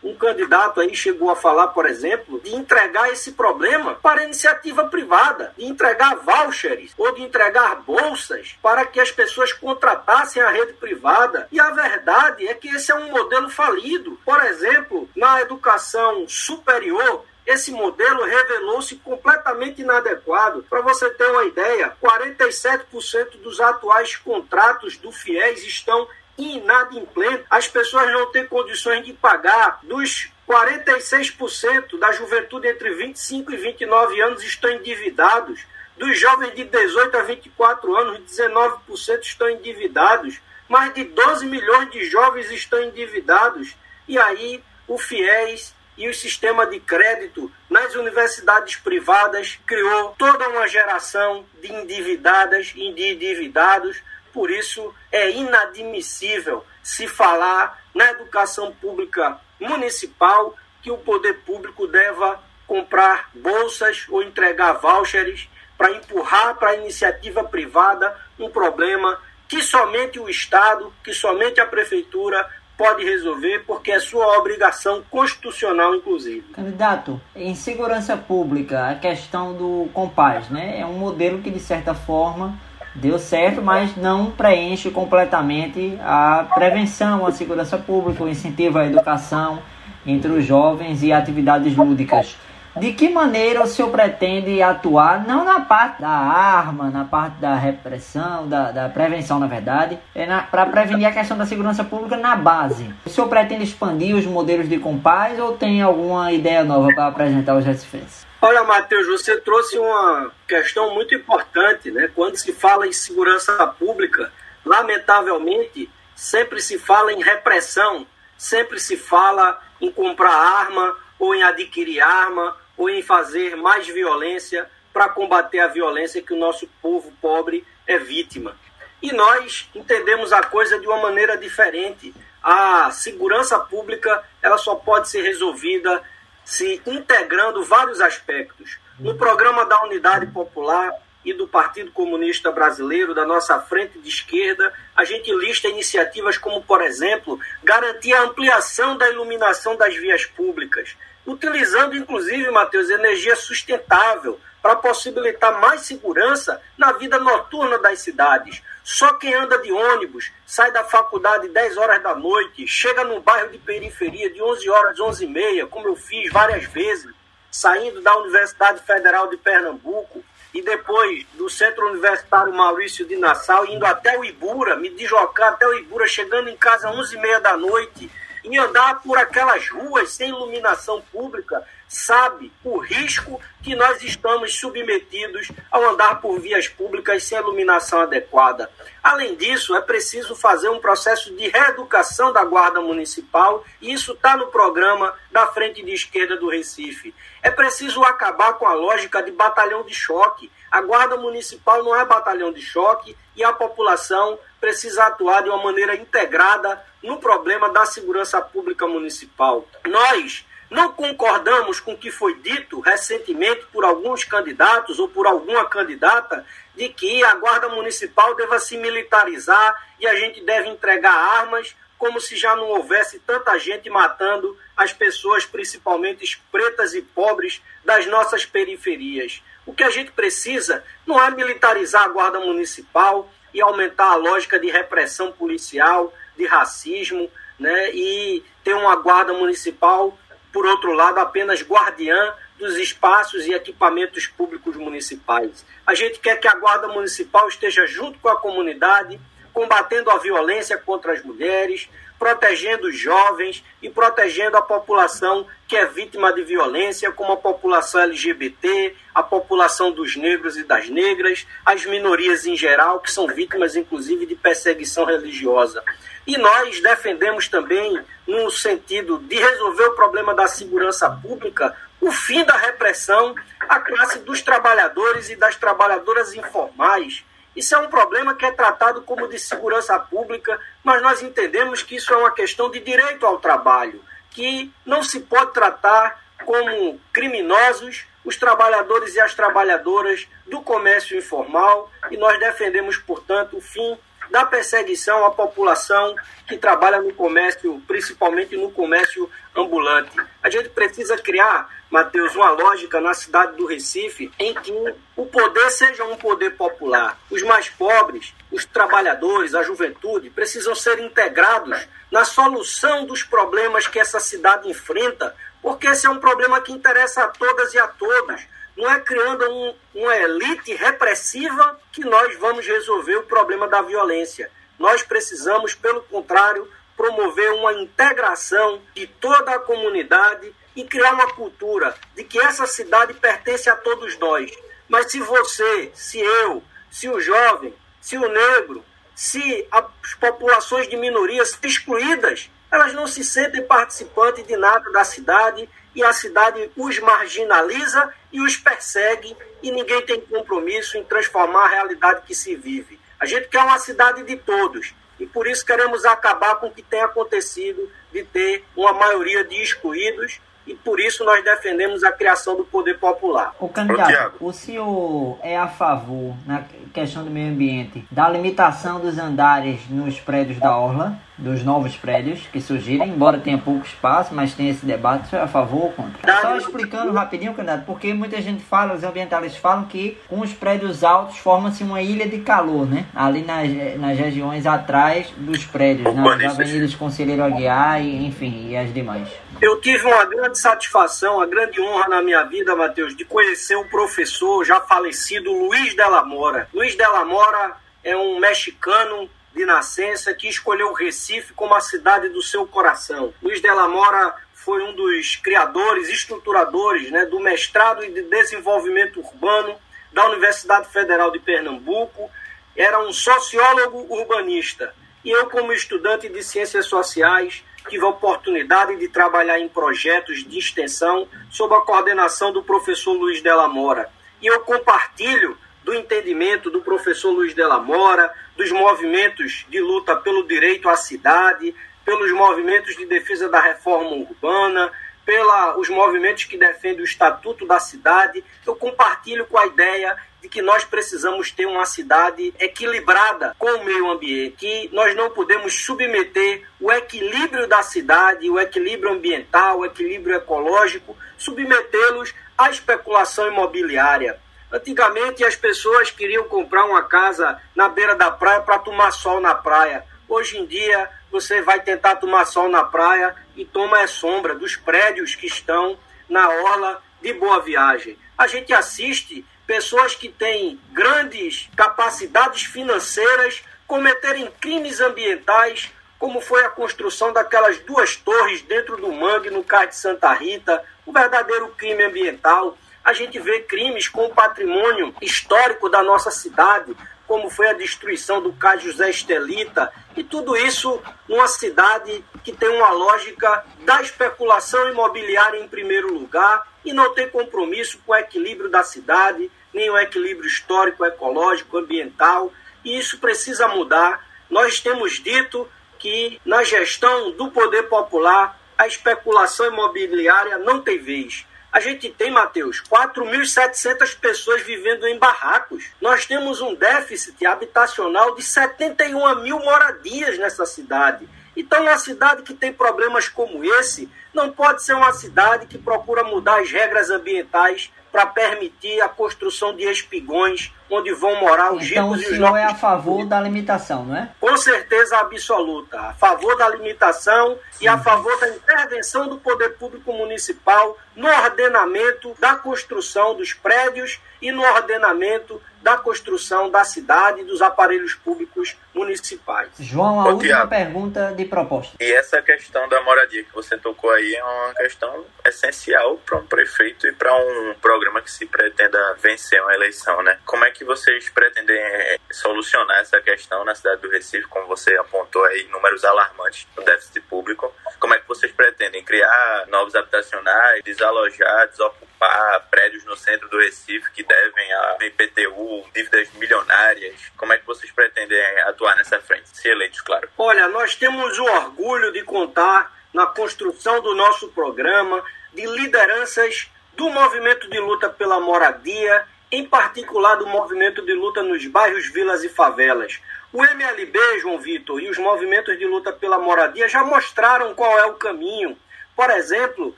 um 0.03 0.17
candidato 0.17 0.81
aí 0.81 0.93
chegou 0.93 1.31
a 1.31 1.37
falar, 1.37 1.69
por 1.69 1.87
exemplo, 1.87 2.41
de 2.41 2.53
entregar 2.53 3.09
esse 3.13 3.31
problema 3.31 3.95
para 3.95 4.25
iniciativa 4.25 4.89
privada, 4.89 5.55
de 5.57 5.65
entregar 5.65 6.17
vouchers 6.17 6.93
ou 6.99 7.15
de 7.15 7.23
entregar 7.23 7.77
bolsas 7.83 8.59
para 8.61 8.85
que 8.85 8.99
as 8.99 9.13
pessoas 9.13 9.53
contratassem 9.53 10.43
a 10.43 10.51
rede 10.51 10.73
privada. 10.73 11.47
E 11.53 11.61
a 11.61 11.71
verdade 11.71 12.49
é 12.49 12.55
que 12.55 12.67
esse 12.67 12.91
é 12.91 12.97
um 12.97 13.13
modelo 13.13 13.49
falido. 13.49 14.19
Por 14.25 14.45
exemplo, 14.47 15.09
na 15.15 15.41
educação 15.43 16.27
superior, 16.27 17.25
esse 17.47 17.71
modelo 17.71 18.25
revelou-se 18.25 18.97
completamente 18.97 19.83
inadequado. 19.83 20.65
Para 20.69 20.83
você 20.83 21.09
ter 21.11 21.27
uma 21.31 21.45
ideia, 21.45 21.97
47% 22.03 23.41
dos 23.43 23.61
atuais 23.61 24.17
contratos 24.17 24.97
do 24.97 25.11
FIES 25.11 25.65
estão 25.65 26.09
inadimplente. 26.45 27.45
As 27.49 27.69
pessoas 27.69 28.11
não 28.13 28.31
têm 28.31 28.47
condições 28.47 29.05
de 29.05 29.13
pagar. 29.13 29.81
Dos 29.83 30.31
46% 30.49 31.99
da 31.99 32.13
juventude 32.13 32.69
entre 32.69 32.95
25 32.95 33.53
e 33.53 33.57
29 33.57 34.21
anos 34.21 34.43
estão 34.43 34.71
endividados. 34.71 35.61
Dos 35.97 36.19
jovens 36.19 36.55
de 36.55 36.65
18 36.65 37.17
a 37.17 37.23
24 37.23 37.97
anos, 37.97 38.19
19% 38.21 39.23
estão 39.23 39.51
endividados. 39.51 40.41
Mais 40.69 40.93
de 40.95 41.05
12 41.05 41.47
milhões 41.47 41.91
de 41.91 42.05
jovens 42.05 42.51
estão 42.51 42.83
endividados. 42.83 43.77
E 44.09 44.19
aí 44.19 44.63
o 44.89 44.99
FIES 44.99 45.75
e 45.97 46.09
o 46.09 46.15
sistema 46.15 46.67
de 46.67 46.81
crédito 46.81 47.53
nas 47.69 47.95
universidades 47.95 48.77
privadas 48.77 49.59
criou 49.67 50.15
toda 50.19 50.49
uma 50.49 50.67
geração 50.67 51.45
de 51.61 51.71
endividadas 51.71 52.73
e 52.75 52.93
de 52.93 53.13
endividados. 53.13 54.03
Por 54.33 54.51
isso, 54.51 54.95
é 55.11 55.31
inadmissível 55.31 56.65
se 56.83 57.07
falar 57.07 57.83
na 57.95 58.11
educação 58.11 58.73
pública 58.73 59.39
municipal 59.59 60.55
que 60.83 60.91
o 60.91 60.99
poder 60.99 61.41
público 61.41 61.87
deva 61.87 62.41
comprar 62.67 63.31
bolsas 63.35 64.07
ou 64.09 64.23
entregar 64.23 64.75
vouchers 64.75 65.49
para 65.77 65.93
empurrar 65.93 66.57
para 66.57 66.71
a 66.71 66.77
iniciativa 66.77 67.43
privada 67.45 68.17
um 68.39 68.49
problema 68.49 69.19
que 69.49 69.63
somente 69.63 70.21
o 70.21 70.29
Estado, 70.29 70.93
que 71.03 71.13
somente 71.13 71.61
a 71.61 71.67
Prefeitura 71.67 72.49
pode 72.79 73.05
resolver, 73.05 73.65
porque 73.67 73.91
é 73.91 73.99
sua 73.99 74.39
obrigação 74.39 75.03
constitucional, 75.11 75.95
inclusive. 75.95 76.53
Candidato, 76.55 77.21
em 77.37 77.55
segurança 77.55 78.17
pública, 78.17 78.89
a 78.89 78.95
questão 78.95 79.53
do 79.53 79.91
Compaz, 79.93 80.49
né? 80.49 80.81
É 80.81 80.87
um 80.87 80.95
modelo 80.95 81.43
que, 81.43 81.51
de 81.51 81.61
certa 81.61 81.95
forma, 81.95 82.59
deu 82.95 83.19
certo, 83.19 83.63
mas 83.63 83.97
não 83.97 84.31
preenche 84.31 84.91
completamente 84.91 85.97
a 86.03 86.47
prevenção, 86.55 87.27
a 87.27 87.33
segurança 87.33 87.79
pública, 87.79 88.25
o 88.25 88.29
incentivo 88.29 88.79
à 88.79 88.87
educação 88.87 89.59
entre 90.07 90.31
os 90.31 90.45
jovens 90.45 91.03
e 91.03 91.13
atividades 91.13 91.77
lúdicas. 91.77 92.37
De 92.77 92.93
que 92.93 93.09
maneira 93.09 93.63
o 93.63 93.67
senhor 93.67 93.91
pretende 93.91 94.63
atuar, 94.63 95.27
não 95.27 95.45
na 95.45 95.61
parte 95.61 96.01
da 96.01 96.09
arma, 96.09 96.89
na 96.89 97.05
parte 97.05 97.35
da 97.41 97.57
repressão, 97.57 98.49
da, 98.49 98.71
da 98.71 98.89
prevenção, 98.89 99.41
na 99.41 99.49
verdade, 99.49 99.99
é 100.15 100.25
para 100.25 100.67
prevenir 100.67 101.07
a 101.07 101.11
questão 101.11 101.37
da 101.37 101.45
segurança 101.45 101.83
pública 101.83 102.17
na 102.17 102.37
base? 102.37 102.89
O 103.05 103.11
senhor 103.11 103.27
pretende 103.27 103.65
expandir 103.65 104.15
os 104.15 104.25
modelos 104.25 104.69
de 104.69 104.79
compás 104.79 105.39
ou 105.41 105.57
tem 105.57 105.83
alguma 105.83 106.31
ideia 106.31 106.63
nova 106.63 106.95
para 106.95 107.09
apresentar 107.09 107.53
aos 107.53 107.65
recifenses? 107.65 108.30
Olha, 108.43 108.65
Matheus, 108.65 109.07
você 109.07 109.39
trouxe 109.39 109.79
uma 109.79 110.33
questão 110.49 110.95
muito 110.95 111.15
importante, 111.15 111.91
né? 111.91 112.11
Quando 112.15 112.37
se 112.37 112.55
fala 112.55 112.87
em 112.87 112.93
segurança 112.93 113.67
pública, 113.67 114.33
lamentavelmente, 114.65 115.91
sempre 116.17 116.59
se 116.63 116.79
fala 116.79 117.13
em 117.13 117.23
repressão, 117.23 118.07
sempre 118.39 118.81
se 118.81 118.97
fala 118.97 119.61
em 119.79 119.93
comprar 119.93 120.33
arma 120.33 120.97
ou 121.19 121.35
em 121.35 121.43
adquirir 121.43 122.01
arma 122.01 122.57
ou 122.79 122.89
em 122.89 123.03
fazer 123.03 123.57
mais 123.57 123.87
violência 123.87 124.71
para 124.91 125.11
combater 125.11 125.59
a 125.59 125.69
violência 125.69 126.23
que 126.23 126.33
o 126.33 126.39
nosso 126.39 126.67
povo 126.81 127.13
pobre 127.21 127.67
é 127.87 127.99
vítima. 127.99 128.57
E 129.03 129.13
nós 129.13 129.69
entendemos 129.75 130.33
a 130.33 130.43
coisa 130.43 130.79
de 130.79 130.87
uma 130.87 130.97
maneira 130.97 131.37
diferente. 131.37 132.15
A 132.43 132.91
segurança 132.91 133.59
pública 133.59 134.25
ela 134.41 134.57
só 134.57 134.77
pode 134.77 135.11
ser 135.11 135.21
resolvida 135.21 136.03
se 136.51 136.83
integrando 136.85 137.63
vários 137.63 138.01
aspectos. 138.01 138.77
No 138.99 139.17
programa 139.17 139.65
da 139.65 139.85
Unidade 139.85 140.27
Popular 140.27 140.93
e 141.25 141.33
do 141.33 141.47
Partido 141.47 141.93
Comunista 141.93 142.51
Brasileiro, 142.51 143.15
da 143.15 143.25
nossa 143.25 143.61
frente 143.61 144.01
de 144.01 144.09
esquerda, 144.09 144.73
a 144.97 145.05
gente 145.05 145.33
lista 145.33 145.69
iniciativas 145.69 146.37
como, 146.37 146.61
por 146.61 146.83
exemplo, 146.83 147.39
garantir 147.63 148.13
a 148.15 148.23
ampliação 148.23 148.99
da 148.99 149.09
iluminação 149.09 149.77
das 149.77 149.95
vias 149.95 150.27
públicas, 150.27 150.97
utilizando 151.25 151.97
inclusive, 151.97 152.51
Matheus, 152.51 152.91
energia 152.91 153.37
sustentável 153.37 154.41
para 154.63 154.77
possibilitar 154.77 155.61
mais 155.61 155.83
segurança 155.83 156.61
na 156.77 156.93
vida 156.93 157.19
noturna 157.19 157.79
das 157.79 158.01
cidades. 158.01 158.63
Só 158.85 159.15
quem 159.15 159.35
anda 159.35 159.59
de 159.59 159.73
ônibus, 159.73 160.31
sai 160.47 160.73
da 160.73 160.85
faculdade 160.85 161.49
10 161.49 161.77
horas 161.77 162.03
da 162.03 162.15
noite, 162.15 162.67
chega 162.67 163.05
num 163.05 163.21
bairro 163.21 163.51
de 163.51 163.59
periferia 163.59 164.31
de 164.31 164.43
11 164.43 164.71
horas, 164.71 165.01
11 165.01 165.25
e 165.25 165.29
meia, 165.29 165.67
como 165.67 165.89
eu 165.89 165.97
fiz 165.97 166.33
várias 166.33 166.65
vezes, 166.65 167.13
saindo 167.51 168.01
da 168.01 168.17
Universidade 168.19 168.83
Federal 168.83 169.29
de 169.29 169.37
Pernambuco 169.37 170.25
e 170.53 170.63
depois 170.63 171.25
do 171.35 171.49
Centro 171.49 171.89
Universitário 171.89 172.53
Maurício 172.53 173.07
de 173.07 173.17
Nassau, 173.17 173.67
indo 173.67 173.87
até 173.87 174.19
o 174.19 174.25
Ibura, 174.25 174.77
me 174.77 174.91
deslocar 174.91 175.53
até 175.53 175.67
o 175.67 175.75
Ibura, 175.75 176.07
chegando 176.07 176.49
em 176.49 176.57
casa 176.57 176.91
11 176.91 177.17
e 177.17 177.21
meia 177.21 177.41
da 177.41 177.57
noite, 177.57 178.11
e 178.45 178.59
andar 178.59 179.03
por 179.03 179.19
aquelas 179.19 179.69
ruas 179.69 180.11
sem 180.11 180.31
iluminação 180.31 181.03
pública, 181.13 181.65
sabe 181.89 182.53
o 182.63 182.79
risco 182.79 183.41
que 183.63 183.75
nós 183.75 184.01
estamos 184.03 184.55
submetidos 184.59 185.51
ao 185.71 185.91
andar 185.91 186.21
por 186.21 186.39
vias 186.39 186.69
públicas 186.69 187.25
sem 187.25 187.37
iluminação 187.37 188.01
adequada. 188.01 188.71
Além 189.03 189.35
disso, 189.35 189.75
é 189.75 189.81
preciso 189.81 190.37
fazer 190.37 190.69
um 190.69 190.79
processo 190.79 191.35
de 191.35 191.49
reeducação 191.49 192.33
da 192.33 192.45
Guarda 192.45 192.81
Municipal, 192.81 193.65
e 193.81 193.93
isso 193.93 194.13
está 194.13 194.37
no 194.37 194.47
programa 194.47 195.13
da 195.33 195.49
Frente 195.49 195.83
de 195.83 195.93
Esquerda 195.93 196.37
do 196.37 196.49
Recife. 196.49 197.13
É 197.43 197.51
preciso 197.51 198.05
acabar 198.05 198.53
com 198.55 198.67
a 198.67 198.75
lógica 198.75 199.21
de 199.23 199.33
batalhão 199.33 199.83
de 199.83 199.95
choque. 199.95 200.51
A 200.71 200.81
Guarda 200.81 201.17
Municipal 201.17 201.83
não 201.83 201.97
é 201.97 202.05
batalhão 202.05 202.53
de 202.53 202.63
choque 202.63 203.17
e 203.35 203.43
a 203.43 203.53
população 203.53 204.39
precisa 204.61 205.05
atuar 205.05 205.43
de 205.43 205.49
uma 205.49 205.63
maneira 205.63 205.95
integrada 205.97 206.85
no 207.03 207.19
problema 207.19 207.71
da 207.71 207.87
segurança 207.87 208.41
pública 208.41 208.87
municipal. 208.87 209.67
Nós 209.87 210.45
não 210.71 210.93
concordamos 210.93 211.81
com 211.81 211.95
o 211.95 211.99
que 211.99 212.11
foi 212.11 212.37
dito 212.37 212.79
recentemente 212.79 213.67
por 213.73 213.85
alguns 213.85 214.23
candidatos 214.23 215.01
ou 215.01 215.09
por 215.09 215.27
alguma 215.27 215.69
candidata 215.69 216.47
de 216.77 216.89
que 216.89 217.25
a 217.25 217.35
Guarda 217.35 217.69
Municipal 217.69 218.37
deva 218.37 218.59
se 218.61 218.77
militarizar 218.77 219.89
e 219.99 220.07
a 220.07 220.15
gente 220.15 220.41
deve 220.43 220.69
entregar 220.69 221.13
armas, 221.13 221.75
como 221.99 222.21
se 222.21 222.37
já 222.37 222.55
não 222.55 222.69
houvesse 222.69 223.19
tanta 223.19 223.59
gente 223.59 223.91
matando 223.91 224.57
as 224.77 224.93
pessoas, 224.93 225.45
principalmente 225.45 226.41
pretas 226.53 226.95
e 226.95 227.03
pobres, 227.03 227.61
das 227.85 228.07
nossas 228.07 228.47
periferias. 228.47 229.43
O 229.67 229.75
que 229.75 229.83
a 229.83 229.91
gente 229.91 230.13
precisa 230.13 230.85
não 231.05 231.23
é 231.23 231.31
militarizar 231.31 232.05
a 232.05 232.09
Guarda 232.09 232.41
Municipal 232.41 233.29
e 233.53 233.61
aumentar 233.61 234.13
a 234.13 234.17
lógica 234.17 234.59
de 234.59 234.71
repressão 234.71 235.33
policial, 235.33 236.13
de 236.37 236.47
racismo, 236.47 237.31
né? 237.59 237.91
e 237.93 238.45
ter 238.65 238.75
uma 238.75 238.97
Guarda 238.97 239.33
Municipal, 239.33 240.17
por 240.53 240.67
outro 240.67 240.93
lado, 240.93 241.19
apenas 241.19 241.63
guardiã 241.63 242.35
dos 242.59 242.77
espaços 242.77 243.47
e 243.47 243.53
equipamentos 243.53 244.27
públicos 244.27 244.77
municipais. 244.77 245.65
A 245.87 245.95
gente 245.95 246.19
quer 246.19 246.39
que 246.39 246.49
a 246.49 246.55
Guarda 246.55 246.89
Municipal 246.89 247.49
esteja 247.49 247.87
junto 247.87 248.19
com 248.19 248.29
a 248.29 248.37
comunidade, 248.37 249.21
combatendo 249.53 250.11
a 250.11 250.19
violência 250.19 250.77
contra 250.77 251.13
as 251.13 251.23
mulheres, 251.23 251.89
protegendo 252.21 252.89
os 252.89 252.99
jovens 252.99 253.65
e 253.81 253.89
protegendo 253.89 254.55
a 254.59 254.63
população 254.63 255.47
que 255.67 255.75
é 255.75 255.87
vítima 255.87 256.31
de 256.35 256.45
violência, 256.45 257.11
como 257.11 257.33
a 257.33 257.37
população 257.39 258.03
LGBT, 258.03 258.95
a 259.15 259.23
população 259.23 259.91
dos 259.91 260.17
negros 260.17 260.59
e 260.59 260.63
das 260.63 260.91
negras, 260.91 261.47
as 261.65 261.87
minorias 261.87 262.45
em 262.45 262.55
geral, 262.55 263.01
que 263.01 263.11
são 263.11 263.27
vítimas, 263.27 263.75
inclusive, 263.75 264.27
de 264.27 264.35
perseguição 264.35 265.07
religiosa. 265.07 265.83
E 266.27 266.37
nós 266.37 266.83
defendemos 266.83 267.49
também, 267.49 267.99
no 268.27 268.51
sentido 268.51 269.19
de 269.19 269.37
resolver 269.37 269.85
o 269.85 269.95
problema 269.95 270.35
da 270.35 270.47
segurança 270.47 271.09
pública, 271.09 271.75
o 272.03 272.13
fim 272.13 272.45
da 272.45 272.57
repressão 272.57 273.35
à 273.61 273.81
classe 273.81 274.19
dos 274.19 274.43
trabalhadores 274.43 275.31
e 275.31 275.37
das 275.37 275.57
trabalhadoras 275.57 276.35
informais, 276.35 277.25
isso 277.61 277.75
é 277.75 277.79
um 277.79 277.89
problema 277.89 278.35
que 278.35 278.47
é 278.47 278.51
tratado 278.51 279.03
como 279.03 279.29
de 279.29 279.39
segurança 279.39 279.99
pública, 279.99 280.59
mas 280.83 281.03
nós 281.03 281.21
entendemos 281.21 281.83
que 281.83 281.97
isso 281.97 282.11
é 282.15 282.17
uma 282.17 282.33
questão 282.33 282.71
de 282.71 282.81
direito 282.81 283.27
ao 283.27 283.39
trabalho, 283.39 284.03
que 284.31 284.73
não 284.87 285.03
se 285.03 285.21
pode 285.21 285.53
tratar 285.53 286.25
como 286.47 286.99
criminosos 287.13 288.07
os 288.25 288.39
trabalhadores 288.39 289.15
e 289.15 289.21
as 289.21 289.35
trabalhadoras 289.35 290.27
do 290.47 290.63
comércio 290.63 291.19
informal 291.19 291.91
e 292.11 292.17
nós 292.17 292.41
defendemos, 292.41 292.97
portanto, 292.97 293.59
o 293.59 293.61
fim 293.61 293.99
da 294.31 294.45
perseguição 294.45 295.25
à 295.25 295.31
população 295.31 296.15
que 296.47 296.57
trabalha 296.57 297.01
no 297.01 297.13
comércio, 297.15 297.83
principalmente 297.87 298.57
no 298.57 298.71
comércio 298.71 299.31
ambulante. 299.55 300.17
A 300.43 300.49
gente 300.49 300.69
precisa 300.69 301.17
criar, 301.17 301.69
Mateus, 301.91 302.35
uma 302.35 302.51
lógica 302.51 303.01
na 303.01 303.15
cidade 303.15 303.57
do 303.57 303.67
Recife 303.67 304.31
em 304.39 304.55
que 304.55 304.73
o 305.17 305.27
poder 305.27 305.71
seja 305.71 306.05
um 306.05 306.17
poder 306.17 306.57
popular. 306.57 307.19
Os 307.31 307.43
mais 307.43 307.69
pobres, 307.69 308.35
os 308.51 308.65
trabalhadores, 308.65 309.55
a 309.55 309.63
juventude 309.63 310.31
precisam 310.31 310.75
ser 310.75 310.99
integrados 311.01 311.87
na 312.11 312.25
solução 312.25 313.05
dos 313.05 313.23
problemas 313.23 313.87
que 313.87 313.99
essa 313.99 314.21
cidade 314.21 314.69
enfrenta, 314.69 315.35
porque 315.63 315.87
esse 315.89 316.07
é 316.07 316.11
um 316.11 316.19
problema 316.19 316.61
que 316.61 316.73
interessa 316.73 317.25
a 317.25 317.29
todas 317.29 317.75
e 317.75 317.79
a 317.79 317.87
todos 317.87 318.41
não 318.81 318.91
é 318.91 318.99
criando 318.99 319.45
um, 319.45 319.75
uma 319.95 320.17
elite 320.17 320.75
repressiva 320.75 321.79
que 321.93 322.03
nós 322.03 322.35
vamos 322.39 322.67
resolver 322.67 323.17
o 323.17 323.25
problema 323.25 323.69
da 323.69 323.83
violência. 323.83 324.51
Nós 324.79 325.03
precisamos, 325.03 325.75
pelo 325.75 326.01
contrário, 326.03 326.67
promover 326.97 327.53
uma 327.53 327.75
integração 327.75 328.81
de 328.95 329.07
toda 329.07 329.55
a 329.55 329.59
comunidade 329.59 330.55
e 330.75 330.85
criar 330.85 331.13
uma 331.13 331.33
cultura 331.35 331.95
de 332.15 332.25
que 332.25 332.41
essa 332.41 332.67
cidade 332.67 333.13
pertence 333.13 333.69
a 333.69 333.77
todos 333.77 334.19
nós. 334.19 334.51
Mas 334.89 335.13
se 335.13 335.21
você, 335.21 335.91
se 335.95 336.19
eu, 336.19 336.63
se 336.91 337.07
o 337.09 337.21
jovem, 337.21 337.75
se 338.01 338.17
o 338.17 338.29
negro, 338.29 338.83
se 339.15 339.67
as 339.71 340.15
populações 340.15 340.89
de 340.89 340.97
minorias 340.97 341.59
excluídas, 341.63 342.51
elas 342.73 342.95
não 342.95 343.07
se 343.07 343.23
sentem 343.23 343.63
participantes 343.67 344.47
de 344.47 344.57
nada 344.57 344.91
da 344.91 345.05
cidade 345.05 345.69
e 345.95 346.05
a 346.05 346.13
cidade 346.13 346.71
os 346.77 346.99
marginaliza 346.99 348.13
e 348.33 348.41
os 348.41 348.57
persegue 348.57 349.37
e 349.63 349.71
ninguém 349.71 350.03
tem 350.03 350.21
compromisso 350.21 350.97
em 350.97 351.05
transformar 351.05 351.65
a 351.65 351.69
realidade 351.69 352.23
que 352.27 352.35
se 352.35 352.55
vive. 352.55 352.99
A 353.19 353.27
gente 353.27 353.49
quer 353.49 353.63
uma 353.63 353.79
cidade 353.79 354.23
de 354.23 354.37
todos 354.37 354.95
e 355.19 355.27
por 355.27 355.47
isso 355.47 355.65
queremos 355.65 356.05
acabar 356.05 356.57
com 356.57 356.69
o 356.69 356.71
que 356.71 356.83
tem 356.83 357.03
acontecido 357.03 357.91
de 358.13 358.25
ter 358.25 358.65
uma 358.75 358.93
maioria 358.93 359.45
de 359.45 359.63
excluídos 359.63 360.41
e 360.71 360.75
por 360.75 361.01
isso 361.01 361.25
nós 361.25 361.45
defendemos 361.45 362.05
a 362.05 362.13
criação 362.13 362.57
do 362.57 362.65
poder 362.65 362.99
popular. 362.99 363.55
O 363.59 363.69
candidato, 363.69 364.35
o 364.41 364.53
senhor 364.53 365.39
é 365.43 365.59
a 365.59 365.67
favor, 365.67 366.35
na 366.47 366.63
questão 366.95 367.25
do 367.25 367.31
meio 367.31 367.53
ambiente, 367.53 368.05
da 368.11 368.29
limitação 368.29 369.01
dos 369.01 369.19
andares 369.19 369.81
nos 369.91 370.21
prédios 370.21 370.59
da 370.59 370.77
Orla, 370.77 371.19
dos 371.37 371.65
novos 371.65 371.97
prédios 371.97 372.47
que 372.53 372.61
surgirem, 372.61 373.09
embora 373.09 373.39
tenha 373.39 373.59
pouco 373.59 373.85
espaço, 373.85 374.35
mas 374.35 374.55
tem 374.55 374.69
esse 374.69 374.85
debate, 374.85 375.25
o 375.25 375.31
senhor 375.31 375.43
é 375.43 375.45
a 375.45 375.49
favor 375.49 375.85
ou 375.85 375.93
contra? 375.93 376.41
Só 376.41 376.57
explicando 376.57 377.13
rapidinho, 377.13 377.55
candidato, 377.55 377.85
porque 377.85 378.13
muita 378.13 378.41
gente 378.41 378.63
fala, 378.63 378.95
os 378.95 379.03
ambientalistas 379.03 379.61
falam 379.61 379.85
que 379.85 380.19
com 380.29 380.41
os 380.41 380.53
prédios 380.53 381.03
altos 381.03 381.39
forma-se 381.39 381.83
uma 381.83 382.03
ilha 382.03 382.29
de 382.29 382.39
calor, 382.39 382.87
né? 382.87 383.07
Ali 383.15 383.43
nas, 383.43 383.69
nas 383.99 384.19
regiões 384.19 384.67
atrás 384.67 385.33
dos 385.37 385.65
prédios, 385.65 386.15
nas 386.15 386.53
avenidas 386.53 386.95
Conselheiro 386.95 387.43
Aguiar 387.43 388.03
e, 388.03 388.27
enfim, 388.27 388.69
e 388.69 388.77
as 388.77 388.93
demais. 388.93 389.29
Eu 389.61 389.79
tive 389.79 390.07
uma 390.07 390.25
grande 390.25 390.59
satisfação, 390.59 391.37
uma 391.37 391.47
grande 391.47 391.79
honra 391.83 392.09
na 392.09 392.23
minha 392.23 392.43
vida, 392.45 392.75
Matheus, 392.75 393.15
de 393.15 393.27
conhecer 393.27 393.77
um 393.77 393.87
professor 393.87 394.65
já 394.65 394.81
falecido, 394.81 395.53
Luiz 395.53 395.95
Della 395.95 396.25
Mora. 396.25 396.67
Luiz 396.73 396.95
Della 396.95 397.27
Mora 397.27 397.77
é 398.03 398.17
um 398.17 398.39
mexicano 398.39 399.29
de 399.55 399.67
nascença 399.67 400.33
que 400.33 400.49
escolheu 400.49 400.89
o 400.89 400.95
Recife 400.95 401.53
como 401.53 401.75
a 401.75 401.81
cidade 401.83 402.31
do 402.31 402.41
seu 402.41 402.67
coração. 402.67 403.35
Luiz 403.43 403.61
Della 403.61 403.87
Mora 403.87 404.35
foi 404.55 404.83
um 404.83 404.95
dos 404.95 405.37
criadores, 405.37 406.09
estruturadores 406.09 407.11
né, 407.11 407.27
do 407.27 407.39
mestrado 407.39 408.01
de 408.01 408.23
desenvolvimento 408.23 409.21
urbano 409.21 409.77
da 410.11 410.25
Universidade 410.27 410.89
Federal 410.89 411.31
de 411.31 411.39
Pernambuco. 411.39 412.31
Era 412.75 412.99
um 413.07 413.13
sociólogo 413.13 414.07
urbanista. 414.09 414.95
E 415.23 415.29
eu, 415.29 415.51
como 415.51 415.71
estudante 415.71 416.31
de 416.31 416.43
ciências 416.43 416.87
sociais, 416.87 417.63
tive 417.91 418.05
a 418.05 418.09
oportunidade 418.09 418.97
de 418.97 419.09
trabalhar 419.09 419.59
em 419.59 419.69
projetos 419.69 420.45
de 420.45 420.59
extensão 420.59 421.29
sob 421.51 421.75
a 421.75 421.81
coordenação 421.81 422.53
do 422.53 422.63
professor 422.63 423.13
Luiz 423.15 423.43
Della 423.43 423.67
Mora. 423.67 424.09
E 424.41 424.47
eu 424.47 424.61
compartilho 424.61 425.59
do 425.83 425.93
entendimento 425.93 426.71
do 426.71 426.81
professor 426.81 427.33
Luiz 427.33 427.53
Della 427.53 427.81
Mora, 427.81 428.33
dos 428.57 428.71
movimentos 428.71 429.67
de 429.69 429.81
luta 429.81 430.15
pelo 430.15 430.47
direito 430.47 430.89
à 430.89 430.97
cidade, 430.97 431.75
pelos 432.05 432.31
movimentos 432.33 432.97
de 432.97 433.07
defesa 433.07 433.49
da 433.49 433.61
reforma 433.61 434.11
urbana, 434.11 434.93
pelos 435.25 435.89
movimentos 435.89 436.45
que 436.45 436.57
defendem 436.57 437.01
o 437.01 437.05
Estatuto 437.05 437.67
da 437.67 437.81
Cidade. 437.81 438.45
Eu 438.65 438.77
compartilho 438.77 439.47
com 439.47 439.59
a 439.59 439.67
ideia 439.67 440.17
de 440.41 440.49
que 440.49 440.63
nós 440.63 440.85
precisamos 440.85 441.51
ter 441.51 441.67
uma 441.67 441.85
cidade 441.85 442.55
equilibrada 442.59 443.55
com 443.59 443.71
o 443.71 443.85
meio 443.85 444.11
ambiente, 444.11 444.57
que 444.57 444.91
nós 444.93 445.15
não 445.15 445.31
podemos 445.31 445.85
submeter 445.85 446.67
o 446.81 446.91
equilíbrio 446.91 447.67
da 447.67 447.83
cidade, 447.83 448.49
o 448.49 448.59
equilíbrio 448.59 449.13
ambiental, 449.13 449.81
o 449.81 449.85
equilíbrio 449.85 450.37
ecológico, 450.37 451.17
submetê-los 451.37 452.35
à 452.57 452.71
especulação 452.71 453.49
imobiliária. 453.49 454.41
Antigamente 454.73 455.45
as 455.45 455.57
pessoas 455.57 456.11
queriam 456.11 456.45
comprar 456.45 456.85
uma 456.85 457.03
casa 457.03 457.61
na 457.75 457.89
beira 457.89 458.15
da 458.15 458.31
praia 458.31 458.61
para 458.61 458.79
tomar 458.79 459.11
sol 459.11 459.41
na 459.41 459.55
praia. 459.55 460.05
Hoje 460.29 460.59
em 460.59 460.65
dia 460.65 461.11
você 461.31 461.61
vai 461.61 461.81
tentar 461.81 462.17
tomar 462.17 462.45
sol 462.45 462.69
na 462.69 462.85
praia 462.85 463.35
e 463.57 463.65
toma 463.65 464.01
a 464.01 464.07
sombra 464.07 464.55
dos 464.55 464.77
prédios 464.77 465.35
que 465.35 465.47
estão 465.47 465.99
na 466.29 466.49
orla 466.49 467.03
de 467.21 467.33
Boa 467.33 467.61
Viagem. 467.61 468.17
A 468.39 468.47
gente 468.47 468.73
assiste 468.73 469.45
pessoas 469.71 470.17
que 470.17 470.29
têm 470.29 470.81
grandes 470.91 471.71
capacidades 471.77 472.65
financeiras 472.65 473.63
cometerem 473.87 474.51
crimes 474.61 475.01
ambientais, 475.01 475.93
como 476.19 476.41
foi 476.41 476.65
a 476.65 476.71
construção 476.71 477.33
daquelas 477.33 477.79
duas 477.79 478.17
torres 478.17 478.63
dentro 478.63 478.97
do 478.97 479.13
mangue 479.13 479.49
no 479.49 479.63
Cais 479.63 479.91
de 479.91 479.95
Santa 479.95 480.33
Rita, 480.33 480.83
um 481.07 481.13
verdadeiro 481.13 481.69
crime 481.79 482.03
ambiental. 482.03 482.77
A 483.05 483.13
gente 483.13 483.39
vê 483.39 483.61
crimes 483.61 484.09
com 484.09 484.27
o 484.27 484.35
patrimônio 484.35 485.15
histórico 485.23 485.89
da 485.89 486.03
nossa 486.03 486.33
cidade, 486.33 486.93
como 487.25 487.49
foi 487.49 487.69
a 487.69 487.73
destruição 487.73 488.43
do 488.43 488.53
Cais 488.53 488.83
José 488.83 489.09
Estelita, 489.09 489.93
e 490.17 490.25
tudo 490.25 490.57
isso 490.57 491.01
numa 491.29 491.47
cidade 491.47 492.25
que 492.43 492.51
tem 492.51 492.69
uma 492.71 492.91
lógica 492.91 493.65
da 493.85 494.03
especulação 494.03 494.91
imobiliária 494.91 495.61
em 495.61 495.69
primeiro 495.69 496.13
lugar 496.13 496.67
e 496.85 496.93
não 496.93 497.15
tem 497.15 497.29
compromisso 497.29 498.01
com 498.05 498.11
o 498.11 498.17
equilíbrio 498.17 498.69
da 498.69 498.83
cidade, 498.83 499.49
nem 499.73 499.91
o 499.91 499.99
equilíbrio 499.99 500.47
histórico, 500.47 501.05
ecológico, 501.05 501.79
ambiental, 501.79 502.53
e 502.85 502.99
isso 502.99 503.19
precisa 503.19 503.69
mudar. 503.69 504.25
Nós 504.49 504.81
temos 504.81 505.21
dito 505.21 505.69
que 505.99 506.41
na 506.45 506.65
gestão 506.65 507.31
do 507.33 507.51
poder 507.51 507.85
popular 507.85 508.59
a 508.77 508.87
especulação 508.87 509.67
imobiliária 509.67 510.59
não 510.59 510.81
tem 510.81 510.99
vez. 510.99 511.47
A 511.73 511.79
gente 511.79 512.11
tem, 512.11 512.33
Matheus, 512.33 512.83
4.700 512.83 514.19
pessoas 514.19 514.63
vivendo 514.63 515.07
em 515.07 515.19
barracos. 515.19 515.85
Nós 516.01 516.27
temos 516.27 516.61
um 516.61 516.75
déficit 516.75 517.47
habitacional 517.47 518.35
de 518.35 518.43
71 518.43 519.43
mil 519.43 519.61
moradias 519.61 520.37
nessa 520.37 520.67
cidade. 520.67 521.29
Então, 521.57 521.83
uma 521.83 521.99
cidade 521.99 522.43
que 522.43 522.55
tem 522.55 522.73
problemas 522.73 523.29
como 523.29 523.65
esse 523.65 524.11
não 524.35 524.51
pode 524.51 524.83
ser 524.83 524.95
uma 524.95 525.13
cidade 525.13 525.67
que 525.67 525.79
procura 525.79 526.25
mudar 526.25 526.61
as 526.61 526.71
regras 526.71 527.11
ambientais 527.11 527.93
para 528.11 528.27
permitir 528.27 529.01
a 529.01 529.09
construção 529.09 529.75
de 529.75 529.85
espigões 529.85 530.73
onde 530.91 531.13
vão 531.13 531.37
morar 531.41 531.73
os 531.73 531.91
então, 531.91 532.11
ricos 532.11 532.23
e 532.23 532.33
os 532.33 532.37
Então 532.37 532.49
o 532.49 532.53
senhor 532.53 532.57
é 532.57 532.65
a 532.65 532.75
favor 532.75 533.25
da 533.27 533.41
limitação, 533.41 534.05
não 534.05 534.17
é? 534.17 534.29
Com 534.41 534.57
certeza 534.57 535.19
absoluta. 535.19 536.01
A 536.01 536.15
favor 536.15 536.57
da 536.57 536.69
limitação 536.69 537.59
Sim. 537.73 537.85
e 537.85 537.89
a 537.89 537.99
favor 537.99 538.39
da 538.41 538.49
intervenção 538.49 539.29
do 539.29 539.39
poder 539.39 539.71
público 539.71 540.13
municipal 540.13 540.99
no 541.15 541.29
ordenamento 541.29 542.35
da 542.39 542.57
construção 542.57 543.35
dos 543.35 543.53
prédios 543.53 544.21
e 544.41 544.51
no 544.51 544.63
ordenamento 544.63 545.61
da 545.83 545.97
construção 545.97 546.71
da 546.71 546.85
cidade 546.85 547.41
e 547.41 547.45
dos 547.45 547.63
aparelhos 547.63 548.15
públicos 548.15 548.77
municipais. 548.95 549.71
João, 549.79 550.21
a 550.21 550.25
Ô, 550.27 550.33
última 550.33 550.67
Thiago, 550.67 550.69
pergunta 550.71 551.33
de 551.35 551.45
proposta. 551.47 551.97
E 552.01 552.13
essa 552.13 552.43
questão 552.43 552.89
da 552.89 553.01
moradia 553.03 553.45
que 553.45 553.53
você 553.55 553.79
tocou 553.79 554.11
aí 554.11 554.35
é 554.35 554.45
uma 554.45 554.75
questão 554.75 555.25
essencial 555.45 556.19
para 556.19 556.39
um 556.39 556.47
prefeito 556.47 557.07
e 557.07 557.13
para 557.13 557.35
um 557.35 557.75
programa 557.81 558.21
que 558.21 558.31
se 558.31 558.45
pretenda 558.47 559.17
vencer 559.21 559.63
uma 559.63 559.75
eleição, 559.75 560.23
né? 560.23 560.39
Como 560.45 560.65
é 560.65 560.71
que 560.71 560.80
vocês 560.85 561.29
pretendem 561.29 561.77
eh, 561.77 562.19
solucionar 562.33 563.01
essa 563.01 563.21
questão 563.21 563.65
na 563.65 563.75
cidade 563.75 564.03
do 564.03 564.11
Recife, 564.11 564.47
como 564.49 564.67
você 564.67 564.97
apontou 564.97 565.45
aí, 565.45 565.65
números 565.69 566.05
alarmantes 566.05 566.67
no 566.77 566.85
déficit 566.85 567.21
público? 567.23 567.75
Como 567.99 568.15
é 568.15 568.19
que 568.19 568.29
vocês 568.29 568.51
pretendem 568.53 569.05
criar 569.05 569.67
novos 569.69 569.95
habitacionais, 569.95 570.83
desalojar, 570.83 571.69
desocupar 571.69 572.69
prédios 572.71 573.05
no 573.05 573.17
centro 573.17 573.49
do 573.49 573.59
Recife 573.59 574.11
que 574.13 574.23
devem 574.23 574.73
a 574.73 574.97
IPTU, 575.03 575.85
dívidas 575.95 576.33
milionárias? 576.35 577.21
Como 577.37 577.53
é 577.53 577.59
que 577.59 577.67
vocês 577.67 577.91
pretendem 577.93 578.41
atuar 578.63 578.97
nessa 578.97 579.21
frente, 579.21 579.49
se 579.53 579.69
eleitos, 579.69 580.01
claro? 580.01 580.29
Olha, 580.39 580.69
nós 580.69 580.95
temos 580.95 581.39
o 581.39 581.45
orgulho 581.45 582.13
de 582.13 582.23
contar 582.23 582.99
na 583.13 583.27
construção 583.27 584.01
do 584.01 584.15
nosso 584.15 584.49
programa 584.53 585.23
de 585.53 585.67
lideranças 585.67 586.71
do 586.95 587.09
movimento 587.09 587.69
de 587.69 587.79
luta 587.79 588.09
pela 588.09 588.41
moradia, 588.41 589.27
em 589.51 589.65
particular 589.65 590.37
do 590.37 590.47
movimento 590.47 591.05
de 591.05 591.13
luta 591.13 591.43
nos 591.43 591.67
bairros, 591.67 592.09
vilas 592.09 592.45
e 592.45 592.49
favelas. 592.49 593.21
O 593.53 593.65
MLB, 593.65 594.39
João 594.41 594.59
Vitor, 594.59 595.01
e 595.01 595.11
os 595.11 595.19
movimentos 595.19 595.77
de 595.77 595.85
luta 595.85 596.13
pela 596.13 596.39
moradia 596.39 596.89
já 596.89 597.03
mostraram 597.03 597.75
qual 597.75 597.99
é 597.99 598.07
o 598.07 598.15
caminho. 598.15 598.79
Por 599.17 599.29
exemplo, 599.31 599.93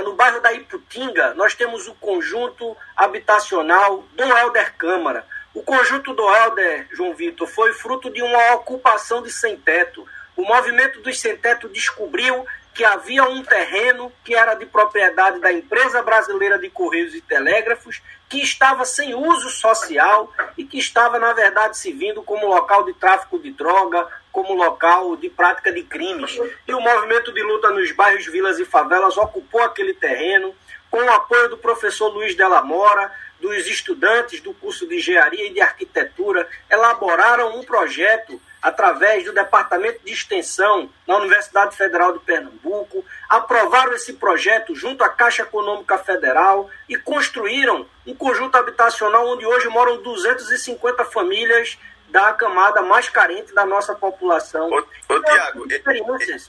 no 0.00 0.14
bairro 0.14 0.40
da 0.40 0.52
Iputinga, 0.52 1.34
nós 1.34 1.54
temos 1.54 1.86
o 1.86 1.94
conjunto 1.94 2.74
habitacional 2.96 4.04
Dom 4.14 4.36
Helder 4.36 4.74
Câmara. 4.76 5.26
O 5.52 5.62
conjunto 5.62 6.14
do 6.14 6.26
Helder, 6.34 6.88
João 6.92 7.14
Vitor, 7.14 7.46
foi 7.46 7.74
fruto 7.74 8.10
de 8.10 8.22
uma 8.22 8.54
ocupação 8.54 9.22
de 9.22 9.30
sem-teto. 9.30 10.06
O 10.34 10.42
movimento 10.42 11.00
dos 11.02 11.20
sem-teto 11.20 11.68
descobriu 11.68 12.46
que 12.74 12.84
havia 12.84 13.24
um 13.24 13.42
terreno 13.42 14.10
que 14.24 14.34
era 14.34 14.54
de 14.54 14.64
propriedade 14.64 15.40
da 15.40 15.52
empresa 15.52 16.02
brasileira 16.02 16.58
de 16.58 16.70
Correios 16.70 17.14
e 17.14 17.20
Telégrafos, 17.20 18.00
que 18.32 18.40
estava 18.40 18.86
sem 18.86 19.14
uso 19.14 19.50
social 19.50 20.32
e 20.56 20.64
que 20.64 20.78
estava, 20.78 21.18
na 21.18 21.34
verdade, 21.34 21.76
servindo 21.76 22.22
como 22.22 22.48
local 22.48 22.82
de 22.82 22.94
tráfico 22.94 23.38
de 23.38 23.50
droga, 23.50 24.08
como 24.32 24.54
local 24.54 25.14
de 25.16 25.28
prática 25.28 25.70
de 25.70 25.82
crimes. 25.82 26.40
E 26.66 26.72
o 26.72 26.80
movimento 26.80 27.30
de 27.30 27.42
luta 27.42 27.68
nos 27.68 27.92
bairros, 27.92 28.24
vilas 28.24 28.58
e 28.58 28.64
favelas 28.64 29.18
ocupou 29.18 29.62
aquele 29.62 29.92
terreno, 29.92 30.54
com 30.90 30.96
o 30.96 31.10
apoio 31.10 31.50
do 31.50 31.58
professor 31.58 32.08
Luiz 32.08 32.34
Della 32.34 32.62
Mora, 32.62 33.12
dos 33.38 33.66
estudantes 33.66 34.40
do 34.40 34.54
curso 34.54 34.88
de 34.88 34.96
engenharia 34.96 35.48
e 35.48 35.52
de 35.52 35.60
arquitetura, 35.60 36.48
elaboraram 36.70 37.58
um 37.58 37.62
projeto 37.62 38.40
através 38.62 39.24
do 39.24 39.32
Departamento 39.32 40.00
de 40.04 40.12
Extensão 40.12 40.88
na 41.06 41.16
Universidade 41.16 41.76
Federal 41.76 42.12
de 42.12 42.20
Pernambuco, 42.20 43.04
aprovaram 43.28 43.92
esse 43.94 44.12
projeto 44.12 44.74
junto 44.74 45.02
à 45.02 45.08
Caixa 45.08 45.42
Econômica 45.42 45.98
Federal 45.98 46.70
e 46.88 46.96
construíram 46.96 47.84
um 48.06 48.14
conjunto 48.14 48.56
habitacional 48.56 49.26
onde 49.28 49.44
hoje 49.44 49.68
moram 49.68 50.00
250 50.00 51.04
famílias 51.06 51.76
da 52.12 52.34
camada 52.34 52.82
mais 52.82 53.08
carente 53.08 53.54
da 53.54 53.64
nossa 53.64 53.94
população. 53.94 54.70
Ô, 54.70 55.14
ô 55.14 55.22
Tiago, 55.22 55.66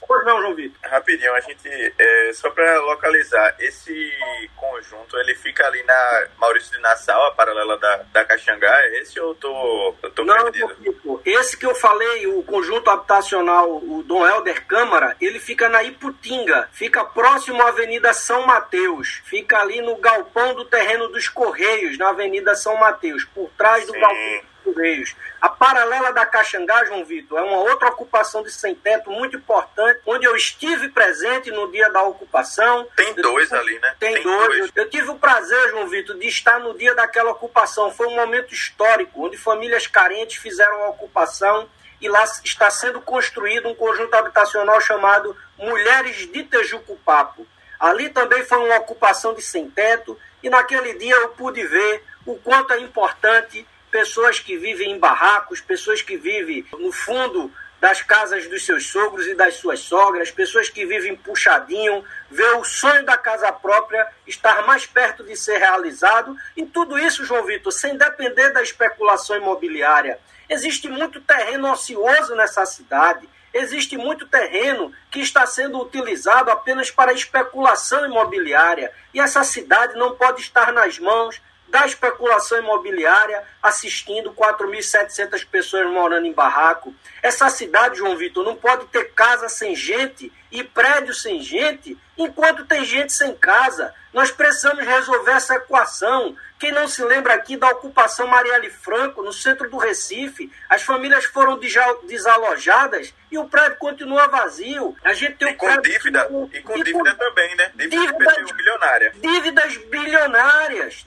pois 0.06 0.24
não, 0.26 0.40
João 0.42 0.54
Vitor. 0.54 0.78
Rapidinho, 0.90 1.34
a 1.34 1.40
gente, 1.40 1.68
é, 1.98 2.32
só 2.34 2.50
para 2.50 2.80
localizar, 2.82 3.56
esse 3.58 4.12
conjunto, 4.54 5.16
ele 5.18 5.34
fica 5.34 5.66
ali 5.66 5.82
na 5.84 6.26
Maurício 6.36 6.70
de 6.70 6.78
Nassau, 6.80 7.26
a 7.26 7.32
paralela 7.32 7.78
da, 7.78 7.96
da 8.12 8.24
Caxangá, 8.26 8.78
é 8.82 9.00
esse 9.00 9.18
ou 9.18 9.30
eu 9.30 9.34
tô, 9.36 9.94
eu 10.02 10.10
tô 10.10 10.24
não, 10.24 10.52
perdido? 10.52 11.22
esse 11.24 11.56
que 11.56 11.64
eu 11.64 11.74
falei, 11.74 12.26
o 12.26 12.42
conjunto 12.42 12.90
habitacional, 12.90 13.76
o 13.76 14.02
Dom 14.02 14.26
Helder 14.26 14.66
Câmara, 14.66 15.16
ele 15.18 15.40
fica 15.40 15.68
na 15.70 15.82
Iputinga, 15.82 16.68
fica 16.72 17.04
próximo 17.04 17.62
à 17.62 17.68
Avenida 17.68 18.12
São 18.12 18.46
Mateus, 18.46 19.22
fica 19.24 19.60
ali 19.60 19.80
no 19.80 19.96
galpão 19.96 20.54
do 20.54 20.66
terreno 20.66 21.08
dos 21.08 21.26
Correios, 21.26 21.96
na 21.96 22.10
Avenida 22.10 22.54
São 22.54 22.76
Mateus, 22.76 23.24
por 23.24 23.50
trás 23.56 23.86
do 23.86 23.92
Sim. 23.94 24.00
galpão 24.00 24.53
Correios. 24.64 25.14
A 25.40 25.48
paralela 25.48 26.12
da 26.12 26.24
Caxangá, 26.24 26.84
João 26.86 27.04
Vitor, 27.04 27.38
é 27.38 27.42
uma 27.42 27.58
outra 27.58 27.88
ocupação 27.88 28.42
de 28.42 28.50
sem-teto 28.50 29.10
muito 29.10 29.36
importante, 29.36 30.00
onde 30.06 30.24
eu 30.24 30.34
estive 30.34 30.88
presente 30.88 31.50
no 31.50 31.70
dia 31.70 31.90
da 31.90 32.02
ocupação. 32.02 32.88
Tem 32.96 33.14
dois 33.14 33.52
eu, 33.52 33.58
ali, 33.58 33.78
né? 33.78 33.94
Tem, 34.00 34.14
Tem 34.14 34.22
dois. 34.22 34.58
dois. 34.58 34.70
Eu 34.74 34.88
tive 34.88 35.10
o 35.10 35.16
prazer, 35.16 35.70
João 35.70 35.86
Vitor, 35.86 36.18
de 36.18 36.26
estar 36.26 36.58
no 36.58 36.76
dia 36.76 36.94
daquela 36.94 37.30
ocupação. 37.30 37.92
Foi 37.92 38.06
um 38.06 38.16
momento 38.16 38.54
histórico, 38.54 39.26
onde 39.26 39.36
famílias 39.36 39.86
carentes 39.86 40.36
fizeram 40.36 40.84
a 40.84 40.88
ocupação 40.88 41.68
e 42.00 42.08
lá 42.08 42.24
está 42.42 42.70
sendo 42.70 43.00
construído 43.00 43.68
um 43.68 43.74
conjunto 43.74 44.14
habitacional 44.14 44.80
chamado 44.80 45.36
Mulheres 45.58 46.30
de 46.30 46.42
Tejucupapo. 46.42 47.46
Ali 47.78 48.08
também 48.08 48.44
foi 48.44 48.58
uma 48.58 48.76
ocupação 48.76 49.34
de 49.34 49.42
sem-teto 49.42 50.18
e 50.42 50.48
naquele 50.50 50.94
dia 50.94 51.14
eu 51.14 51.30
pude 51.30 51.66
ver 51.66 52.02
o 52.26 52.36
quanto 52.36 52.72
é 52.72 52.80
importante 52.80 53.66
pessoas 53.94 54.40
que 54.40 54.56
vivem 54.56 54.90
em 54.90 54.98
barracos, 54.98 55.60
pessoas 55.60 56.02
que 56.02 56.16
vivem 56.16 56.66
no 56.80 56.90
fundo 56.90 57.48
das 57.80 58.02
casas 58.02 58.48
dos 58.48 58.66
seus 58.66 58.88
sogros 58.88 59.24
e 59.24 59.36
das 59.36 59.54
suas 59.54 59.78
sogras, 59.78 60.32
pessoas 60.32 60.68
que 60.68 60.84
vivem 60.84 61.14
puxadinho, 61.14 62.04
ver 62.28 62.56
o 62.56 62.64
sonho 62.64 63.04
da 63.04 63.16
casa 63.16 63.52
própria 63.52 64.04
estar 64.26 64.66
mais 64.66 64.84
perto 64.84 65.22
de 65.22 65.36
ser 65.36 65.58
realizado. 65.58 66.36
E 66.56 66.66
tudo 66.66 66.98
isso, 66.98 67.24
João 67.24 67.44
Vitor, 67.44 67.70
sem 67.70 67.96
depender 67.96 68.50
da 68.50 68.64
especulação 68.64 69.36
imobiliária. 69.36 70.18
Existe 70.48 70.88
muito 70.88 71.20
terreno 71.20 71.70
ocioso 71.70 72.34
nessa 72.34 72.66
cidade. 72.66 73.28
Existe 73.52 73.96
muito 73.96 74.26
terreno 74.26 74.92
que 75.08 75.20
está 75.20 75.46
sendo 75.46 75.80
utilizado 75.80 76.50
apenas 76.50 76.90
para 76.90 77.12
especulação 77.12 78.04
imobiliária. 78.04 78.90
E 79.12 79.20
essa 79.20 79.44
cidade 79.44 79.94
não 79.94 80.16
pode 80.16 80.40
estar 80.40 80.72
nas 80.72 80.98
mãos 80.98 81.40
da 81.74 81.84
especulação 81.86 82.56
imobiliária, 82.58 83.42
assistindo 83.60 84.32
4.700 84.32 85.44
pessoas 85.44 85.90
morando 85.90 86.24
em 86.24 86.32
barraco. 86.32 86.94
Essa 87.20 87.48
cidade, 87.48 87.98
João 87.98 88.16
Vitor, 88.16 88.44
não 88.44 88.54
pode 88.54 88.86
ter 88.86 89.12
casa 89.12 89.48
sem 89.48 89.74
gente 89.74 90.32
e 90.52 90.62
prédio 90.62 91.12
sem 91.12 91.42
gente, 91.42 91.98
enquanto 92.16 92.64
tem 92.64 92.84
gente 92.84 93.12
sem 93.12 93.34
casa. 93.34 93.92
Nós 94.12 94.30
precisamos 94.30 94.86
resolver 94.86 95.32
essa 95.32 95.56
equação. 95.56 96.36
Quem 96.60 96.70
não 96.70 96.86
se 96.86 97.02
lembra 97.02 97.34
aqui 97.34 97.56
da 97.56 97.68
ocupação 97.70 98.28
Marielle 98.28 98.70
Franco, 98.70 99.24
no 99.24 99.32
centro 99.32 99.68
do 99.68 99.76
Recife, 99.76 100.52
as 100.70 100.82
famílias 100.82 101.24
foram 101.24 101.58
desalojadas 102.04 103.12
e 103.32 103.36
o 103.36 103.48
prédio 103.48 103.76
continua 103.78 104.28
vazio. 104.28 104.96
A 105.02 105.12
gente 105.12 105.34
tem 105.34 105.50
e 105.50 105.54
com 105.56 105.80
dívida, 105.80 106.28
e 106.52 106.60
com 106.62 106.76
e 106.76 106.84
dívida 106.84 107.10
com... 107.10 107.18
também, 107.18 107.56
né? 107.56 107.72
Dívida 107.74 107.96
dívidas, 107.96 108.52
bilionária. 108.52 109.12
Dívidas 109.20 109.76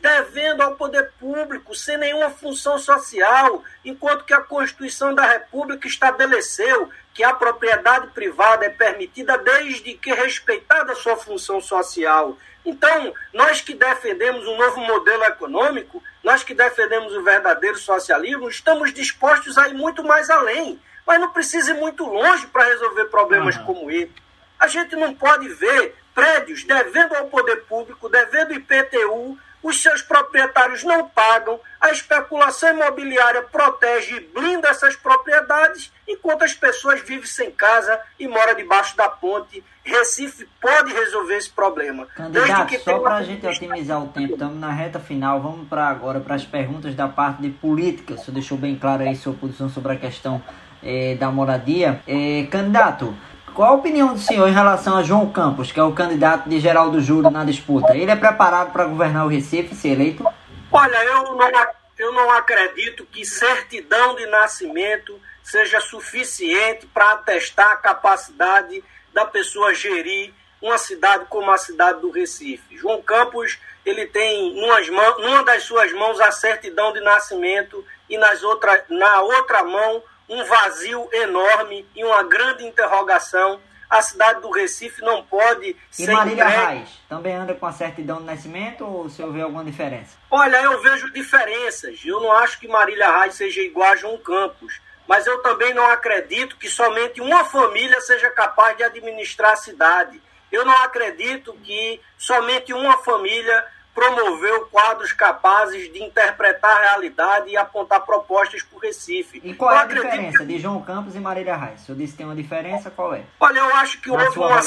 devendo 0.01 0.61
ao 0.61 0.75
poder 0.75 1.11
público, 1.19 1.75
sem 1.75 1.97
nenhuma 1.97 2.29
função 2.29 2.77
social, 2.77 3.63
enquanto 3.83 4.25
que 4.25 4.33
a 4.33 4.41
Constituição 4.41 5.13
da 5.13 5.25
República 5.25 5.87
estabeleceu 5.87 6.89
que 7.13 7.23
a 7.23 7.33
propriedade 7.33 8.07
privada 8.07 8.65
é 8.65 8.69
permitida 8.69 9.37
desde 9.37 9.93
que 9.95 10.13
respeitada 10.13 10.91
a 10.91 10.95
sua 10.95 11.17
função 11.17 11.59
social. 11.59 12.37
Então, 12.63 13.13
nós 13.33 13.61
que 13.61 13.73
defendemos 13.73 14.45
um 14.45 14.57
novo 14.57 14.81
modelo 14.81 15.23
econômico, 15.23 16.03
nós 16.23 16.43
que 16.43 16.53
defendemos 16.53 17.15
o 17.15 17.23
verdadeiro 17.23 17.77
socialismo, 17.77 18.49
estamos 18.49 18.93
dispostos 18.93 19.57
a 19.57 19.69
ir 19.69 19.73
muito 19.73 20.03
mais 20.03 20.29
além. 20.29 20.79
Mas 21.05 21.21
não 21.21 21.31
precisa 21.31 21.71
ir 21.71 21.79
muito 21.79 22.03
longe 22.03 22.45
para 22.47 22.65
resolver 22.65 23.05
problemas 23.05 23.55
uhum. 23.55 23.65
como 23.65 23.89
esse. 23.89 24.11
A 24.59 24.67
gente 24.67 24.95
não 24.95 25.13
pode 25.13 25.47
ver 25.47 25.95
prédios 26.13 26.63
devendo 26.65 27.15
ao 27.15 27.27
poder 27.27 27.63
público, 27.63 28.09
devendo 28.09 28.53
IPTU, 28.53 29.37
os 29.61 29.81
seus 29.81 30.01
proprietários 30.01 30.83
não 30.83 31.07
pagam, 31.09 31.59
a 31.79 31.91
especulação 31.91 32.69
imobiliária 32.71 33.41
protege 33.43 34.15
e 34.15 34.19
blinda 34.19 34.69
essas 34.69 34.95
propriedades, 34.95 35.91
enquanto 36.07 36.43
as 36.43 36.53
pessoas 36.53 37.01
vivem 37.01 37.25
sem 37.25 37.51
casa 37.51 37.99
e 38.19 38.27
moram 38.27 38.55
debaixo 38.55 38.95
da 38.95 39.09
ponte. 39.09 39.63
Recife 39.83 40.47
pode 40.61 40.93
resolver 40.93 41.37
esse 41.37 41.49
problema. 41.49 42.05
Candidato, 42.07 42.79
só 42.79 42.99
para 42.99 43.15
a 43.15 43.23
gente 43.23 43.45
otimizar 43.47 44.03
o 44.03 44.07
tempo, 44.09 44.33
estamos 44.33 44.59
na 44.59 44.71
reta 44.71 44.99
final, 44.99 45.41
vamos 45.41 45.67
para 45.67 45.87
agora 45.87 46.19
para 46.19 46.35
as 46.35 46.45
perguntas 46.45 46.93
da 46.93 47.07
parte 47.07 47.41
de 47.41 47.49
política. 47.49 48.15
O 48.15 48.17
senhor 48.17 48.33
deixou 48.33 48.57
bem 48.57 48.75
claro 48.75 49.03
aí 49.03 49.15
sua 49.15 49.33
posição 49.33 49.69
sobre 49.69 49.93
a 49.93 49.95
questão 49.95 50.41
eh, 50.83 51.15
da 51.15 51.31
moradia. 51.31 52.01
Eh, 52.05 52.47
candidato, 52.51 53.15
qual 53.57 53.71
a 53.71 53.75
opinião 53.75 54.13
do 54.13 54.19
senhor 54.19 54.47
em 54.47 54.53
relação 54.53 54.95
a 54.95 55.01
João 55.01 55.31
Campos, 55.31 55.71
que 55.71 55.79
é 55.79 55.83
o 55.83 55.91
candidato 55.91 56.47
de 56.47 56.59
Geraldo 56.59 57.01
Júlio 57.01 57.31
na 57.31 57.43
disputa? 57.43 57.97
Ele 57.97 58.11
é 58.11 58.15
preparado 58.15 58.71
para 58.71 58.85
governar 58.85 59.25
o 59.25 59.29
Recife, 59.29 59.73
ser 59.73 59.93
eleito? 59.93 60.23
Olha, 60.71 61.03
eu 61.03 61.23
não, 61.23 61.51
eu 61.97 62.11
não 62.13 62.31
acredito 62.33 63.03
que 63.03 63.25
certidão 63.25 64.15
de 64.15 64.27
nascimento 64.27 65.19
seja 65.41 65.79
suficiente 65.79 66.85
para 66.85 67.13
atestar 67.13 67.71
a 67.71 67.77
capacidade 67.77 68.83
da 69.11 69.25
pessoa 69.25 69.73
gerir 69.73 70.31
uma 70.61 70.77
cidade 70.77 71.25
como 71.27 71.49
a 71.49 71.57
cidade 71.57 71.99
do 71.99 72.11
Recife. 72.11 72.77
João 72.77 73.01
Campos 73.01 73.57
ele 73.83 74.05
tem 74.05 74.53
numas 74.53 74.87
mãos, 74.87 75.19
numa 75.19 75.43
das 75.43 75.63
suas 75.63 75.91
mãos 75.93 76.19
a 76.19 76.31
certidão 76.31 76.93
de 76.93 76.99
nascimento 76.99 77.83
e 78.07 78.19
nas 78.19 78.43
outra, 78.43 78.85
na 78.87 79.21
outra 79.21 79.63
mão 79.63 80.03
um 80.29 80.43
vazio 80.43 81.07
enorme 81.11 81.87
e 81.95 82.03
uma 82.03 82.23
grande 82.23 82.65
interrogação. 82.65 83.59
A 83.89 84.01
cidade 84.01 84.41
do 84.41 84.51
Recife 84.51 85.01
não 85.01 85.23
pode 85.23 85.69
e 85.69 85.77
ser. 85.89 86.11
E 86.11 86.13
Marília 86.13 86.43
entregue... 86.43 86.65
Reis 86.75 86.89
também 87.07 87.33
anda 87.33 87.53
com 87.53 87.65
a 87.65 87.71
certidão 87.71 88.17
de 88.17 88.25
nascimento 88.25 88.85
ou 88.85 89.05
o 89.05 89.09
senhor 89.09 89.31
vê 89.31 89.41
alguma 89.41 89.63
diferença? 89.63 90.17
Olha, 90.29 90.61
eu 90.61 90.81
vejo 90.81 91.09
diferenças. 91.13 92.01
Eu 92.03 92.19
não 92.19 92.31
acho 92.31 92.59
que 92.59 92.67
Marília 92.67 93.19
Reis 93.19 93.35
seja 93.35 93.61
igual 93.61 93.91
a 93.91 93.95
João 93.95 94.17
Campos. 94.17 94.81
Mas 95.07 95.25
eu 95.25 95.41
também 95.41 95.73
não 95.73 95.85
acredito 95.89 96.57
que 96.57 96.69
somente 96.69 97.21
uma 97.21 97.45
família 97.45 98.01
seja 98.01 98.29
capaz 98.29 98.75
de 98.75 98.83
administrar 98.83 99.53
a 99.53 99.55
cidade. 99.55 100.21
Eu 100.51 100.65
não 100.65 100.83
acredito 100.83 101.53
que 101.63 102.01
somente 102.17 102.73
uma 102.73 102.97
família 102.97 103.65
promoveu 103.97 104.67
quadros 104.67 105.11
capazes 105.11 105.91
de 105.91 106.03
interpretar 106.03 106.69
a 106.69 106.81
realidade 106.81 107.49
e 107.49 107.57
apontar 107.57 108.05
propostas 108.05 108.61
para 108.61 108.77
o 108.77 108.79
Recife. 108.79 109.41
E 109.43 109.55
qual 109.55 109.71
é 109.71 109.79
a 109.79 109.85
diferença 109.85 110.45
de 110.45 110.59
João 110.59 110.83
Campos 110.83 111.15
e 111.15 111.19
Marília 111.19 111.55
Reis? 111.55 111.81
Se 111.81 111.89
eu 111.89 111.95
disse 111.95 112.11
que 112.11 112.19
tem 112.19 112.27
uma 112.27 112.35
diferença, 112.35 112.91
qual 112.91 113.15
é? 113.15 113.23
Olha, 113.39 113.57
eu 113.57 113.75
acho 113.77 113.99
que, 113.99 114.11
houve 114.11 114.37
uma, 114.37 114.61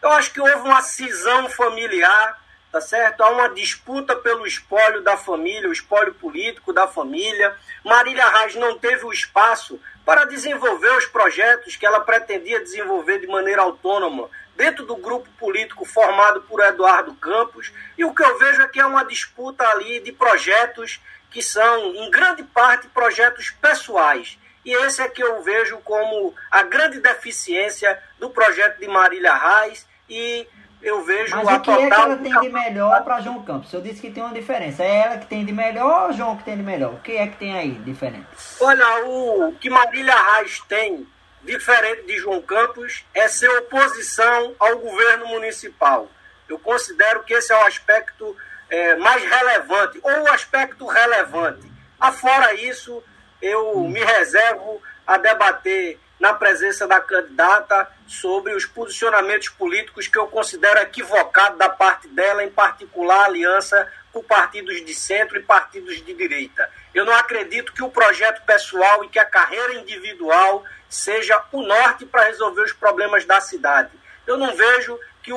eu 0.00 0.10
acho 0.12 0.32
que 0.32 0.40
houve 0.40 0.66
uma 0.66 0.80
cisão 0.80 1.46
familiar, 1.50 2.42
tá 2.72 2.80
certo? 2.80 3.22
Há 3.22 3.28
uma 3.28 3.50
disputa 3.50 4.16
pelo 4.16 4.46
espólio 4.46 5.02
da 5.02 5.18
família, 5.18 5.68
o 5.68 5.72
espólio 5.72 6.14
político 6.14 6.72
da 6.72 6.86
família. 6.86 7.54
Marília 7.84 8.26
Reis 8.30 8.54
não 8.54 8.78
teve 8.78 9.04
o 9.04 9.12
espaço 9.12 9.78
para 10.06 10.24
desenvolver 10.24 10.96
os 10.96 11.04
projetos 11.04 11.76
que 11.76 11.84
ela 11.84 12.00
pretendia 12.00 12.60
desenvolver 12.60 13.18
de 13.18 13.26
maneira 13.26 13.60
autônoma 13.60 14.30
dentro 14.56 14.86
do 14.86 14.96
grupo 14.96 15.28
político 15.38 15.84
formado 15.84 16.42
por 16.42 16.60
Eduardo 16.60 17.14
Campos, 17.14 17.72
e 17.98 18.04
o 18.04 18.14
que 18.14 18.22
eu 18.22 18.38
vejo 18.38 18.62
é 18.62 18.68
que 18.68 18.80
é 18.80 18.86
uma 18.86 19.04
disputa 19.04 19.66
ali 19.68 20.00
de 20.00 20.12
projetos 20.12 21.00
que 21.30 21.42
são, 21.42 21.94
em 21.94 22.10
grande 22.10 22.42
parte, 22.44 22.86
projetos 22.88 23.50
pessoais. 23.50 24.38
E 24.64 24.72
esse 24.84 25.02
é 25.02 25.08
que 25.08 25.22
eu 25.22 25.42
vejo 25.42 25.78
como 25.78 26.34
a 26.50 26.62
grande 26.62 27.00
deficiência 27.00 28.00
do 28.18 28.30
projeto 28.30 28.78
de 28.78 28.88
Marília 28.88 29.34
Reis 29.34 29.86
e 30.08 30.46
eu 30.80 31.02
vejo 31.02 31.34
Mas 31.36 31.48
a 31.48 31.56
o 31.56 31.60
que 31.60 31.70
é 31.70 31.76
que 31.76 31.94
ela 31.94 32.16
tem 32.16 32.40
de 32.40 32.48
melhor 32.50 33.02
para 33.04 33.20
João 33.20 33.42
Campos? 33.42 33.72
Eu 33.72 33.80
disse 33.80 34.00
que 34.00 34.10
tem 34.10 34.22
uma 34.22 34.32
diferença. 34.32 34.82
É 34.82 34.96
ela 34.96 35.18
que 35.18 35.26
tem 35.26 35.44
de 35.44 35.52
melhor 35.52 36.08
ou 36.08 36.12
João 36.12 36.36
que 36.36 36.44
tem 36.44 36.56
de 36.56 36.62
melhor? 36.62 36.94
O 36.94 37.00
que 37.00 37.12
é 37.12 37.26
que 37.26 37.36
tem 37.36 37.56
aí 37.56 37.72
diferente? 37.72 38.26
Olha, 38.60 39.06
o 39.06 39.54
que 39.58 39.68
Marília 39.68 40.14
Reis 40.14 40.60
tem 40.68 41.06
diferente 41.44 42.06
de 42.06 42.18
João 42.18 42.42
Campos, 42.42 43.04
é 43.14 43.28
ser 43.28 43.48
oposição 43.58 44.54
ao 44.58 44.78
governo 44.78 45.26
municipal. 45.26 46.10
Eu 46.48 46.58
considero 46.58 47.22
que 47.22 47.34
esse 47.34 47.52
é 47.52 47.56
o 47.56 47.66
aspecto 47.66 48.36
é, 48.68 48.96
mais 48.96 49.22
relevante, 49.22 50.00
ou 50.02 50.22
o 50.22 50.32
aspecto 50.32 50.86
relevante. 50.86 51.70
Afora 52.00 52.54
isso, 52.54 53.02
eu 53.40 53.80
me 53.80 54.00
reservo 54.00 54.82
a 55.06 55.16
debater 55.16 55.98
na 56.18 56.32
presença 56.32 56.86
da 56.86 57.00
candidata 57.00 57.88
sobre 58.06 58.54
os 58.54 58.64
posicionamentos 58.64 59.48
políticos 59.48 60.08
que 60.08 60.18
eu 60.18 60.26
considero 60.26 60.80
equivocados 60.80 61.58
da 61.58 61.68
parte 61.68 62.08
dela, 62.08 62.44
em 62.44 62.50
particular 62.50 63.22
a 63.22 63.24
aliança 63.26 63.90
com 64.14 64.22
partidos 64.22 64.84
de 64.84 64.94
centro 64.94 65.36
e 65.36 65.42
partidos 65.42 65.96
de 65.96 66.14
direita. 66.14 66.70
Eu 66.94 67.04
não 67.04 67.12
acredito 67.12 67.72
que 67.72 67.82
o 67.82 67.90
projeto 67.90 68.42
pessoal 68.46 69.02
e 69.02 69.08
que 69.08 69.18
a 69.18 69.24
carreira 69.24 69.74
individual 69.74 70.64
seja 70.88 71.42
o 71.50 71.62
norte 71.62 72.06
para 72.06 72.26
resolver 72.26 72.62
os 72.62 72.72
problemas 72.72 73.24
da 73.24 73.40
cidade. 73.40 73.90
Eu 74.24 74.36
não 74.36 74.54
vejo 74.54 74.96
que 75.20 75.32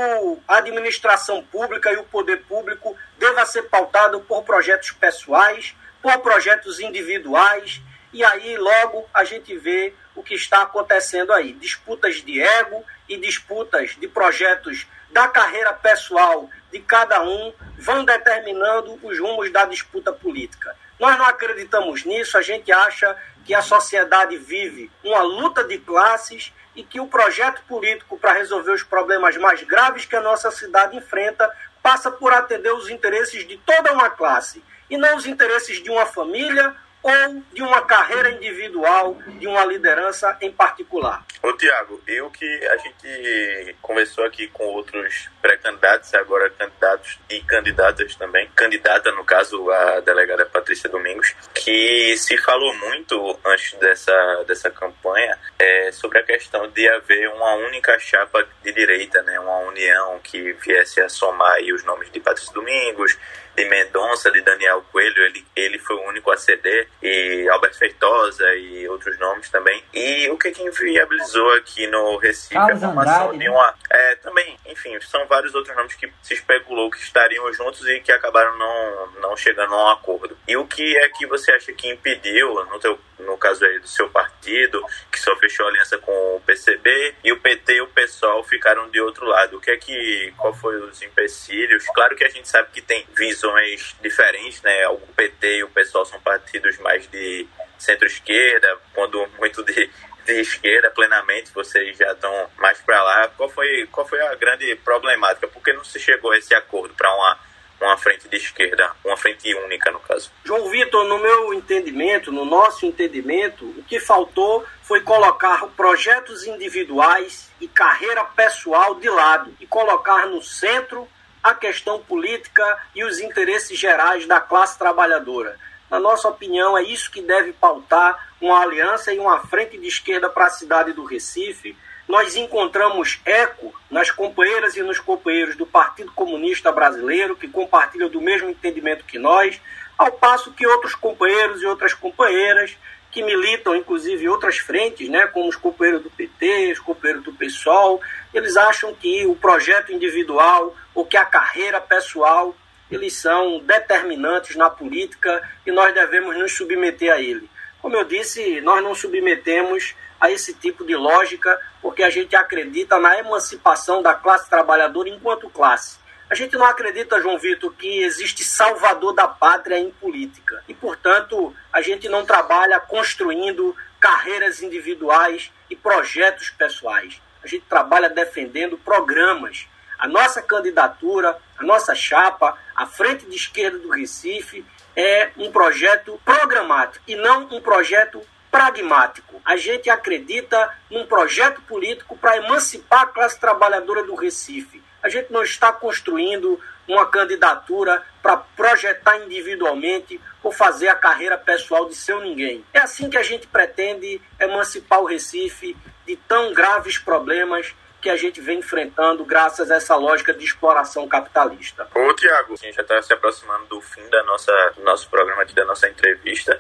a 0.48 0.58
administração 0.58 1.44
pública 1.44 1.92
e 1.92 1.98
o 1.98 2.04
poder 2.04 2.44
público 2.44 2.96
deva 3.18 3.48
ser 3.48 3.64
pautado 3.64 4.22
por 4.22 4.44
projetos 4.44 4.92
pessoais, 4.92 5.76
por 6.00 6.16
projetos 6.20 6.80
individuais, 6.80 7.82
e 8.18 8.24
aí 8.24 8.58
logo 8.58 9.08
a 9.14 9.24
gente 9.24 9.56
vê 9.56 9.94
o 10.16 10.24
que 10.24 10.34
está 10.34 10.64
acontecendo 10.64 11.32
aí. 11.32 11.54
Disputas 11.54 12.16
de 12.16 12.42
ego 12.42 12.84
e 13.08 13.16
disputas 13.16 13.96
de 13.96 14.08
projetos 14.08 14.88
da 15.12 15.28
carreira 15.28 15.72
pessoal 15.72 16.50
de 16.72 16.80
cada 16.80 17.22
um 17.22 17.54
vão 17.78 18.04
determinando 18.04 19.00
os 19.04 19.20
rumos 19.20 19.52
da 19.52 19.66
disputa 19.66 20.12
política. 20.12 20.76
Nós 21.00 21.16
não 21.16 21.28
acreditamos 21.28 22.06
nisso, 22.06 22.40
a 22.40 22.42
gente 22.42 22.72
acha 22.72 23.16
que 23.46 23.54
a 23.54 23.62
sociedade 23.62 24.36
vive 24.36 24.90
uma 25.04 25.22
luta 25.22 25.64
de 25.64 25.78
classes 25.78 26.52
e 26.76 26.82
que 26.82 27.00
o 27.00 27.06
projeto 27.06 27.62
político 27.68 28.18
para 28.18 28.34
resolver 28.34 28.72
os 28.72 28.82
problemas 28.82 29.38
mais 29.38 29.62
graves 29.62 30.06
que 30.06 30.16
a 30.16 30.22
nossa 30.22 30.50
cidade 30.50 30.98
enfrenta 30.98 31.48
passa 31.84 32.10
por 32.10 32.34
atender 32.34 32.74
os 32.74 32.90
interesses 32.90 33.48
de 33.48 33.58
toda 33.60 33.94
uma 33.94 34.10
classe 34.10 34.64
e 34.90 34.98
não 34.98 35.16
os 35.18 35.28
interesses 35.28 35.84
de 35.84 35.92
uma 35.92 36.08
família 36.08 36.76
ou 37.08 37.44
de 37.54 37.62
uma 37.62 37.82
carreira 37.84 38.32
individual, 38.32 39.18
de 39.40 39.48
uma 39.48 39.64
liderança 39.64 40.38
em 40.42 40.52
particular. 40.52 41.26
Ô 41.42 41.54
Tiago, 41.54 42.02
e 42.08 42.20
o 42.22 42.30
que 42.30 42.46
a 42.68 42.78
gente 42.78 43.76
conversou 43.82 44.26
aqui 44.26 44.48
com 44.48 44.66
outros 44.66 45.30
pré-candidatos, 45.42 46.14
agora 46.14 46.50
candidatos 46.50 47.18
e 47.30 47.42
candidatas 47.42 48.16
também, 48.16 48.50
candidata 48.56 49.12
no 49.12 49.24
caso 49.24 49.70
a 49.72 50.02
delegada 50.02 50.46
Patrícia 50.46 50.90
Domingos, 50.90 51.34
que 51.54 52.18
se 52.18 52.38
falou 52.38 52.74
muito 52.76 53.40
antes 53.46 53.74
dessa, 53.80 54.44
dessa 54.46 54.70
campanha 54.70 55.38
é, 55.58 55.92
sobre 55.94 56.20
a 56.20 56.24
questão 56.24 56.68
de 56.70 56.88
haver 56.90 57.30
uma 57.30 57.56
única 57.56 57.98
chapa 58.00 58.46
de 58.64 58.74
direita, 58.74 59.22
né, 59.24 59.40
uma 59.40 59.60
união 59.60 60.20
que 60.24 60.52
viesse 60.54 61.00
a 61.00 61.08
somar 61.08 61.58
os 61.74 61.84
nomes 61.84 62.12
de 62.12 62.20
Patrícia 62.20 62.54
Domingos, 62.54 63.18
de 63.58 63.66
Mendonça, 63.66 64.30
de 64.32 64.40
Daniel 64.42 64.86
Coelho, 64.92 65.24
ele, 65.24 65.44
ele 65.56 65.80
foi 65.80 65.96
o 65.96 66.08
único 66.08 66.30
a 66.30 66.38
ceder, 66.38 66.88
e 67.02 67.50
Alberto 67.50 67.80
Feitosa 67.80 68.46
e 68.54 68.88
outros 68.88 69.18
nomes 69.18 69.50
também. 69.50 69.84
E 69.92 70.30
o 70.30 70.38
que, 70.38 70.52
que 70.52 70.62
inviabilizou 70.62 71.54
aqui 71.54 71.88
no 71.88 72.18
Recife 72.18 72.54
Carlos 72.54 72.84
a 72.84 72.88
formação 72.88 73.14
Andrade, 73.14 73.40
de 73.40 73.46
né? 73.46 73.50
uma. 73.50 73.74
É, 73.90 74.16
também, 74.18 74.58
enfim, 74.68 75.00
são 75.02 75.26
vários 75.26 75.56
outros 75.56 75.76
nomes 75.76 75.96
que 75.96 76.12
se 76.22 76.36
especulou 76.36 76.92
que 76.92 77.00
estariam 77.00 77.52
juntos 77.52 77.84
e 77.88 78.00
que 78.00 78.12
acabaram 78.12 78.56
não, 78.60 79.22
não 79.22 79.36
chegando 79.36 79.74
a 79.74 79.86
um 79.86 79.90
acordo. 79.90 80.38
E 80.48 80.56
o 80.56 80.68
que 80.68 80.96
é 80.96 81.10
que 81.10 81.26
você 81.26 81.52
acha 81.52 81.74
que 81.74 81.90
impediu, 81.90 82.64
no, 82.66 82.80
teu, 82.80 83.00
no 83.28 83.38
caso 83.38 83.66
aí 83.66 83.78
do 83.80 83.88
seu 83.88 84.10
partido, 84.10 84.82
que 85.12 85.20
só 85.20 85.36
fechou 85.36 85.68
aliança 85.68 85.98
com 85.98 86.12
o 86.12 86.42
PCB, 86.46 87.16
e 87.24 87.32
o 87.32 87.40
PT 87.40 87.74
e 87.74 87.82
o 87.82 87.88
PSOL 87.88 88.44
ficaram 88.46 88.90
de 88.90 89.02
outro 89.02 89.26
lado? 89.26 89.58
O 89.58 89.62
que 89.62 89.70
é 89.70 89.78
que. 89.78 90.34
Qual 90.38 90.54
foi 90.54 90.78
os 90.82 91.02
empecilhos? 91.02 91.86
Claro 91.94 92.16
que 92.16 92.24
a 92.24 92.30
gente 92.30 92.48
sabe 92.48 92.70
que 92.72 92.82
tem 92.82 93.06
visões 93.16 93.96
diferentes, 94.02 94.62
né? 94.62 94.88
O 94.88 94.98
PT 95.16 95.58
e 95.58 95.64
o 95.64 95.70
PSOL 95.70 96.06
são 96.06 96.20
partidos 96.22 96.78
mais 96.80 97.06
de 97.08 97.46
centro-esquerda, 97.78 98.80
quando 98.94 99.28
muito 99.38 99.64
de, 99.64 99.90
de 100.26 100.34
esquerda 100.40 100.90
plenamente, 100.90 101.52
vocês 101.54 101.98
já 101.98 102.14
estão 102.14 102.50
mais 102.58 102.80
para 102.80 103.04
lá. 103.04 103.28
Qual 103.30 103.50
foi, 103.50 103.88
qual 103.92 104.08
foi 104.08 104.22
a 104.22 104.36
grande 104.36 104.74
problemática? 104.78 105.48
Por 105.48 105.62
que 105.62 105.74
não 105.74 105.84
se 105.84 106.00
chegou 106.00 106.32
a 106.32 106.38
esse 106.38 106.56
acordo 106.56 106.94
para 106.96 107.14
uma, 107.14 107.40
uma 107.80 107.98
frente 107.98 108.28
de 108.28 108.38
esquerda, 108.38 108.92
uma 109.06 109.16
frente 109.16 109.54
única, 109.54 109.92
no 109.92 110.00
caso? 110.00 110.32
João 110.44 110.70
Vitor, 110.70 111.06
no 111.06 111.20
meu 111.20 111.54
entendimento, 111.54 112.32
no 112.32 112.44
nosso 112.44 112.86
entendimento, 112.86 113.66
o 113.66 113.84
que 113.84 114.00
faltou 114.00 114.66
foi 114.82 115.02
colocar 115.02 115.68
projetos 115.76 116.46
individuais 116.46 117.52
e 117.62 117.68
carreira 117.68 118.24
pessoal 118.24 118.96
de 118.96 119.10
lado 119.10 119.54
e 119.60 119.68
colocar 119.68 120.26
no 120.28 120.42
centro 120.42 121.08
a 121.44 121.54
questão 121.54 122.00
política 122.00 122.78
e 122.96 123.04
os 123.04 123.20
interesses 123.20 123.78
gerais 123.78 124.26
da 124.26 124.40
classe 124.40 124.78
trabalhadora. 124.78 125.58
Na 125.90 126.00
nossa 126.00 126.28
opinião, 126.28 126.78
é 126.78 126.84
isso 126.84 127.10
que 127.10 127.22
deve 127.22 127.54
pautar 127.54 128.28
uma 128.42 128.60
aliança 128.62 129.14
e 129.14 129.20
uma 129.20 129.40
frente 129.48 129.78
de 129.78 129.88
esquerda 129.88 130.30
para 130.30 130.48
a 130.48 130.50
cidade 130.50 130.92
do 130.94 131.06
Recife. 131.06 131.78
Nós 132.08 132.36
encontramos 132.36 133.20
eco 133.26 133.74
nas 133.92 134.10
companheiras 134.10 134.76
e 134.78 134.82
nos 134.82 135.00
companheiros 135.00 135.56
do 135.56 135.66
Partido 135.66 136.12
Comunista 136.14 136.72
Brasileiro, 136.72 137.36
que 137.36 137.48
compartilham 137.48 138.10
do 138.10 138.22
mesmo 138.22 138.50
entendimento 138.50 139.04
que 139.04 139.20
nós, 139.20 139.60
ao 139.98 140.12
passo 140.12 140.54
que 140.54 140.66
outros 140.66 140.96
companheiros 140.96 141.62
e 141.62 141.66
outras 141.66 141.94
companheiras 141.94 142.78
que 143.12 143.24
militam, 143.24 143.76
inclusive, 143.76 144.26
em 144.26 144.28
outras 144.28 144.58
frentes, 144.58 145.10
né, 145.10 145.28
como 145.28 145.50
os 145.50 145.56
companheiros 145.56 146.04
do 146.04 146.10
PT, 146.10 146.74
os 146.74 146.80
companheiros 146.80 147.24
do 147.24 147.34
PSOL, 147.34 148.02
eles 148.34 148.56
acham 148.56 148.94
que 148.94 149.26
o 149.26 149.36
projeto 149.36 149.92
individual 149.92 150.76
ou 150.94 151.06
que 151.06 151.18
a 151.18 151.26
carreira 151.26 151.82
pessoal 151.82 152.56
eles 152.90 153.14
são 153.14 153.60
determinantes 153.60 154.56
na 154.56 154.70
política 154.70 155.42
e 155.66 155.72
nós 155.72 155.94
devemos 155.94 156.38
nos 156.38 156.56
submeter 156.56 157.12
a 157.12 157.20
ele. 157.20 157.50
Como 157.82 157.96
eu 157.96 158.04
disse, 158.04 158.62
nós 158.62 158.84
não 158.84 158.96
submetemos 158.96 159.94
a 160.20 160.32
esse 160.32 160.54
tipo 160.54 160.86
de 160.86 160.96
lógica 160.96 161.60
porque 161.82 162.04
a 162.04 162.10
gente 162.10 162.36
acredita 162.36 163.00
na 163.00 163.18
emancipação 163.18 164.02
da 164.02 164.14
classe 164.14 164.50
trabalhadora 164.50 165.10
enquanto 165.10 165.50
classe. 165.50 166.00
A 166.30 166.36
gente 166.36 166.58
não 166.58 166.66
acredita, 166.66 167.22
João 167.22 167.38
Vitor, 167.38 167.72
que 167.74 168.02
existe 168.02 168.44
salvador 168.44 169.14
da 169.14 169.28
pátria 169.28 169.80
em 169.80 169.90
política. 169.92 170.62
E, 170.68 170.74
portanto, 170.74 171.56
a 171.72 171.82
gente 171.82 172.10
não 172.10 172.26
trabalha 172.26 172.80
construindo 172.82 173.74
carreiras 174.00 174.62
individuais 174.62 175.52
e 175.70 175.76
projetos 175.76 176.50
pessoais. 176.50 177.22
A 177.42 177.48
gente 177.48 177.64
trabalha 177.70 178.10
defendendo 178.10 178.78
programas. 178.78 179.68
A 179.98 180.08
nossa 180.08 180.42
candidatura, 180.42 181.38
a 181.58 181.64
nossa 181.64 181.96
chapa, 181.96 182.58
a 182.76 182.86
Frente 182.86 183.26
de 183.26 183.36
Esquerda 183.36 183.80
do 183.80 183.90
Recife, 183.90 184.66
é 184.98 185.32
um 185.38 185.50
projeto 185.50 186.20
programático 186.26 187.06
e 187.08 187.16
não 187.16 187.48
um 187.52 187.62
projeto 187.62 188.22
pragmático. 188.52 189.42
A 189.46 189.56
gente 189.56 189.90
acredita 189.90 190.74
num 190.90 191.06
projeto 191.06 191.62
político 191.62 192.18
para 192.18 192.38
emancipar 192.38 193.02
a 193.02 193.08
classe 193.08 193.40
trabalhadora 193.40 194.04
do 194.04 194.16
Recife 194.16 194.82
a 195.08 195.10
gente 195.10 195.32
não 195.32 195.42
está 195.42 195.72
construindo 195.72 196.60
uma 196.88 197.06
candidatura 197.06 198.04
para 198.22 198.38
projetar 198.38 199.18
individualmente 199.20 200.20
ou 200.44 200.52
fazer 200.52 200.90
a 200.90 200.96
carreira 200.96 201.38
pessoal 201.38 201.88
de 201.88 201.96
seu 201.96 202.22
ninguém. 202.22 202.64
É 202.74 202.80
assim 202.80 203.10
que 203.10 203.18
a 203.18 203.24
gente 203.24 203.48
pretende 203.48 204.22
emancipar 204.40 205.00
o 205.02 205.06
Recife 205.06 205.76
de 206.06 206.16
tão 206.16 206.54
graves 206.54 206.98
problemas 206.98 207.74
que 208.08 208.12
a 208.12 208.16
gente 208.16 208.40
vem 208.40 208.60
enfrentando 208.60 209.26
graças 209.26 209.70
a 209.70 209.76
essa 209.76 209.94
lógica 209.98 210.34
de 210.34 210.46
exploração 210.46 211.06
capitalista. 211.10 211.86
Ô, 211.94 212.14
Tiago, 212.14 212.54
a 212.54 212.56
gente 212.56 212.76
já 212.76 212.82
está 212.82 213.02
se 213.02 213.12
aproximando 213.12 213.66
do 213.66 213.82
fim 213.82 214.08
da 214.10 214.24
nossa, 214.24 214.52
do 214.78 214.82
nosso 214.82 215.10
programa 215.10 215.42
aqui, 215.42 215.54
da 215.54 215.66
nossa 215.66 215.90
entrevista, 215.90 216.58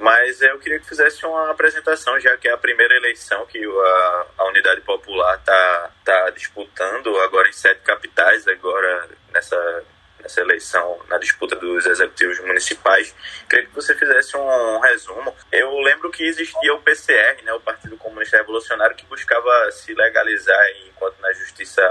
mas 0.00 0.42
eu 0.42 0.58
queria 0.58 0.80
que 0.80 0.88
fizesse 0.88 1.24
uma 1.24 1.52
apresentação, 1.52 2.18
já 2.18 2.36
que 2.36 2.48
é 2.48 2.52
a 2.52 2.58
primeira 2.58 2.96
eleição 2.96 3.46
que 3.46 3.64
a, 3.64 4.26
a 4.38 4.44
Unidade 4.48 4.80
Popular 4.80 5.36
está 5.36 5.90
tá 6.04 6.30
disputando 6.30 7.16
agora 7.20 7.48
em 7.48 7.52
sete 7.52 7.80
capitais, 7.82 8.48
agora 8.48 9.08
nessa 9.32 9.84
nessa 10.28 10.42
eleição, 10.42 11.00
na 11.08 11.16
disputa 11.16 11.56
dos 11.56 11.86
executivos 11.86 12.38
municipais. 12.40 13.14
Queria 13.48 13.66
que 13.66 13.74
você 13.74 13.94
fizesse 13.94 14.36
um 14.36 14.78
resumo. 14.80 15.34
Eu 15.50 15.72
lembro 15.80 16.10
que 16.10 16.22
existia 16.22 16.74
o 16.74 16.82
PCR, 16.82 17.42
né, 17.42 17.52
o 17.54 17.60
Partido 17.60 17.96
Comunista 17.96 18.36
Revolucionário, 18.36 18.94
que 18.94 19.06
buscava 19.06 19.70
se 19.72 19.94
legalizar 19.94 20.66
enquanto 20.86 21.18
na 21.20 21.32
justiça 21.32 21.82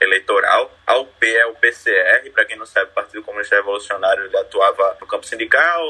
eleitoral. 0.00 0.72
A 0.86 0.96
UP 0.96 1.24
é 1.24 1.46
o 1.46 1.54
PCR, 1.54 2.30
para 2.30 2.46
quem 2.46 2.56
não 2.56 2.66
sabe, 2.66 2.90
o 2.90 2.94
Partido 2.94 3.22
Comunista 3.22 3.56
Revolucionário 3.56 4.24
ele 4.24 4.36
atuava 4.38 4.96
no 5.00 5.06
campo 5.06 5.26
sindical, 5.26 5.82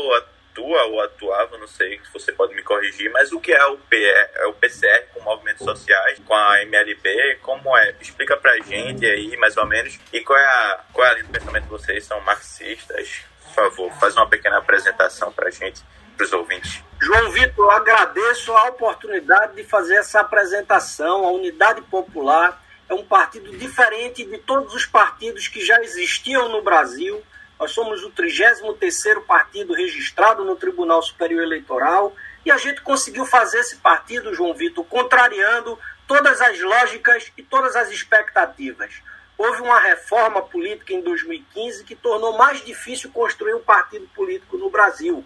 atua 0.55 0.85
ou 0.85 1.01
atuava, 1.01 1.59
não 1.59 1.67
sei 1.67 1.99
se 1.99 2.13
você 2.13 2.31
pode 2.31 2.55
me 2.55 2.63
corrigir, 2.63 3.11
mas 3.11 3.33
o 3.33 3.41
que 3.41 3.53
é 3.53 3.67
o 3.67 3.77
PR, 3.77 4.31
é 4.37 4.47
o 4.47 4.55
PCR 4.55 5.07
com 5.13 5.21
movimentos 5.21 5.65
sociais, 5.65 6.21
com 6.25 6.35
a 6.35 6.63
MLB, 6.63 7.39
como 7.43 7.77
é? 7.77 7.95
Explica 8.01 8.37
pra 8.37 8.57
gente 8.59 9.05
aí, 9.05 9.37
mais 9.37 9.57
ou 9.57 9.67
menos, 9.67 9.99
e 10.13 10.21
qual 10.21 10.39
é 10.39 10.47
a, 10.47 10.85
qual 10.93 11.07
é 11.07 11.11
a 11.11 11.15
linha 11.15 11.25
de 11.25 11.33
pensamento 11.33 11.65
de 11.65 11.71
vocês? 11.71 12.05
São 12.05 12.21
marxistas? 12.21 13.23
Por 13.43 13.55
favor, 13.55 13.93
faz 13.99 14.17
uma 14.17 14.29
pequena 14.29 14.59
apresentação 14.59 15.33
pra 15.33 15.51
gente, 15.51 15.83
pros 16.17 16.33
ouvintes. 16.33 16.83
João 17.01 17.31
Vitor, 17.33 17.71
agradeço 17.71 18.53
a 18.53 18.69
oportunidade 18.69 19.57
de 19.57 19.65
fazer 19.65 19.97
essa 19.97 20.21
apresentação. 20.21 21.25
A 21.25 21.33
Unidade 21.33 21.83
Popular 21.83 22.63
é 22.89 22.95
um 22.95 23.05
partido 23.05 23.57
diferente 23.57 24.25
de 24.25 24.39
todos 24.39 24.75
os 24.75 24.87
partidos 24.87 25.49
que 25.49 25.65
já 25.65 25.81
existiam 25.83 26.49
no 26.49 26.63
Brasil 26.63 27.23
Nós 27.65 27.73
somos 27.73 28.05
o 28.05 28.11
33º 28.11 29.23
partido 29.23 29.73
registrado 29.73 30.45
no 30.45 30.55
Tribunal 30.55 31.01
Superior 31.01 31.43
Eleitoral 31.43 32.15
e 32.45 32.51
a 32.51 32.59
gente 32.59 32.83
conseguiu 32.83 33.25
fazer 33.25 33.61
esse 33.61 33.77
partido, 33.77 34.35
João 34.35 34.53
Vitor, 34.53 34.85
contrariando 34.85 35.79
todas 36.07 36.43
as 36.43 36.61
lógicas 36.61 37.33
e 37.39 37.43
todas 37.43 37.75
as 37.75 37.91
expectativas. 37.91 39.01
Houve 39.39 39.63
uma 39.63 39.81
reforma 39.81 40.43
política 40.43 40.93
em 40.93 41.01
2015 41.01 41.85
que 41.85 41.95
tornou 41.95 42.37
mais 42.37 42.63
difícil 42.63 43.11
construir 43.11 43.55
um 43.55 43.63
partido 43.63 44.07
político 44.15 44.59
no 44.59 44.69
Brasil. 44.69 45.25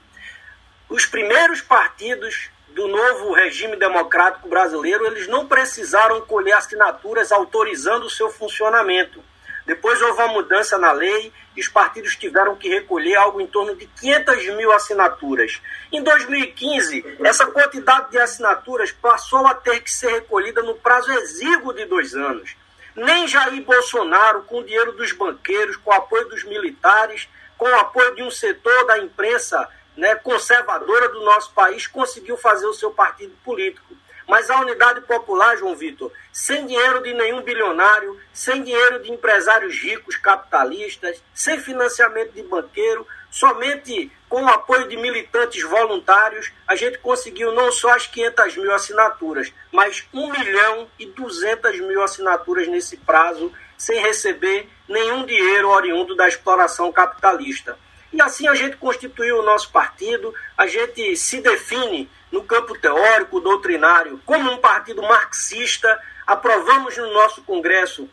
Os 0.88 1.06
primeiros 1.06 1.60
partidos 1.60 2.50
do 2.68 2.86
novo 2.86 3.32
regime 3.32 3.74
democrático 3.74 4.48
brasileiro, 4.48 5.08
eles 5.08 5.26
não 5.26 5.48
precisaram 5.48 6.20
colher 6.20 6.54
assinaturas 6.54 7.32
autorizando 7.32 8.06
o 8.06 8.10
seu 8.10 8.30
funcionamento. 8.30 9.24
Depois 9.68 10.00
houve 10.00 10.22
uma 10.22 10.32
mudança 10.32 10.78
na 10.78 10.92
lei 10.92 11.30
e 11.54 11.60
os 11.60 11.68
partidos 11.68 12.16
tiveram 12.16 12.56
que 12.56 12.70
recolher 12.70 13.16
algo 13.16 13.38
em 13.38 13.46
torno 13.46 13.76
de 13.76 13.84
500 13.84 14.56
mil 14.56 14.72
assinaturas. 14.72 15.60
Em 15.92 16.02
2015, 16.02 17.18
essa 17.22 17.44
quantidade 17.44 18.10
de 18.10 18.18
assinaturas 18.18 18.92
passou 18.92 19.46
a 19.46 19.52
ter 19.52 19.80
que 19.80 19.90
ser 19.90 20.10
recolhida 20.10 20.62
no 20.62 20.74
prazo 20.74 21.12
exíguo 21.12 21.74
de 21.74 21.84
dois 21.84 22.14
anos. 22.14 22.56
Nem 22.96 23.28
Jair 23.28 23.62
Bolsonaro, 23.62 24.40
com 24.44 24.60
o 24.60 24.64
dinheiro 24.64 24.92
dos 24.92 25.12
banqueiros, 25.12 25.76
com 25.76 25.90
o 25.90 25.94
apoio 25.94 26.26
dos 26.30 26.44
militares, 26.44 27.28
com 27.58 27.66
o 27.68 27.78
apoio 27.78 28.14
de 28.14 28.22
um 28.22 28.30
setor 28.30 28.86
da 28.86 28.98
imprensa 28.98 29.68
né, 29.98 30.14
conservadora 30.14 31.10
do 31.10 31.22
nosso 31.22 31.52
país, 31.52 31.86
conseguiu 31.86 32.38
fazer 32.38 32.64
o 32.64 32.72
seu 32.72 32.90
partido 32.90 33.34
político. 33.44 33.94
Mas 34.28 34.50
a 34.50 34.60
unidade 34.60 35.00
popular, 35.00 35.56
João 35.56 35.74
Vitor, 35.74 36.12
sem 36.30 36.66
dinheiro 36.66 37.02
de 37.02 37.14
nenhum 37.14 37.40
bilionário, 37.40 38.20
sem 38.30 38.62
dinheiro 38.62 39.02
de 39.02 39.10
empresários 39.10 39.74
ricos, 39.78 40.16
capitalistas, 40.16 41.22
sem 41.32 41.58
financiamento 41.58 42.32
de 42.32 42.42
banqueiro, 42.42 43.06
somente 43.30 44.12
com 44.28 44.42
o 44.42 44.48
apoio 44.48 44.86
de 44.86 44.98
militantes 44.98 45.62
voluntários, 45.62 46.52
a 46.66 46.76
gente 46.76 46.98
conseguiu 46.98 47.52
não 47.52 47.72
só 47.72 47.94
as 47.94 48.06
500 48.06 48.56
mil 48.58 48.74
assinaturas, 48.74 49.50
mas 49.72 50.06
1 50.12 50.30
milhão 50.30 50.88
e 50.98 51.06
200 51.06 51.80
mil 51.80 52.02
assinaturas 52.02 52.68
nesse 52.68 52.98
prazo, 52.98 53.50
sem 53.78 53.98
receber 54.02 54.68
nenhum 54.86 55.24
dinheiro 55.24 55.70
oriundo 55.70 56.14
da 56.14 56.28
exploração 56.28 56.92
capitalista. 56.92 57.78
E 58.12 58.20
assim 58.20 58.46
a 58.48 58.54
gente 58.54 58.76
constituiu 58.76 59.38
o 59.38 59.42
nosso 59.42 59.70
partido, 59.70 60.34
a 60.56 60.66
gente 60.66 61.16
se 61.16 61.40
define 61.40 62.10
no 62.30 62.42
campo 62.44 62.78
teórico, 62.78 63.40
doutrinário, 63.40 64.20
como 64.24 64.50
um 64.50 64.58
partido 64.58 65.02
marxista, 65.02 65.98
aprovamos 66.26 66.96
no 66.96 67.12
nosso 67.12 67.42
Congresso 67.42 68.08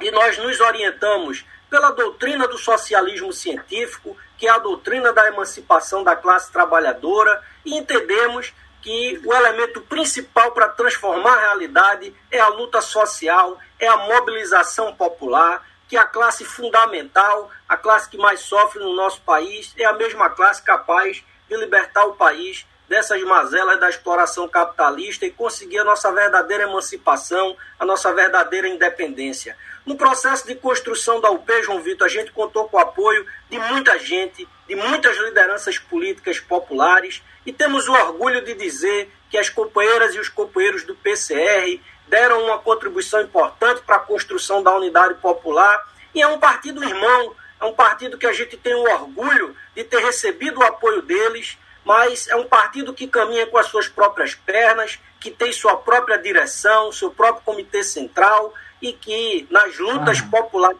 e 0.00 0.10
nós 0.10 0.36
nos 0.38 0.60
orientamos 0.60 1.44
pela 1.70 1.90
doutrina 1.90 2.46
do 2.46 2.58
socialismo 2.58 3.32
científico, 3.32 4.16
que 4.36 4.46
é 4.46 4.50
a 4.50 4.58
doutrina 4.58 5.12
da 5.12 5.28
emancipação 5.28 6.02
da 6.02 6.14
classe 6.14 6.52
trabalhadora, 6.52 7.42
e 7.64 7.76
entendemos 7.76 8.52
que 8.82 9.22
o 9.24 9.32
elemento 9.32 9.80
principal 9.80 10.50
para 10.50 10.68
transformar 10.68 11.34
a 11.34 11.40
realidade 11.40 12.14
é 12.30 12.40
a 12.40 12.48
luta 12.48 12.80
social, 12.80 13.58
é 13.78 13.86
a 13.86 13.96
mobilização 13.96 14.94
popular, 14.94 15.64
que 15.88 15.96
a 15.96 16.04
classe 16.04 16.44
fundamental, 16.44 17.50
a 17.68 17.76
classe 17.76 18.08
que 18.08 18.18
mais 18.18 18.40
sofre 18.40 18.80
no 18.80 18.94
nosso 18.94 19.20
país, 19.22 19.72
é 19.78 19.84
a 19.84 19.92
mesma 19.92 20.28
classe 20.30 20.62
capaz 20.62 21.24
de 21.48 21.56
libertar 21.56 22.04
o 22.04 22.16
país 22.16 22.66
dessas 22.92 23.22
mazelas 23.22 23.80
da 23.80 23.88
exploração 23.88 24.46
capitalista 24.46 25.24
e 25.24 25.30
conseguir 25.30 25.78
a 25.78 25.84
nossa 25.84 26.12
verdadeira 26.12 26.64
emancipação, 26.64 27.56
a 27.78 27.86
nossa 27.86 28.12
verdadeira 28.12 28.68
independência. 28.68 29.56
No 29.86 29.96
processo 29.96 30.46
de 30.46 30.54
construção 30.54 31.18
da 31.18 31.30
UP, 31.30 31.50
João 31.62 31.80
Vitor, 31.80 32.06
a 32.06 32.10
gente 32.10 32.30
contou 32.32 32.68
com 32.68 32.76
o 32.76 32.80
apoio 32.80 33.26
de 33.48 33.58
muita 33.58 33.98
gente, 33.98 34.46
de 34.68 34.74
muitas 34.74 35.16
lideranças 35.16 35.78
políticas 35.78 36.38
populares 36.38 37.22
e 37.46 37.52
temos 37.52 37.88
o 37.88 37.92
orgulho 37.94 38.44
de 38.44 38.52
dizer 38.52 39.10
que 39.30 39.38
as 39.38 39.48
companheiras 39.48 40.14
e 40.14 40.20
os 40.20 40.28
companheiros 40.28 40.84
do 40.84 40.94
PCR 40.94 41.80
deram 42.08 42.44
uma 42.44 42.58
contribuição 42.58 43.22
importante 43.22 43.80
para 43.86 43.96
a 43.96 44.00
construção 44.00 44.62
da 44.62 44.76
unidade 44.76 45.14
popular 45.14 45.82
e 46.14 46.20
é 46.20 46.28
um 46.28 46.38
partido 46.38 46.84
irmão, 46.84 47.34
é 47.58 47.64
um 47.64 47.72
partido 47.72 48.18
que 48.18 48.26
a 48.26 48.34
gente 48.34 48.58
tem 48.58 48.74
o 48.74 48.84
orgulho 48.84 49.56
de 49.74 49.82
ter 49.82 50.04
recebido 50.04 50.60
o 50.60 50.62
apoio 50.62 51.00
deles 51.00 51.56
mas 51.84 52.28
é 52.28 52.36
um 52.36 52.46
partido 52.46 52.94
que 52.94 53.06
caminha 53.06 53.46
com 53.46 53.58
as 53.58 53.66
suas 53.66 53.88
próprias 53.88 54.34
pernas, 54.34 54.98
que 55.18 55.30
tem 55.30 55.52
sua 55.52 55.76
própria 55.76 56.18
direção, 56.18 56.92
seu 56.92 57.10
próprio 57.10 57.44
comitê 57.44 57.82
central 57.82 58.54
e 58.80 58.92
que 58.92 59.46
nas 59.50 59.78
lutas 59.78 60.20
ah. 60.20 60.28
populares 60.30 60.78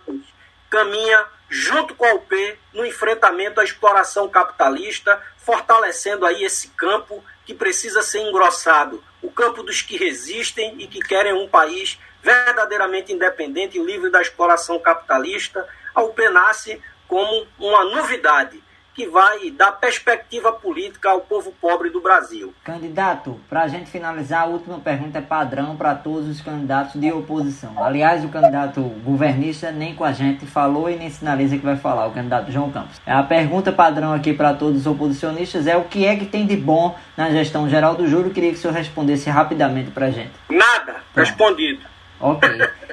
caminha 0.68 1.26
junto 1.48 1.94
com 1.94 2.04
a 2.06 2.14
UP 2.14 2.58
no 2.72 2.86
enfrentamento 2.86 3.60
à 3.60 3.64
exploração 3.64 4.28
capitalista, 4.28 5.20
fortalecendo 5.36 6.24
aí 6.24 6.44
esse 6.44 6.68
campo 6.68 7.22
que 7.44 7.52
precisa 7.52 8.02
ser 8.02 8.20
engrossado, 8.20 9.04
o 9.20 9.30
campo 9.30 9.62
dos 9.62 9.82
que 9.82 9.96
resistem 9.96 10.76
e 10.78 10.86
que 10.86 11.00
querem 11.00 11.34
um 11.34 11.48
país 11.48 11.98
verdadeiramente 12.22 13.12
independente 13.12 13.78
e 13.78 13.82
livre 13.82 14.10
da 14.10 14.22
exploração 14.22 14.78
capitalista. 14.78 15.68
A 15.94 16.02
UP 16.02 16.18
nasce 16.30 16.80
como 17.06 17.46
uma 17.58 17.84
novidade 17.84 18.62
que 18.94 19.06
vai 19.06 19.50
dar 19.50 19.72
perspectiva 19.72 20.52
política 20.52 21.10
ao 21.10 21.20
povo 21.20 21.52
pobre 21.60 21.90
do 21.90 22.00
Brasil. 22.00 22.52
Candidato, 22.62 23.40
para 23.48 23.62
a 23.62 23.68
gente 23.68 23.90
finalizar, 23.90 24.42
a 24.42 24.46
última 24.46 24.78
pergunta 24.78 25.18
é 25.18 25.22
padrão 25.22 25.76
para 25.76 25.94
todos 25.94 26.28
os 26.28 26.40
candidatos 26.40 27.00
de 27.00 27.10
oposição. 27.12 27.82
Aliás, 27.82 28.24
o 28.24 28.28
candidato 28.28 28.82
governista 29.04 29.70
nem 29.72 29.94
com 29.94 30.04
a 30.04 30.12
gente 30.12 30.44
falou 30.46 30.90
e 30.90 30.96
nem 30.96 31.08
sinaliza 31.10 31.56
que 31.56 31.64
vai 31.64 31.76
falar, 31.76 32.06
o 32.06 32.12
candidato 32.12 32.50
João 32.52 32.70
Campos. 32.70 33.00
A 33.06 33.22
pergunta 33.22 33.72
padrão 33.72 34.12
aqui 34.12 34.32
para 34.32 34.54
todos 34.54 34.80
os 34.80 34.86
oposicionistas 34.86 35.66
é 35.66 35.76
o 35.76 35.84
que 35.84 36.04
é 36.04 36.16
que 36.16 36.26
tem 36.26 36.46
de 36.46 36.56
bom 36.56 36.96
na 37.16 37.30
gestão 37.30 37.68
geral 37.68 37.94
do 37.94 38.06
juro? 38.06 38.30
Queria 38.30 38.50
que 38.50 38.56
o 38.56 38.60
senhor 38.60 38.74
respondesse 38.74 39.30
rapidamente 39.30 39.90
para 39.90 40.06
a 40.06 40.10
gente. 40.10 40.32
Nada, 40.50 40.96
Pronto. 41.14 41.26
respondido. 41.26 41.92
Ok. 42.20 42.48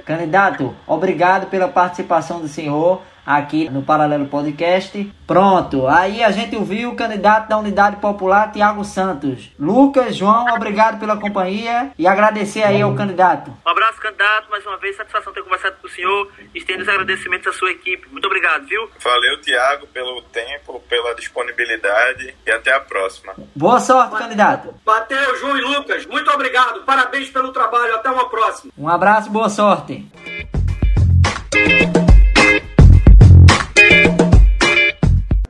Candidato, 0.05 0.75
obrigado 0.87 1.47
pela 1.51 1.67
participação 1.67 2.39
do 2.41 2.47
senhor 2.47 3.03
aqui 3.29 3.69
no 3.69 3.83
Paralelo 3.83 4.25
Podcast. 4.25 5.13
Pronto, 5.27 5.87
aí 5.87 6.23
a 6.23 6.31
gente 6.31 6.55
ouviu 6.55 6.89
o 6.89 6.95
candidato 6.95 7.47
da 7.47 7.59
Unidade 7.59 7.97
Popular, 7.97 8.51
Tiago 8.51 8.83
Santos. 8.83 9.51
Lucas, 9.59 10.15
João, 10.15 10.47
obrigado 10.55 10.99
pela 10.99 11.15
companhia 11.15 11.91
e 11.95 12.07
agradecer 12.07 12.63
aí 12.63 12.81
ao 12.81 12.95
candidato. 12.95 13.55
Um 13.63 13.69
abraço, 13.69 14.01
candidato, 14.01 14.49
mais 14.49 14.65
uma 14.65 14.77
vez, 14.77 14.97
satisfação 14.97 15.31
ter 15.31 15.43
conversado 15.43 15.75
com 15.79 15.85
o 15.85 15.89
senhor. 15.91 16.31
Estendo 16.55 16.81
os 16.81 16.89
agradecimentos 16.89 17.45
à 17.45 17.53
sua 17.53 17.69
equipe. 17.69 18.07
Muito 18.11 18.25
obrigado, 18.25 18.65
viu? 18.65 18.89
Valeu, 19.03 19.39
Tiago, 19.41 19.85
pelo 19.87 20.23
tempo, 20.23 20.81
pela 20.89 21.13
disponibilidade 21.13 22.35
e 22.47 22.51
até 22.51 22.73
a 22.73 22.79
próxima. 22.79 23.33
Boa 23.55 23.79
sorte, 23.79 24.17
candidato. 24.17 24.73
Bateu, 24.83 25.37
João 25.37 25.55
e 25.55 25.61
Lucas. 25.61 26.03
Muito 26.07 26.31
obrigado. 26.31 26.81
Parabéns 26.83 27.29
pelo 27.29 27.51
trabalho. 27.51 27.93
Até 27.93 28.09
uma 28.09 28.27
próxima. 28.27 28.73
Um 28.75 28.89
abraço, 28.89 29.29
boa 29.29 29.49
sorte. 29.49 30.09